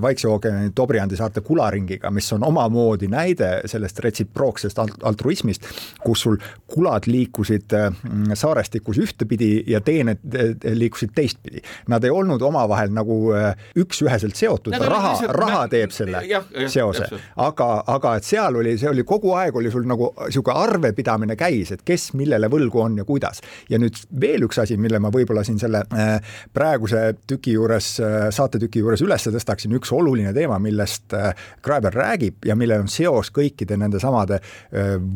Vaikse 0.00 0.28
ookeani 0.28 0.72
Dobrjandi 0.76 1.16
saarte 1.16 1.40
kularingiga, 1.40 2.10
mis 2.10 2.32
on 2.32 2.44
omamoodi 2.44 3.08
näide 3.08 3.19
näide 3.20 3.50
sellest 3.70 4.00
retsiprooksest 4.04 4.80
altruismist, 4.80 5.68
kus 6.04 6.24
sul 6.26 6.38
kulad 6.70 7.06
liikusid 7.10 7.72
mm, 7.76 8.34
saarestikus 8.38 8.98
ühtepidi 9.02 9.50
ja 9.70 9.80
teened 9.84 10.22
liikusid 10.64 11.14
teistpidi. 11.14 11.62
Nad 11.88 12.04
ei 12.04 12.10
olnud 12.10 12.42
omavahel 12.42 12.92
nagu 12.94 13.18
äh, 13.36 13.54
üks-üheselt 13.78 14.38
seotud, 14.38 14.74
raha, 14.86 15.14
raha 15.34 15.62
teeb 15.72 15.94
selle 15.94 16.22
jah, 16.28 16.46
jah, 16.54 16.70
seose, 16.70 17.08
aga, 17.40 17.68
aga 17.90 18.14
et 18.18 18.26
seal 18.26 18.60
oli, 18.60 18.76
see 18.80 18.90
oli 18.90 19.04
kogu 19.08 19.34
aeg 19.38 19.56
oli 19.60 19.72
sul 19.72 19.86
nagu 19.88 20.12
niisugune 20.20 20.56
arvepidamine 20.64 21.36
käis, 21.38 21.72
et 21.74 21.84
kes 21.86 22.10
millele 22.18 22.50
võlgu 22.52 22.82
on 22.84 22.98
ja 23.00 23.06
kuidas. 23.08 23.42
ja 23.70 23.78
nüüd 23.80 23.98
veel 24.20 24.46
üks 24.46 24.60
asi, 24.62 24.78
mille 24.80 25.00
ma 25.02 25.12
võib-olla 25.14 25.44
siin 25.46 25.58
selle 25.62 25.84
äh, 25.94 26.36
praeguse 26.54 27.02
tüki 27.26 27.54
juures, 27.56 27.92
äh, 28.04 28.28
saatetüki 28.34 28.84
juures 28.84 29.02
üles 29.04 29.28
tõstaksin, 29.30 29.74
üks 29.76 29.92
oluline 29.94 30.32
teema, 30.34 30.58
millest 30.62 31.12
Graeber 31.62 31.94
räägib 31.94 32.46
ja 32.46 32.56
millel 32.58 32.84
on 32.84 32.88
seos 32.90 33.09
seos 33.10 33.32
kõikide 33.34 33.78
nende 33.80 34.00
samade 34.02 34.40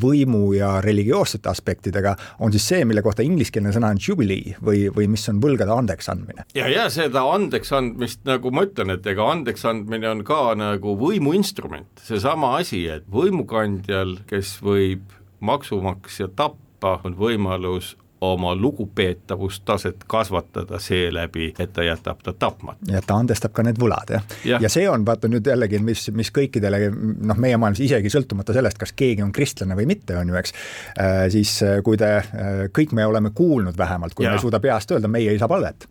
võimu 0.03 0.53
ja 0.57 0.77
religioossete 0.85 1.51
aspektidega, 1.51 2.15
on 2.45 2.53
siis 2.55 2.67
see, 2.73 2.85
mille 2.89 3.03
kohta 3.05 3.25
ingliskeelne 3.27 3.73
sõna 3.75 3.93
on 3.95 4.01
jubilee 4.03 4.57
või, 4.65 4.87
või 4.95 5.09
mis 5.15 5.27
on 5.31 5.41
võlgade 5.43 5.73
andeksandmine. 5.75 6.47
ja, 6.57 6.69
ja 6.71 6.89
seda 6.93 7.25
andeksandmist, 7.35 8.25
nagu 8.29 8.53
ma 8.55 8.67
ütlen, 8.67 8.95
et 8.97 9.07
ega 9.07 9.29
andeksandmine 9.33 10.11
on 10.11 10.25
ka 10.27 10.43
nagu 10.59 10.97
võimuinstrument, 11.01 11.93
seesama 12.05 12.57
asi, 12.61 12.85
et 12.91 13.07
võimukandjal, 13.11 14.19
kes 14.31 14.57
võib 14.65 15.15
maksumaksja 15.45 16.31
tappa, 16.37 16.99
on 17.05 17.17
võimalus 17.19 17.95
oma 18.33 18.55
lugupeetavustaset 18.57 20.05
kasvatada 20.07 20.79
seeläbi, 20.79 21.53
et 21.59 21.73
ta 21.73 21.85
jätab 21.87 22.23
ta 22.23 22.33
tapmata. 22.33 22.93
ja 22.93 23.03
ta 23.07 23.19
andestab 23.21 23.53
ka 23.53 23.65
need 23.67 23.81
võlad, 23.81 24.15
jah 24.17 24.27
ja. 24.45 24.59
ja 24.63 24.71
see 24.73 24.89
on 24.91 25.07
vaata 25.07 25.29
nüüd 25.31 25.47
jällegi, 25.47 25.79
mis, 25.85 26.07
mis 26.17 26.33
kõikidele 26.35 26.89
noh, 26.91 27.39
meie 27.41 27.57
maailmas 27.57 27.83
isegi 27.85 28.13
sõltumata 28.13 28.57
sellest, 28.57 28.79
kas 28.81 28.95
keegi 28.97 29.25
on 29.25 29.33
kristlane 29.33 29.77
või 29.79 29.89
mitte, 29.91 30.17
on 30.19 30.33
ju, 30.33 30.39
eks 30.41 30.55
äh,, 30.55 31.25
siis 31.35 31.57
äh, 31.67 31.79
kui 31.87 32.01
te 32.01 32.13
äh,, 32.21 32.53
kõik 32.75 32.95
me 32.97 33.07
oleme 33.07 33.35
kuulnud 33.35 33.79
vähemalt, 33.79 34.15
kui 34.15 34.27
ja. 34.27 34.33
me 34.33 34.41
ei 34.41 34.45
suuda 34.45 34.61
peast 34.61 34.91
öelda 34.95 35.11
meie 35.11 35.35
isa 35.35 35.49
palvet. 35.51 35.89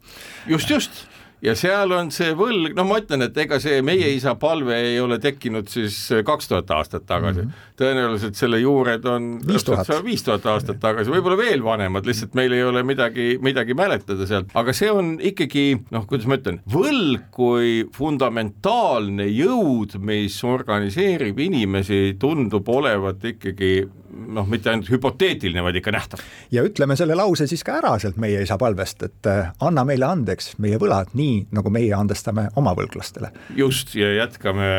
just, 0.47 0.69
just 0.69 1.05
ja 1.43 1.53
seal 1.59 1.91
on 1.95 2.09
see 2.13 2.31
võlg, 2.37 2.73
no 2.77 2.85
ma 2.87 2.99
ütlen, 3.01 3.25
et 3.27 3.37
ega 3.43 3.59
see 3.61 3.81
meie 3.85 4.09
isa 4.15 4.35
palve 4.39 4.75
ei 4.79 4.99
ole 5.01 5.19
tekkinud 5.23 5.67
siis 5.71 5.97
kaks 6.25 6.49
tuhat 6.51 6.71
aastat 6.71 7.05
tagasi 7.09 7.43
mm. 7.43 7.49
-hmm. 7.49 7.71
tõenäoliselt 7.79 8.39
selle 8.39 8.59
juured 8.61 9.05
on 9.09 9.29
viis 9.47 10.23
tuhat 10.23 10.45
aastat 10.53 10.79
tagasi, 10.83 11.11
võib-olla 11.11 11.37
veel 11.37 11.63
vanemad, 11.63 12.07
lihtsalt 12.07 12.37
meil 12.39 12.55
ei 12.55 12.63
ole 12.63 12.83
midagi, 12.83 13.37
midagi 13.41 13.75
mäletada 13.77 14.27
sealt, 14.29 14.53
aga 14.53 14.73
see 14.73 14.91
on 14.91 15.17
ikkagi 15.21 15.65
noh, 15.91 16.07
kuidas 16.07 16.27
ma 16.27 16.39
ütlen, 16.39 16.61
võlg 16.69 17.27
kui 17.31 17.73
fundamentaalne 17.95 19.27
jõud, 19.27 19.97
mis 19.99 20.39
organiseerib 20.47 21.39
inimesi, 21.39 22.15
tundub 22.19 22.69
olevat 22.69 23.23
ikkagi 23.33 23.73
noh, 24.13 24.47
mitte 24.49 24.71
ainult 24.71 24.89
hüpoteetiline, 24.91 25.63
vaid 25.65 25.77
ikka 25.79 25.91
nähtav. 25.93 26.23
ja 26.51 26.63
ütleme 26.65 26.95
selle 26.99 27.15
lause 27.17 27.47
siis 27.49 27.63
ka 27.65 27.79
ära 27.81 27.95
sealt 28.01 28.19
meie 28.21 28.43
isa 28.45 28.57
palvest, 28.61 29.03
et 29.03 29.29
äh, 29.29 29.51
anna 29.63 29.85
meile 29.87 30.07
andeks 30.07 30.53
meie 30.63 30.79
võlad, 30.81 31.11
nii 31.17 31.32
nagu 31.51 31.71
meie 31.73 31.93
andestame 31.97 32.47
oma 32.59 32.75
võlglastele. 32.77 33.31
just, 33.55 33.95
ja 33.95 34.13
jätkame 34.13 34.69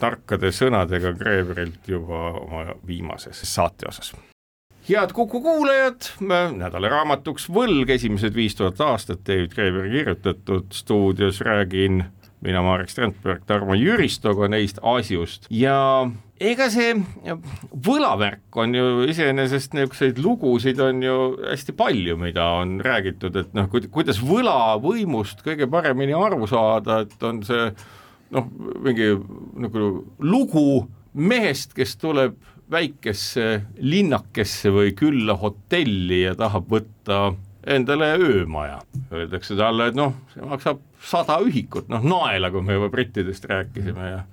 tarkade 0.00 0.52
sõnadega 0.52 1.12
Greverilt 1.16 1.88
juba 1.88 2.30
oma 2.36 2.64
viimases 2.86 3.42
saate 3.48 3.88
osas. 3.88 4.12
Head 4.86 5.10
Kuku 5.16 5.40
kuulajad, 5.42 6.12
nädala 6.22 6.90
raamatuks 6.92 7.48
Võlg, 7.50 7.90
esimesed 7.90 8.36
viis 8.36 8.54
tuhat 8.54 8.78
aastat, 8.84 9.24
David 9.26 9.56
Greveri 9.56 9.90
kirjutatud, 9.96 10.68
stuudios 10.70 11.40
räägin. 11.42 12.04
Mina, 12.44 12.60
Marek 12.62 12.92
Strandberg, 12.92 13.42
Tarmo 13.48 13.74
Jüristoga 13.74 14.46
neist 14.52 14.78
asjust. 14.84 15.48
Ja 15.50 16.06
ega 16.42 16.68
see 16.72 16.94
võlavärk 17.86 18.58
on 18.60 18.74
ju 18.76 19.04
iseenesest 19.08 19.76
niisuguseid 19.76 20.18
lugusid 20.22 20.80
on 20.84 21.02
ju 21.04 21.16
hästi 21.40 21.74
palju, 21.76 22.16
mida 22.20 22.48
on 22.60 22.78
räägitud, 22.84 23.36
et 23.40 23.54
noh, 23.56 23.70
kuidas 23.70 24.20
võlavõimust 24.24 25.44
kõige 25.46 25.68
paremini 25.70 26.16
aru 26.16 26.48
saada, 26.50 27.02
et 27.06 27.26
on 27.26 27.40
see 27.46 27.70
noh, 28.36 28.50
mingi 28.84 29.14
nagu 29.62 29.88
lugu 30.20 30.68
mehest, 31.16 31.72
kes 31.76 31.96
tuleb 32.02 32.36
väikesse 32.70 33.48
linnakesse 33.78 34.72
või 34.74 34.92
külla 34.98 35.36
hotelli 35.38 36.24
ja 36.24 36.34
tahab 36.38 36.66
võtta 36.72 37.20
endale 37.66 38.12
öömaja. 38.18 38.80
Öeldakse 39.14 39.56
talle, 39.58 39.90
et 39.90 39.98
noh, 39.98 40.14
see 40.34 40.42
maksab 40.46 40.82
sada 41.06 41.38
ühikut, 41.42 41.88
noh 41.90 42.02
naela, 42.06 42.50
kui 42.50 42.64
me 42.66 42.76
juba 42.76 42.90
brittidest 42.92 43.46
rääkisime 43.46 44.10
ja 44.10 44.24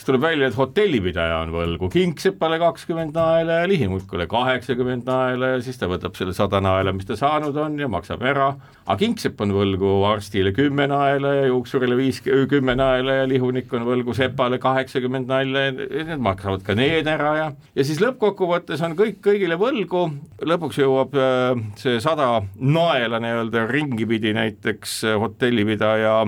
siis 0.00 0.08
tuleb 0.08 0.22
välja, 0.24 0.48
et 0.48 0.56
hotellipidaja 0.56 1.42
on 1.42 1.50
võlgu. 1.52 1.90
Kingsepale 1.92 2.56
kakskümmend 2.62 3.12
naela 3.12 3.58
ja 3.60 3.68
lihimuikule 3.68 4.24
kaheksakümmend 4.30 5.04
naela 5.04 5.50
ja 5.52 5.58
siis 5.64 5.76
ta 5.76 5.90
võtab 5.90 6.16
selle 6.16 6.32
sada 6.36 6.56
naela, 6.64 6.94
mis 6.96 7.04
ta 7.08 7.18
saanud 7.20 7.56
on 7.60 7.76
ja 7.78 7.88
maksab 7.92 8.24
ära, 8.24 8.46
aga 8.86 8.96
kingsepp 9.02 9.42
on 9.44 9.52
võlgu 9.52 9.90
arstile 10.08 10.54
kümme 10.56 10.86
naela 10.88 11.34
ja 11.36 11.50
juuksurile 11.50 11.98
viis, 11.98 12.22
kümme 12.24 12.78
naela 12.80 13.18
ja 13.18 13.26
lihunik 13.28 13.68
on 13.76 13.84
võlgu 13.84 14.16
sepale 14.16 14.56
kaheksakümmend 14.62 15.28
naela 15.28 15.66
ja 15.66 15.74
need 15.76 16.24
maksavad 16.24 16.64
ka 16.64 16.76
need 16.78 17.10
ära 17.10 17.34
ja 17.36 17.50
ja 17.76 17.84
siis 17.84 18.00
lõppkokkuvõttes 18.00 18.80
on 18.86 18.96
kõik 18.96 19.20
kõigile 19.26 19.60
võlgu, 19.60 20.06
lõpuks 20.48 20.80
jõuab 20.80 21.12
äh, 21.20 21.60
see 21.80 22.00
sada 22.00 22.38
naela 22.56 23.20
nii-öelda 23.20 23.68
ringi 23.68 24.08
pidi 24.08 24.32
näiteks 24.32 25.02
hotellipidaja 25.20 26.22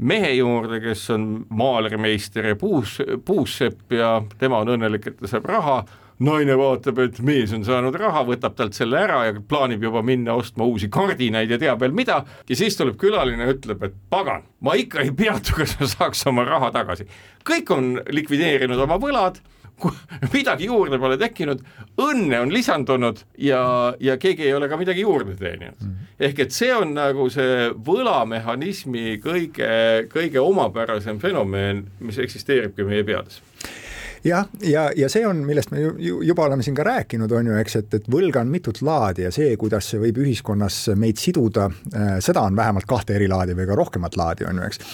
mehe 0.00 0.34
juurde, 0.38 0.80
kes 0.80 1.08
on 1.14 1.26
maalermeister 1.50 2.52
ja 2.52 2.56
puus, 2.56 2.98
puussepp 3.24 3.92
ja 3.92 4.20
tema 4.38 4.62
on 4.64 4.76
õnnelik, 4.76 5.10
et 5.10 5.18
ta 5.20 5.28
saab 5.28 5.48
raha, 5.50 5.76
naine 6.24 6.56
vaatab, 6.56 6.98
et 7.04 7.20
mees 7.24 7.52
on 7.56 7.62
saanud 7.64 7.96
raha, 7.96 8.22
võtab 8.28 8.56
talt 8.56 8.76
selle 8.76 8.98
ära 9.00 9.22
ja 9.28 9.36
plaanib 9.40 9.84
juba 9.84 10.02
minna 10.04 10.36
ostma 10.36 10.66
uusi 10.68 10.90
kardinaid 10.92 11.52
ja 11.52 11.58
teab 11.60 11.80
veel 11.80 11.96
mida, 11.96 12.20
ja 12.48 12.58
siis 12.58 12.76
tuleb 12.76 12.98
külaline 13.00 13.46
ja 13.46 13.54
ütleb, 13.54 13.84
et 13.88 13.96
pagan, 14.12 14.44
ma 14.64 14.76
ikka 14.80 15.04
ei 15.04 15.14
peatu, 15.16 15.56
kas 15.60 15.76
ma 15.80 15.88
saaks 15.88 16.26
oma 16.28 16.44
raha 16.48 16.72
tagasi. 16.76 17.08
kõik 17.44 17.72
on 17.76 17.94
likvideerinud 18.12 18.84
oma 18.84 19.00
võlad 19.00 19.40
midagi 20.36 20.68
juurde 20.70 20.98
pole 21.00 21.18
tekkinud, 21.20 21.62
õnne 22.00 22.40
on 22.44 22.52
lisandunud 22.54 23.24
ja, 23.38 23.62
ja 24.00 24.16
keegi 24.20 24.48
ei 24.48 24.54
ole 24.56 24.68
ka 24.68 24.78
midagi 24.80 25.04
juurde 25.06 25.36
teeninud 25.38 25.80
mm. 25.80 25.90
-hmm. 25.90 26.16
ehk 26.28 26.44
et 26.46 26.56
see 26.56 26.72
on 26.74 26.94
nagu 26.94 27.28
see 27.30 27.70
võlamehhanismi 27.86 29.20
kõige, 29.24 29.70
kõige 30.12 30.40
omapärasem 30.40 31.18
fenomen, 31.18 31.86
mis 32.00 32.18
eksisteeribki 32.18 32.84
meie 32.84 33.04
peades 33.04 33.42
jah, 34.24 34.46
ja, 34.60 34.70
ja, 34.70 34.90
ja 34.96 35.08
see 35.08 35.22
on, 35.26 35.42
millest 35.46 35.70
me 35.72 35.80
ju, 35.80 36.20
juba 36.26 36.44
oleme 36.44 36.64
siin 36.64 36.76
ka 36.76 36.84
rääkinud, 36.86 37.32
on 37.32 37.50
ju, 37.50 37.56
eks, 37.60 37.76
et, 37.80 37.94
et 38.00 38.10
võlga 38.12 38.42
on 38.44 38.50
mitut 38.52 38.82
laadi 38.84 39.24
ja 39.26 39.32
see, 39.34 39.54
kuidas 39.60 39.90
see 39.92 40.00
võib 40.02 40.20
ühiskonnas 40.24 40.82
meid 41.00 41.20
siduda, 41.20 41.70
äh, 41.94 42.12
seda 42.24 42.44
on 42.48 42.56
vähemalt 42.56 42.88
kahte 42.90 43.16
eri 43.16 43.28
laadi 43.30 43.56
või 43.58 43.68
ka 43.70 43.78
rohkemat 43.80 44.18
laadi, 44.20 44.48
on 44.50 44.60
ju, 44.60 44.68
eks 44.68 44.84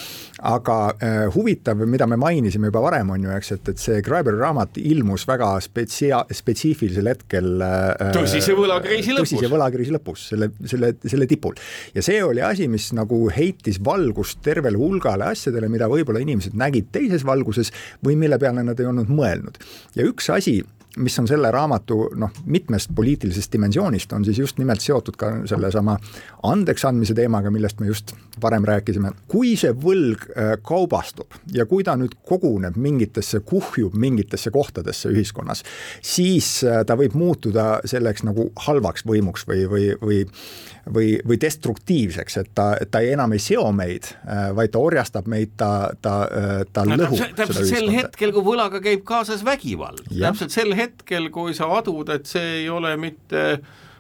aga 0.44 0.76
äh, 1.00 1.18
huvitav, 1.32 1.80
mida 1.88 2.06
me 2.06 2.18
mainisime 2.20 2.68
juba 2.68 2.82
varem, 2.84 3.10
on 3.14 3.24
ju, 3.24 3.32
eks, 3.32 3.52
et, 3.56 3.70
et 3.72 3.80
see 3.80 4.02
Graeberi 4.04 4.36
raamat 4.40 4.76
ilmus 4.80 5.24
väga 5.28 5.48
spetsia-, 5.64 6.24
spetsiifilisel 6.36 7.08
hetkel 7.08 7.64
äh, 7.64 8.12
tõsise 8.16 8.56
võlakriisi 8.58 9.14
lõpus. 9.16 9.32
tõsise 9.32 9.50
võlakriisi 9.52 9.96
lõpus, 9.96 10.26
selle, 10.32 10.50
selle, 10.68 10.92
selle 11.06 11.28
tipul. 11.30 11.56
ja 11.96 12.04
see 12.04 12.20
oli 12.24 12.44
asi, 12.44 12.68
mis 12.72 12.90
nagu 12.96 13.22
heitis 13.32 13.80
valgust 13.84 14.42
tervele 14.44 14.76
hulgale 14.80 15.30
asjadele, 15.32 15.70
mida 15.72 15.88
võib-olla 15.90 16.20
inimesed 16.20 16.56
nägid 16.58 16.92
teises 16.92 17.24
valguses 17.26 17.72
või 18.04 18.18
mille 18.20 18.38
peale 18.42 18.64
nad 18.66 18.80
ei 18.80 18.90
olnud 18.92 19.12
mõelnud. 19.12 19.60
ja 19.96 20.04
üks 20.04 20.28
asi, 20.34 20.60
mis 20.96 21.18
on 21.18 21.28
selle 21.28 21.50
raamatu 21.52 21.98
noh, 22.16 22.32
mitmest 22.46 22.90
poliitilisest 22.96 23.52
dimensioonist, 23.52 24.12
on 24.12 24.24
siis 24.24 24.38
just 24.38 24.58
nimelt 24.58 24.80
seotud 24.80 25.16
ka 25.20 25.32
sellesama 25.48 25.96
andeksandmise 26.46 27.14
teemaga, 27.16 27.50
millest 27.50 27.80
me 27.80 27.90
just 27.90 28.14
varem 28.42 28.64
rääkisime. 28.64 29.12
kui 29.28 29.54
see 29.56 29.72
võlg 29.72 30.28
äh, 30.30 30.54
kaubastub 30.62 31.36
ja 31.52 31.66
kui 31.66 31.84
ta 31.84 31.96
nüüd 31.96 32.16
koguneb 32.28 32.76
mingitesse, 32.76 33.40
kuhjub 33.40 33.94
mingitesse 33.94 34.50
kohtadesse 34.50 35.12
ühiskonnas, 35.12 35.64
siis 36.02 36.64
äh, 36.64 36.82
ta 36.86 36.96
võib 36.96 37.16
muutuda 37.16 37.80
selleks 37.84 38.24
nagu 38.26 38.50
halvaks 38.66 39.06
võimuks 39.06 39.46
või, 39.48 39.66
või, 39.70 39.90
või 40.00 40.24
või, 40.94 41.16
või 41.26 41.34
destruktiivseks, 41.40 42.36
et 42.36 42.50
ta, 42.54 42.68
ta 42.90 43.00
ei, 43.02 43.12
enam 43.16 43.32
ei 43.34 43.40
seo 43.42 43.64
meid, 43.74 44.06
äh, 44.22 44.52
vaid 44.54 44.70
ta 44.70 44.82
orjastab 44.82 45.26
meid, 45.30 45.56
ta, 45.58 45.90
ta, 46.02 46.14
ta 46.72 46.84
no, 46.86 46.98
lõhub 47.00 47.18
täpselt, 47.18 47.36
täpselt 47.40 47.70
sel 47.72 47.90
hetkel, 47.90 48.32
kui 48.34 48.44
võlaga 48.46 48.80
käib 48.84 49.02
kaasas 49.08 49.42
vägivald, 49.46 50.04
täpselt 50.12 50.54
sel 50.54 50.74
hetkel, 50.78 50.85
kui 51.32 51.54
sa 51.54 51.68
adud, 51.78 52.08
et 52.14 52.26
see 52.26 52.62
ei 52.62 52.68
ole 52.70 52.96
mitte 53.00 53.46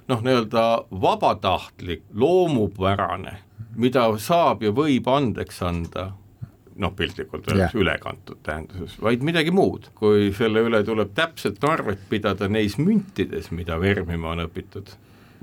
noh, 0.08 0.22
nii-öelda 0.22 0.66
vabatahtlik, 1.02 2.04
loomupärane, 2.14 3.38
mida 3.76 4.06
saab 4.22 4.62
ja 4.62 4.72
võib 4.74 5.08
andeks 5.10 5.58
anda, 5.66 6.10
noh, 6.76 6.92
piltlikult 6.96 7.48
öeldes 7.48 7.72
yeah. 7.72 7.80
ülekantud 7.82 8.38
tähenduses, 8.46 8.98
vaid 9.02 9.24
midagi 9.26 9.50
muud. 9.54 9.90
kui 9.98 10.30
selle 10.36 10.62
üle 10.66 10.82
tuleb 10.86 11.12
täpselt 11.16 11.64
arvet 11.64 12.06
pidada 12.10 12.48
neis 12.48 12.78
müntides, 12.78 13.50
mida 13.50 13.80
vermima 13.80 14.34
on 14.34 14.46
õpitud 14.46 14.94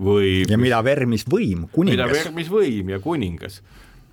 või 0.04 0.42
ja 0.50 0.58
mida 0.58 0.82
vermis 0.86 1.26
võim, 1.30 1.68
kuningas. 1.72 2.10
mida 2.10 2.24
vermis 2.24 2.50
võim 2.50 2.94
ja 2.94 3.00
kuningas. 3.04 3.62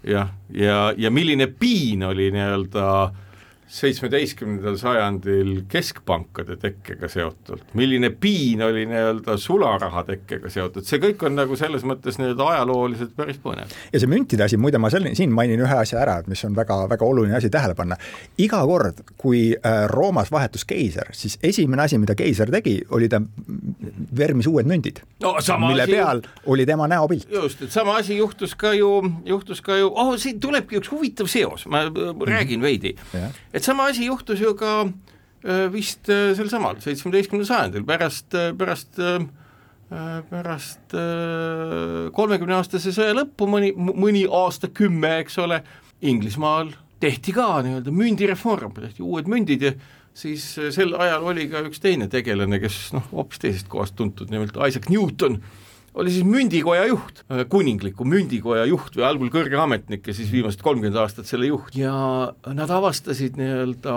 jah, 0.03 0.33
ja, 0.53 0.66
ja, 0.66 0.78
ja 0.97 1.11
milline 1.14 1.47
piin 1.47 2.03
oli 2.09 2.31
nii-öelda 2.35 2.87
äh, 3.05 3.26
seitsmeteistkümnendal 3.71 4.75
sajandil 4.81 5.51
keskpankade 5.71 6.57
tekkega 6.59 7.09
seotult, 7.09 7.62
milline 7.79 8.11
piin 8.11 8.62
oli 8.66 8.83
nii-öelda 8.91 9.37
sularaha 9.39 10.03
tekkega 10.09 10.51
seotud, 10.51 10.87
see 10.87 10.99
kõik 11.03 11.23
on 11.29 11.37
nagu 11.39 11.59
selles 11.59 11.85
mõttes 11.87 12.18
nii-öelda 12.18 12.49
ajalooliselt 12.55 13.14
päris 13.16 13.39
põnev. 13.43 13.71
ja 13.93 14.01
see 14.03 14.11
müntide 14.11 14.43
asi, 14.47 14.59
muide 14.59 14.81
ma 14.83 14.91
selle, 14.91 15.12
siin 15.14 15.31
mainin 15.35 15.62
ühe 15.62 15.77
asja 15.85 16.01
ära, 16.03 16.18
mis 16.27 16.43
on 16.49 16.57
väga, 16.59 16.81
väga 16.91 17.07
oluline 17.07 17.37
asi 17.39 17.51
tähele 17.51 17.77
panna. 17.79 17.99
iga 18.39 18.64
kord, 18.66 19.05
kui 19.21 19.45
äh, 19.55 19.85
Roomas 19.93 20.33
vahetus 20.35 20.66
keiser, 20.66 21.14
siis 21.14 21.39
esimene 21.43 21.87
asi, 21.87 22.01
mida 22.03 22.18
keiser 22.18 22.51
tegi, 22.51 22.81
oli 22.91 23.09
ta 23.09 23.23
vermis 24.18 24.51
uued 24.51 24.66
mündid 24.66 24.99
no,. 25.23 25.37
mille 25.62 25.87
asi... 25.87 25.95
peal 25.95 26.25
oli 26.47 26.66
tema 26.66 26.91
näopilt. 26.91 27.31
just, 27.31 27.62
et 27.62 27.71
sama 27.71 28.01
asi 28.03 28.18
juhtus 28.18 28.57
ka 28.59 28.75
ju, 28.75 28.91
juhtus 29.25 29.62
ka 29.62 29.79
ju, 29.79 29.95
oh 29.95 30.16
siin 30.18 30.43
tulebki 30.43 30.83
üks 30.83 30.91
huvitav 30.91 31.31
seos, 31.31 31.68
ma 31.71 31.87
räägin 32.27 32.59
mm 32.59 32.66
-hmm. 32.66 33.60
Et 33.61 33.67
sama 33.69 33.91
asi 33.93 34.09
juhtus 34.09 34.41
ju 34.41 34.55
ka 34.57 34.75
äh, 34.89 35.69
vist 35.73 36.09
äh, 36.09 36.33
sel 36.37 36.49
samal 36.53 36.81
seitsmeteistkümnendal 36.81 37.49
sajandil 37.51 37.85
pärast, 37.89 38.33
äh, 38.35 38.53
pärast 38.57 39.01
pärast 40.31 40.93
kolmekümne 42.15 42.55
aastase 42.55 42.93
sõja 42.95 43.11
lõppu, 43.11 43.49
mõni, 43.51 43.73
mõni 43.75 44.21
aastakümme, 44.23 45.17
eks 45.25 45.41
ole, 45.43 45.65
Inglismaal 46.07 46.71
tehti 47.03 47.35
ka 47.35 47.57
nii-öelda 47.67 47.91
mündireform, 47.91 48.71
tehti 48.77 49.03
uued 49.03 49.27
mündid 49.27 49.65
ja 49.67 49.73
siis 50.15 50.45
sel 50.71 50.95
ajal 50.95 51.27
oli 51.33 51.49
ka 51.51 51.65
üks 51.67 51.83
teine 51.83 52.07
tegelane, 52.13 52.61
kes 52.63 52.79
noh, 52.95 53.09
hoopis 53.11 53.43
teisest 53.43 53.67
kohast 53.73 53.99
tuntud, 53.99 54.31
nimelt 54.31 54.55
Isaac 54.63 54.87
Newton 54.95 55.41
oli 55.95 56.12
siis 56.14 56.26
mündikoja 56.26 56.84
juht, 56.91 57.24
kuningliku 57.51 58.07
mündikoja 58.07 58.64
juht 58.70 58.95
või 58.97 59.07
algul 59.07 59.32
kõrge 59.32 59.59
ametnik 59.59 60.07
ja 60.07 60.14
siis 60.14 60.30
viimased 60.32 60.62
kolmkümmend 60.62 60.99
aastat 61.03 61.26
selle 61.30 61.51
juht. 61.51 61.74
Ja 61.76 61.95
nad 62.47 62.70
avastasid 62.70 63.38
nii-öelda 63.41 63.95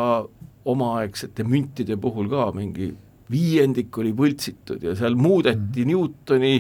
omaaegsete 0.69 1.45
müntide 1.45 1.97
puhul 2.01 2.29
ka 2.31 2.47
mingi 2.55 2.93
viiendik 3.33 3.97
oli 3.99 4.13
võltsitud 4.15 4.83
ja 4.83 4.95
seal 4.97 5.17
muudeti 5.19 5.83
mm. 5.83 5.91
Newtoni 5.91 6.55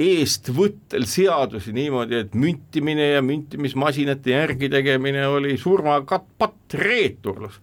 eestvõttel 0.00 1.04
seadusi 1.08 1.74
niimoodi, 1.76 2.22
et 2.22 2.36
müntimine 2.38 3.10
ja 3.16 3.24
müntimismasinate 3.24 4.32
järgi 4.32 4.70
tegemine 4.72 5.26
oli 5.28 5.58
surmapatt 5.60 6.78
reeturlus 6.80 7.58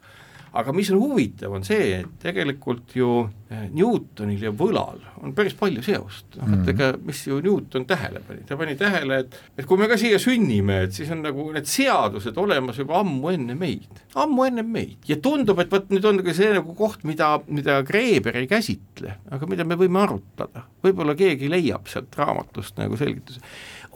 aga 0.58 0.74
mis 0.76 0.90
on 0.94 1.02
huvitav, 1.02 1.54
on 1.58 1.66
see, 1.68 2.00
et 2.02 2.14
tegelikult 2.22 2.96
ju 2.96 3.10
eh, 3.52 3.66
Newtonil 3.74 4.48
ja 4.48 4.52
võlal 4.56 5.02
on 5.24 5.34
päris 5.38 5.56
palju 5.58 5.84
seost, 5.86 6.38
noh 6.38 6.48
et 6.48 6.54
mhm. 6.56 6.70
ega 6.74 6.90
mis 7.08 7.24
ju 7.28 7.40
Newton 7.44 7.88
tähele 7.90 8.22
pani, 8.28 8.46
ta 8.48 8.58
pani 8.60 8.78
tähele, 8.80 9.22
et 9.26 9.38
et 9.58 9.68
kui 9.68 9.80
me 9.80 9.90
ka 9.90 9.98
siia 10.00 10.20
sünnime, 10.22 10.84
et 10.88 10.96
siis 10.96 11.12
on 11.14 11.24
nagu 11.26 11.50
need 11.56 11.68
seadused 11.70 12.38
olemas 12.38 12.80
juba 12.80 13.02
ammu 13.02 13.34
enne 13.34 13.58
meid, 13.58 14.04
ammu 14.18 14.48
enne 14.48 14.64
meid. 14.66 15.00
Ja 15.10 15.20
tundub, 15.24 15.60
et 15.64 15.72
vot 15.74 15.90
nüüd 15.94 16.06
on 16.08 16.22
ka 16.26 16.36
see 16.38 16.52
nagu 16.56 16.76
koht, 16.78 17.04
mida, 17.08 17.36
mida 17.48 17.82
Kreeber 17.88 18.38
ei 18.40 18.50
käsitle, 18.50 19.18
aga 19.34 19.50
mida 19.50 19.66
me 19.68 19.80
võime 19.80 20.04
arutada, 20.04 20.68
võib-olla 20.86 21.18
keegi 21.18 21.52
leiab 21.52 21.90
sealt 21.92 22.16
raamatust 22.18 22.78
nagu 22.80 23.00
selgituse, 23.00 23.42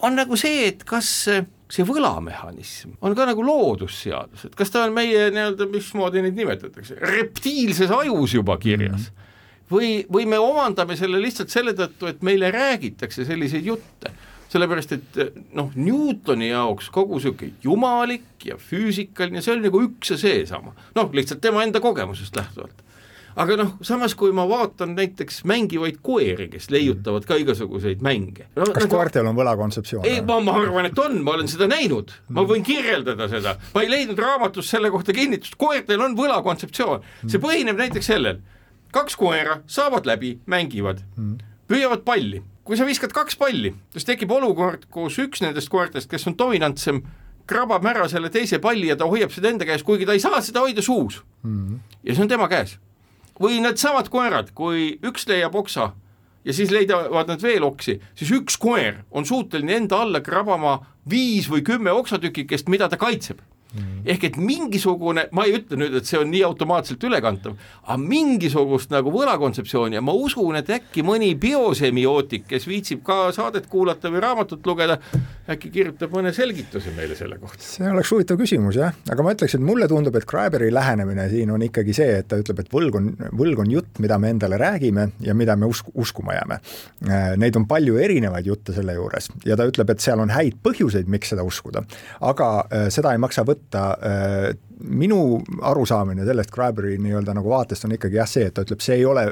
on 0.02 0.16
nagu 0.18 0.38
see, 0.40 0.68
et 0.72 0.86
kas 0.88 1.10
see 1.72 1.86
võlamehhanism 1.88 2.98
on 3.02 3.16
ka 3.16 3.28
nagu 3.30 3.44
loodusseadus, 3.46 4.48
et 4.50 4.56
kas 4.60 4.74
ta 4.74 4.86
on 4.88 4.96
meie 4.96 5.30
nii-öelda, 5.34 5.68
mismoodi 5.72 6.24
neid 6.26 6.40
nimetatakse, 6.40 6.98
reptiilses 7.00 7.94
ajus 7.96 8.36
juba 8.36 8.58
kirjas 8.62 9.08
mm. 9.08 9.14
-hmm. 9.14 9.70
või, 9.72 9.94
või 10.12 10.28
me 10.34 10.42
omandame 10.42 10.98
selle 11.00 11.22
lihtsalt 11.22 11.54
selle 11.54 11.76
tõttu, 11.78 12.12
et 12.12 12.22
meile 12.28 12.52
räägitakse 12.52 13.26
selliseid 13.26 13.66
jutte 13.66 14.12
sellepärast 14.52 14.92
et 14.98 15.20
noh, 15.56 15.72
Newtoni 15.80 16.50
jaoks 16.50 16.90
kogu 16.92 17.16
niisugune 17.20 17.54
jumalik 17.64 18.46
ja 18.46 18.58
füüsikaline, 18.60 19.40
see 19.40 19.54
oli 19.56 19.70
nagu 19.70 19.84
üks 19.86 20.12
ja 20.12 20.18
seesama, 20.20 20.74
noh, 20.98 21.12
lihtsalt 21.16 21.40
tema 21.44 21.64
enda 21.64 21.80
kogemusest 21.84 22.36
lähtuvalt 22.36 22.84
aga 23.40 23.58
noh, 23.60 23.72
samas 23.86 24.16
kui 24.18 24.34
ma 24.36 24.46
vaatan 24.50 24.96
näiteks 24.98 25.42
mängivaid 25.50 26.00
koeri, 26.04 26.48
kes 26.52 26.70
leiutavad 26.74 27.26
ka 27.28 27.38
igasuguseid 27.42 28.04
mänge. 28.04 28.48
No,. 28.56 28.68
kas 28.74 28.86
nagu, 28.86 28.96
koertel 28.96 29.30
on 29.30 29.38
võlakontseptsioon? 29.38 30.08
ei, 30.08 30.22
ma, 30.26 30.40
ma 30.44 30.58
arvan, 30.60 30.90
et 30.90 31.00
on, 31.02 31.20
ma 31.26 31.36
olen 31.38 31.52
seda 31.52 31.70
näinud, 31.72 32.12
ma 32.36 32.46
võin 32.48 32.66
kirjeldada 32.68 33.30
seda, 33.32 33.56
ma 33.76 33.86
ei 33.86 33.92
leidnud 33.92 34.20
raamatus 34.20 34.72
selle 34.74 34.92
kohta 34.94 35.16
kinnitust, 35.16 35.58
koertel 35.62 36.04
on 36.04 36.18
võlakontseptsioon, 36.20 37.08
see 37.28 37.42
põhineb 37.42 37.80
näiteks 37.80 38.12
sellel, 38.12 38.42
kaks 38.96 39.18
koera 39.20 39.62
saavad 39.72 40.10
läbi, 40.10 40.36
mängivad, 40.52 41.04
püüavad 41.72 42.06
palli, 42.08 42.44
kui 42.68 42.78
sa 42.80 42.88
viskad 42.88 43.16
kaks 43.16 43.40
palli, 43.40 43.74
siis 43.96 44.08
tekib 44.08 44.32
olukord, 44.36 44.86
kus 44.92 45.18
üks 45.24 45.44
nendest 45.46 45.72
koertest, 45.72 46.12
kes 46.12 46.28
on 46.30 46.38
dominantsem, 46.40 47.02
krabab 47.52 47.84
ära 47.90 48.06
selle 48.08 48.30
teise 48.32 48.62
palli 48.64 48.92
ja 48.92 48.96
ta 49.00 49.08
hoiab 49.10 49.32
seda 49.34 49.50
enda 49.52 49.66
käes, 49.68 49.84
kuigi 49.84 50.06
ta 50.08 50.16
ei 50.16 50.22
saa 50.24 50.40
seda 50.46 50.62
hoida 50.64 50.84
suus. 50.86 51.20
Mm. 51.44 51.58
-hmm. 51.58 51.80
ja 52.04 52.16
see 52.16 52.24
on 52.24 52.30
tema 52.32 52.48
käes 52.48 52.78
või 53.40 53.62
needsamad 53.62 54.10
koerad, 54.10 54.52
kui 54.56 54.98
üks 55.04 55.28
leiab 55.30 55.56
oksa 55.56 55.92
ja 56.46 56.54
siis 56.54 56.72
leidavad 56.74 57.28
nad 57.30 57.42
veel 57.42 57.64
oksi, 57.64 58.00
siis 58.16 58.32
üks 58.32 58.58
koer 58.58 59.04
on 59.12 59.26
suuteline 59.26 59.76
enda 59.78 60.02
alla 60.02 60.22
krabama 60.26 60.80
viis 61.10 61.50
või 61.50 61.62
kümme 61.66 61.92
oksatükikest, 61.92 62.70
mida 62.70 62.90
ta 62.90 62.98
kaitseb 62.98 63.42
Mm. 63.72 64.01
Ehk 64.06 64.28
et 64.30 64.38
mingisugune, 64.42 65.28
ma 65.36 65.46
ei 65.48 65.58
ütle 65.60 65.80
nüüd, 65.80 65.96
et 66.00 66.10
see 66.10 66.20
on 66.20 66.30
nii 66.32 66.44
automaatselt 66.48 67.04
ülekantav, 67.08 67.58
aga 67.86 67.98
mingisugust 68.02 68.94
nagu 68.94 69.14
võlakontseptsiooni 69.14 70.00
ja 70.00 70.04
ma 70.06 70.16
usun, 70.18 70.58
et 70.60 70.70
äkki 70.72 71.04
mõni 71.06 71.34
biosemiootik, 71.40 72.48
kes 72.50 72.68
viitsib 72.70 73.04
ka 73.08 73.30
saadet 73.36 73.68
kuulata 73.72 74.12
või 74.14 74.24
raamatut 74.24 74.66
lugeda, 74.68 74.98
äkki 75.52 75.72
kirjutab 75.74 76.14
mõne 76.16 76.34
selgituse 76.36 76.94
meile 76.96 77.18
selle 77.20 77.38
kohta. 77.42 77.62
see 77.64 77.90
oleks 77.90 78.12
huvitav 78.14 78.40
küsimus 78.42 78.80
jah, 78.80 78.96
aga 79.12 79.26
ma 79.26 79.36
ütleks, 79.36 79.56
et 79.58 79.66
mulle 79.66 79.88
tundub, 79.92 80.16
et 80.16 80.28
Graberi 80.28 80.72
lähenemine 80.74 81.28
siin 81.32 81.52
on 81.52 81.64
ikkagi 81.66 81.96
see, 81.96 82.20
et 82.22 82.30
ta 82.32 82.40
ütleb, 82.42 82.64
et 82.64 82.72
võlg 82.74 82.98
on, 83.00 83.12
võlg 83.38 83.64
on 83.66 83.72
jutt, 83.74 84.00
mida 84.04 84.18
me 84.22 84.32
endale 84.34 84.60
räägime 84.62 85.10
ja 85.26 85.36
mida 85.38 85.56
me 85.60 85.70
usk-, 85.70 85.92
uskuma 85.96 86.36
jääme. 86.38 86.60
Äh, 87.08 87.32
neid 87.42 87.58
on 87.60 87.68
palju 87.70 87.98
erinevaid 88.02 88.48
jutte 88.48 88.76
selle 88.76 88.96
juures 88.98 89.30
ja 89.46 89.58
ta 89.60 89.68
ütleb, 89.70 89.92
et 89.92 90.04
seal 90.04 90.22
on 90.24 90.32
häid 90.34 90.60
põhjuseid, 90.64 91.10
miks 91.12 91.34
seda 91.34 91.46
uskuda, 91.48 91.84
aga 92.28 92.50
äh, 92.64 92.88
seda 92.94 93.14
ei 93.16 93.22
maksa 93.22 93.46
võtta, 93.48 93.91
äh, 94.00 94.56
minu 94.84 95.42
arusaamine 95.62 96.26
sellest 96.26 96.52
Graberi 96.52 96.98
nii-öelda 97.02 97.36
nagu 97.38 97.50
vaatest 97.52 97.86
on 97.88 97.96
ikkagi 97.96 98.20
jah 98.20 98.30
see, 98.30 98.48
et 98.50 98.56
ta 98.56 98.66
ütleb, 98.66 98.82
see 98.84 98.98
ei 99.00 99.06
ole 99.06 99.26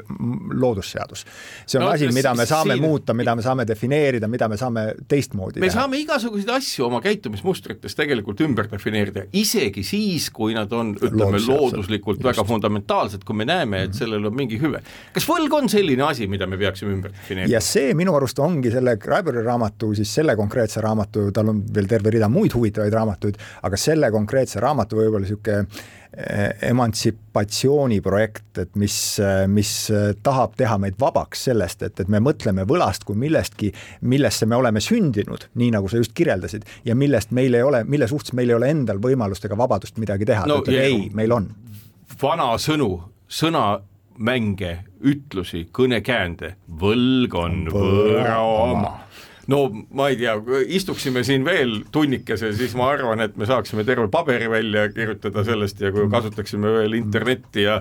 loodusseadus. 0.60 1.24
see 1.66 1.78
on 1.80 1.86
no, 1.86 1.92
asi, 1.94 2.08
mida 2.14 2.34
me 2.34 2.46
saame 2.48 2.76
siin... 2.76 2.84
muuta, 2.84 3.14
mida 3.14 3.34
me 3.36 3.44
saame 3.44 3.66
defineerida, 3.68 4.28
mida 4.28 4.48
me 4.48 4.58
saame 4.60 4.86
teistmoodi 5.08 5.60
me 5.60 5.68
teha. 5.68 5.80
saame 5.80 6.00
igasuguseid 6.04 6.52
asju 6.56 6.86
oma 6.86 7.00
käitumismustrites 7.04 7.96
tegelikult 7.98 8.40
ümber 8.46 8.70
defineerida, 8.70 9.26
isegi 9.36 9.84
siis, 9.86 10.30
kui 10.34 10.54
nad 10.56 10.72
on, 10.76 10.94
ütleme, 10.98 11.40
looduslikult 11.46 12.20
just. 12.20 12.28
väga 12.30 12.46
fundamentaalsed, 12.48 13.24
kui 13.26 13.38
me 13.42 13.48
näeme, 13.48 13.84
et 13.86 13.92
mhm. 13.92 13.98
sellel 13.98 14.30
on 14.30 14.36
mingi 14.36 14.60
hüve. 14.60 14.82
kas 15.14 15.28
võlg 15.28 15.56
on 15.60 15.70
selline 15.72 16.06
asi, 16.06 16.28
mida 16.30 16.48
me 16.50 16.58
peaksime 16.60 16.94
ümber 16.96 17.14
defineerima? 17.14 17.54
ja 17.54 17.62
see 17.64 17.94
minu 17.98 18.14
arust 18.18 18.38
ongi 18.42 18.72
selle 18.72 18.96
Graberi 19.00 19.44
raamatu, 19.44 19.92
siis 19.98 20.14
selle 20.20 20.36
konkreetse 20.38 20.82
raamatu, 20.84 21.28
tal 21.34 21.52
on 21.52 21.62
veel 21.74 21.88
terve 21.90 22.14
rida 22.14 22.28
muid 22.32 22.54
huvitavaid 22.56 22.94
raamatuid, 22.94 23.38
aga 23.66 23.80
selle 23.80 24.10
konkreetse 24.14 24.60
raamatu 24.62 25.00
võib-olla 25.00 25.24
niisugune 25.24 25.39
eh, 25.48 25.64
emantsipatsiooniprojekt, 26.66 28.58
et 28.58 28.74
mis, 28.80 28.94
mis 29.48 29.70
tahab 30.26 30.56
teha 30.58 30.76
meid 30.82 30.98
vabaks 31.00 31.44
sellest, 31.48 31.84
et, 31.86 32.00
et 32.02 32.10
me 32.10 32.18
mõtleme 32.20 32.66
võlast 32.68 33.06
kui 33.08 33.16
millestki, 33.16 33.70
millesse 34.10 34.48
me 34.50 34.58
oleme 34.58 34.82
sündinud, 34.82 35.46
nii 35.54 35.70
nagu 35.76 35.88
sa 35.88 36.00
just 36.02 36.12
kirjeldasid, 36.18 36.66
ja 36.84 36.96
millest 36.98 37.30
meil 37.36 37.54
ei 37.54 37.62
ole, 37.62 37.84
mille 37.86 38.10
suhtes 38.10 38.34
meil 38.34 38.50
ei 38.50 38.58
ole 38.58 38.72
endal 38.74 38.98
võimalust 39.02 39.46
ega 39.46 39.58
vabadust 39.60 40.02
midagi 40.02 40.26
teha. 40.28 40.48
No,, 40.50 40.60
ütleb 40.64 40.82
ei, 40.82 41.06
meil 41.14 41.32
on. 41.36 41.46
vanasõnu, 42.20 42.90
sõnamänge, 43.30 44.74
ütlusi, 45.06 45.68
kõnekäände, 45.72 46.56
võlg 46.82 47.38
on 47.38 47.62
võõra 47.70 48.40
oma 48.42 48.96
no 49.50 49.60
ma 49.96 50.08
ei 50.10 50.18
tea, 50.20 50.34
istuksime 50.76 51.22
siin 51.26 51.44
veel 51.46 51.80
tunnikese, 51.92 52.52
siis 52.56 52.74
ma 52.78 52.90
arvan, 52.94 53.22
et 53.24 53.36
me 53.40 53.48
saaksime 53.48 53.84
terve 53.88 54.06
paberi 54.12 54.50
välja 54.50 54.86
kirjutada 54.94 55.44
sellest 55.46 55.80
ja 55.82 55.92
kui 55.94 56.06
kasutaksime 56.12 56.74
veel 56.78 56.96
internetti 57.00 57.66
ja 57.66 57.80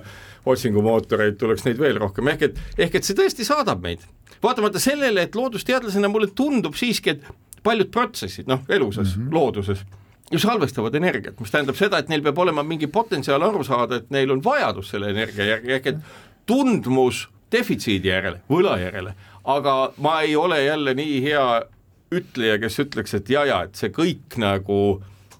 otsingumootoreid, 0.49 1.37
tuleks 1.39 1.65
neid 1.67 1.79
veel 1.81 1.99
rohkem, 2.01 2.31
ehk 2.33 2.47
et, 2.49 2.59
ehk 2.87 2.99
et 2.99 3.07
see 3.07 3.17
tõesti 3.17 3.47
saadab 3.47 3.83
meid. 3.85 4.05
vaatamata 4.43 4.79
sellele, 4.79 5.27
et 5.27 5.35
loodusteadlasena 5.35 6.07
mulle 6.07 6.29
tundub 6.35 6.77
siiski, 6.79 7.17
et 7.17 7.63
paljud 7.63 7.89
protsessid, 7.91 8.47
noh, 8.47 8.61
elusas 8.69 9.17
mm, 9.17 9.23
-hmm. 9.23 9.33
looduses, 9.33 9.83
just 10.31 10.45
halvestavad 10.45 10.95
energiat, 10.95 11.39
mis 11.39 11.51
tähendab 11.51 11.75
seda, 11.75 11.99
et 11.99 12.09
neil 12.09 12.23
peab 12.23 12.37
olema 12.37 12.63
mingi 12.63 12.87
potentsiaal 12.87 13.43
aru 13.43 13.63
saada, 13.63 13.99
et 13.99 14.09
neil 14.09 14.31
on 14.31 14.43
vajadus 14.43 14.89
selle 14.89 15.09
energia 15.09 15.45
järgi, 15.45 15.73
ehk 15.75 15.87
et 15.87 15.97
tundmus 16.45 17.27
defitsiidi 17.51 18.07
järele, 18.07 18.41
võla 18.49 18.77
järele 18.79 19.13
aga 19.45 19.91
ma 19.97 20.21
ei 20.21 20.35
ole 20.35 20.63
jälle 20.63 20.93
nii 20.93 21.21
hea 21.23 21.45
ütleja, 22.11 22.57
kes 22.59 22.79
ütleks, 22.79 23.13
et 23.13 23.29
ja-ja, 23.29 23.63
et 23.67 23.75
see 23.77 23.91
kõik 23.93 24.37
nagu 24.41 24.79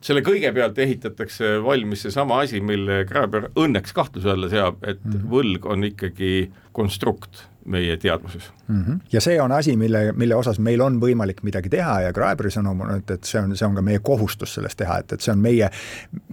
selle 0.01 0.23
kõige 0.25 0.51
pealt 0.55 0.77
ehitatakse 0.79 1.57
valmis 1.63 2.05
seesama 2.05 2.41
asi, 2.45 2.61
mille 2.63 3.03
Graeber 3.09 3.49
õnneks 3.59 3.93
kahtluse 3.95 4.31
alla 4.31 4.49
seab, 4.51 4.83
et 4.83 5.03
mm 5.03 5.11
-hmm. 5.11 5.29
võlg 5.31 5.65
on 5.65 5.83
ikkagi 5.83 6.51
konstrukt 6.71 7.49
meie 7.69 7.97
teadvuses 7.97 8.51
mm. 8.67 8.83
-hmm. 8.83 8.99
ja 9.11 9.21
see 9.21 9.41
on 9.41 9.51
asi, 9.51 9.75
mille, 9.77 10.11
mille 10.11 10.35
osas 10.35 10.59
meil 10.59 10.81
on 10.81 10.99
võimalik 11.01 11.43
midagi 11.43 11.69
teha 11.69 12.01
ja 12.01 12.13
Graeberi 12.13 12.49
sõnum 12.49 12.81
on, 12.81 12.95
et, 12.97 13.11
et 13.11 13.23
see 13.23 13.41
on, 13.41 13.55
see 13.55 13.67
on 13.67 13.75
ka 13.75 13.81
meie 13.81 13.99
kohustus 13.99 14.53
sellest 14.53 14.77
teha, 14.77 14.99
et, 14.99 15.11
et 15.13 15.21
see 15.21 15.33
on 15.33 15.39
meie, 15.39 15.69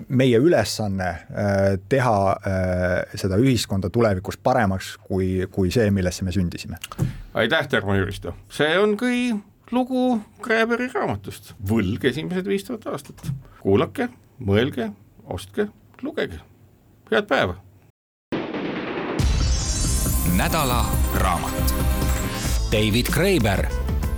meie 0.08 0.38
ülesanne 0.38 1.08
äh, 1.08 1.78
teha 1.88 2.16
äh, 2.30 2.94
seda 3.14 3.36
ühiskonda 3.36 3.90
tulevikus 3.90 4.36
paremaks, 4.36 4.96
kui, 5.02 5.46
kui 5.50 5.70
see, 5.70 5.90
millesse 5.90 6.24
me 6.24 6.32
sündisime. 6.32 6.78
aitäh, 7.34 7.68
Tarmo 7.68 7.94
Jüristo, 7.94 8.34
see 8.48 8.78
on 8.78 8.96
kui 8.96 9.34
lugu 9.70 10.20
Graeberi 10.42 10.88
raamatust. 10.92 11.54
Võlg 11.68 12.04
esimesed 12.10 12.46
viis 12.46 12.64
tuhat 12.64 12.86
aastat. 12.92 13.28
kuulake, 13.62 14.08
mõelge, 14.38 14.90
ostke, 15.24 15.68
lugege, 16.02 16.40
head 17.10 17.26
päeva! 17.26 17.56
Nädala 20.36 20.84
raamat. 21.16 21.74
David 22.72 23.08
Kreiber, 23.14 23.66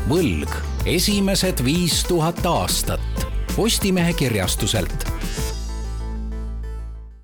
Võlg, 0.08 0.50
esimesed 0.86 1.62
viis 1.64 2.02
tuhat 2.08 2.42
aastat. 2.46 3.00
Postimehe 3.56 4.12
kirjastuselt 4.12 5.17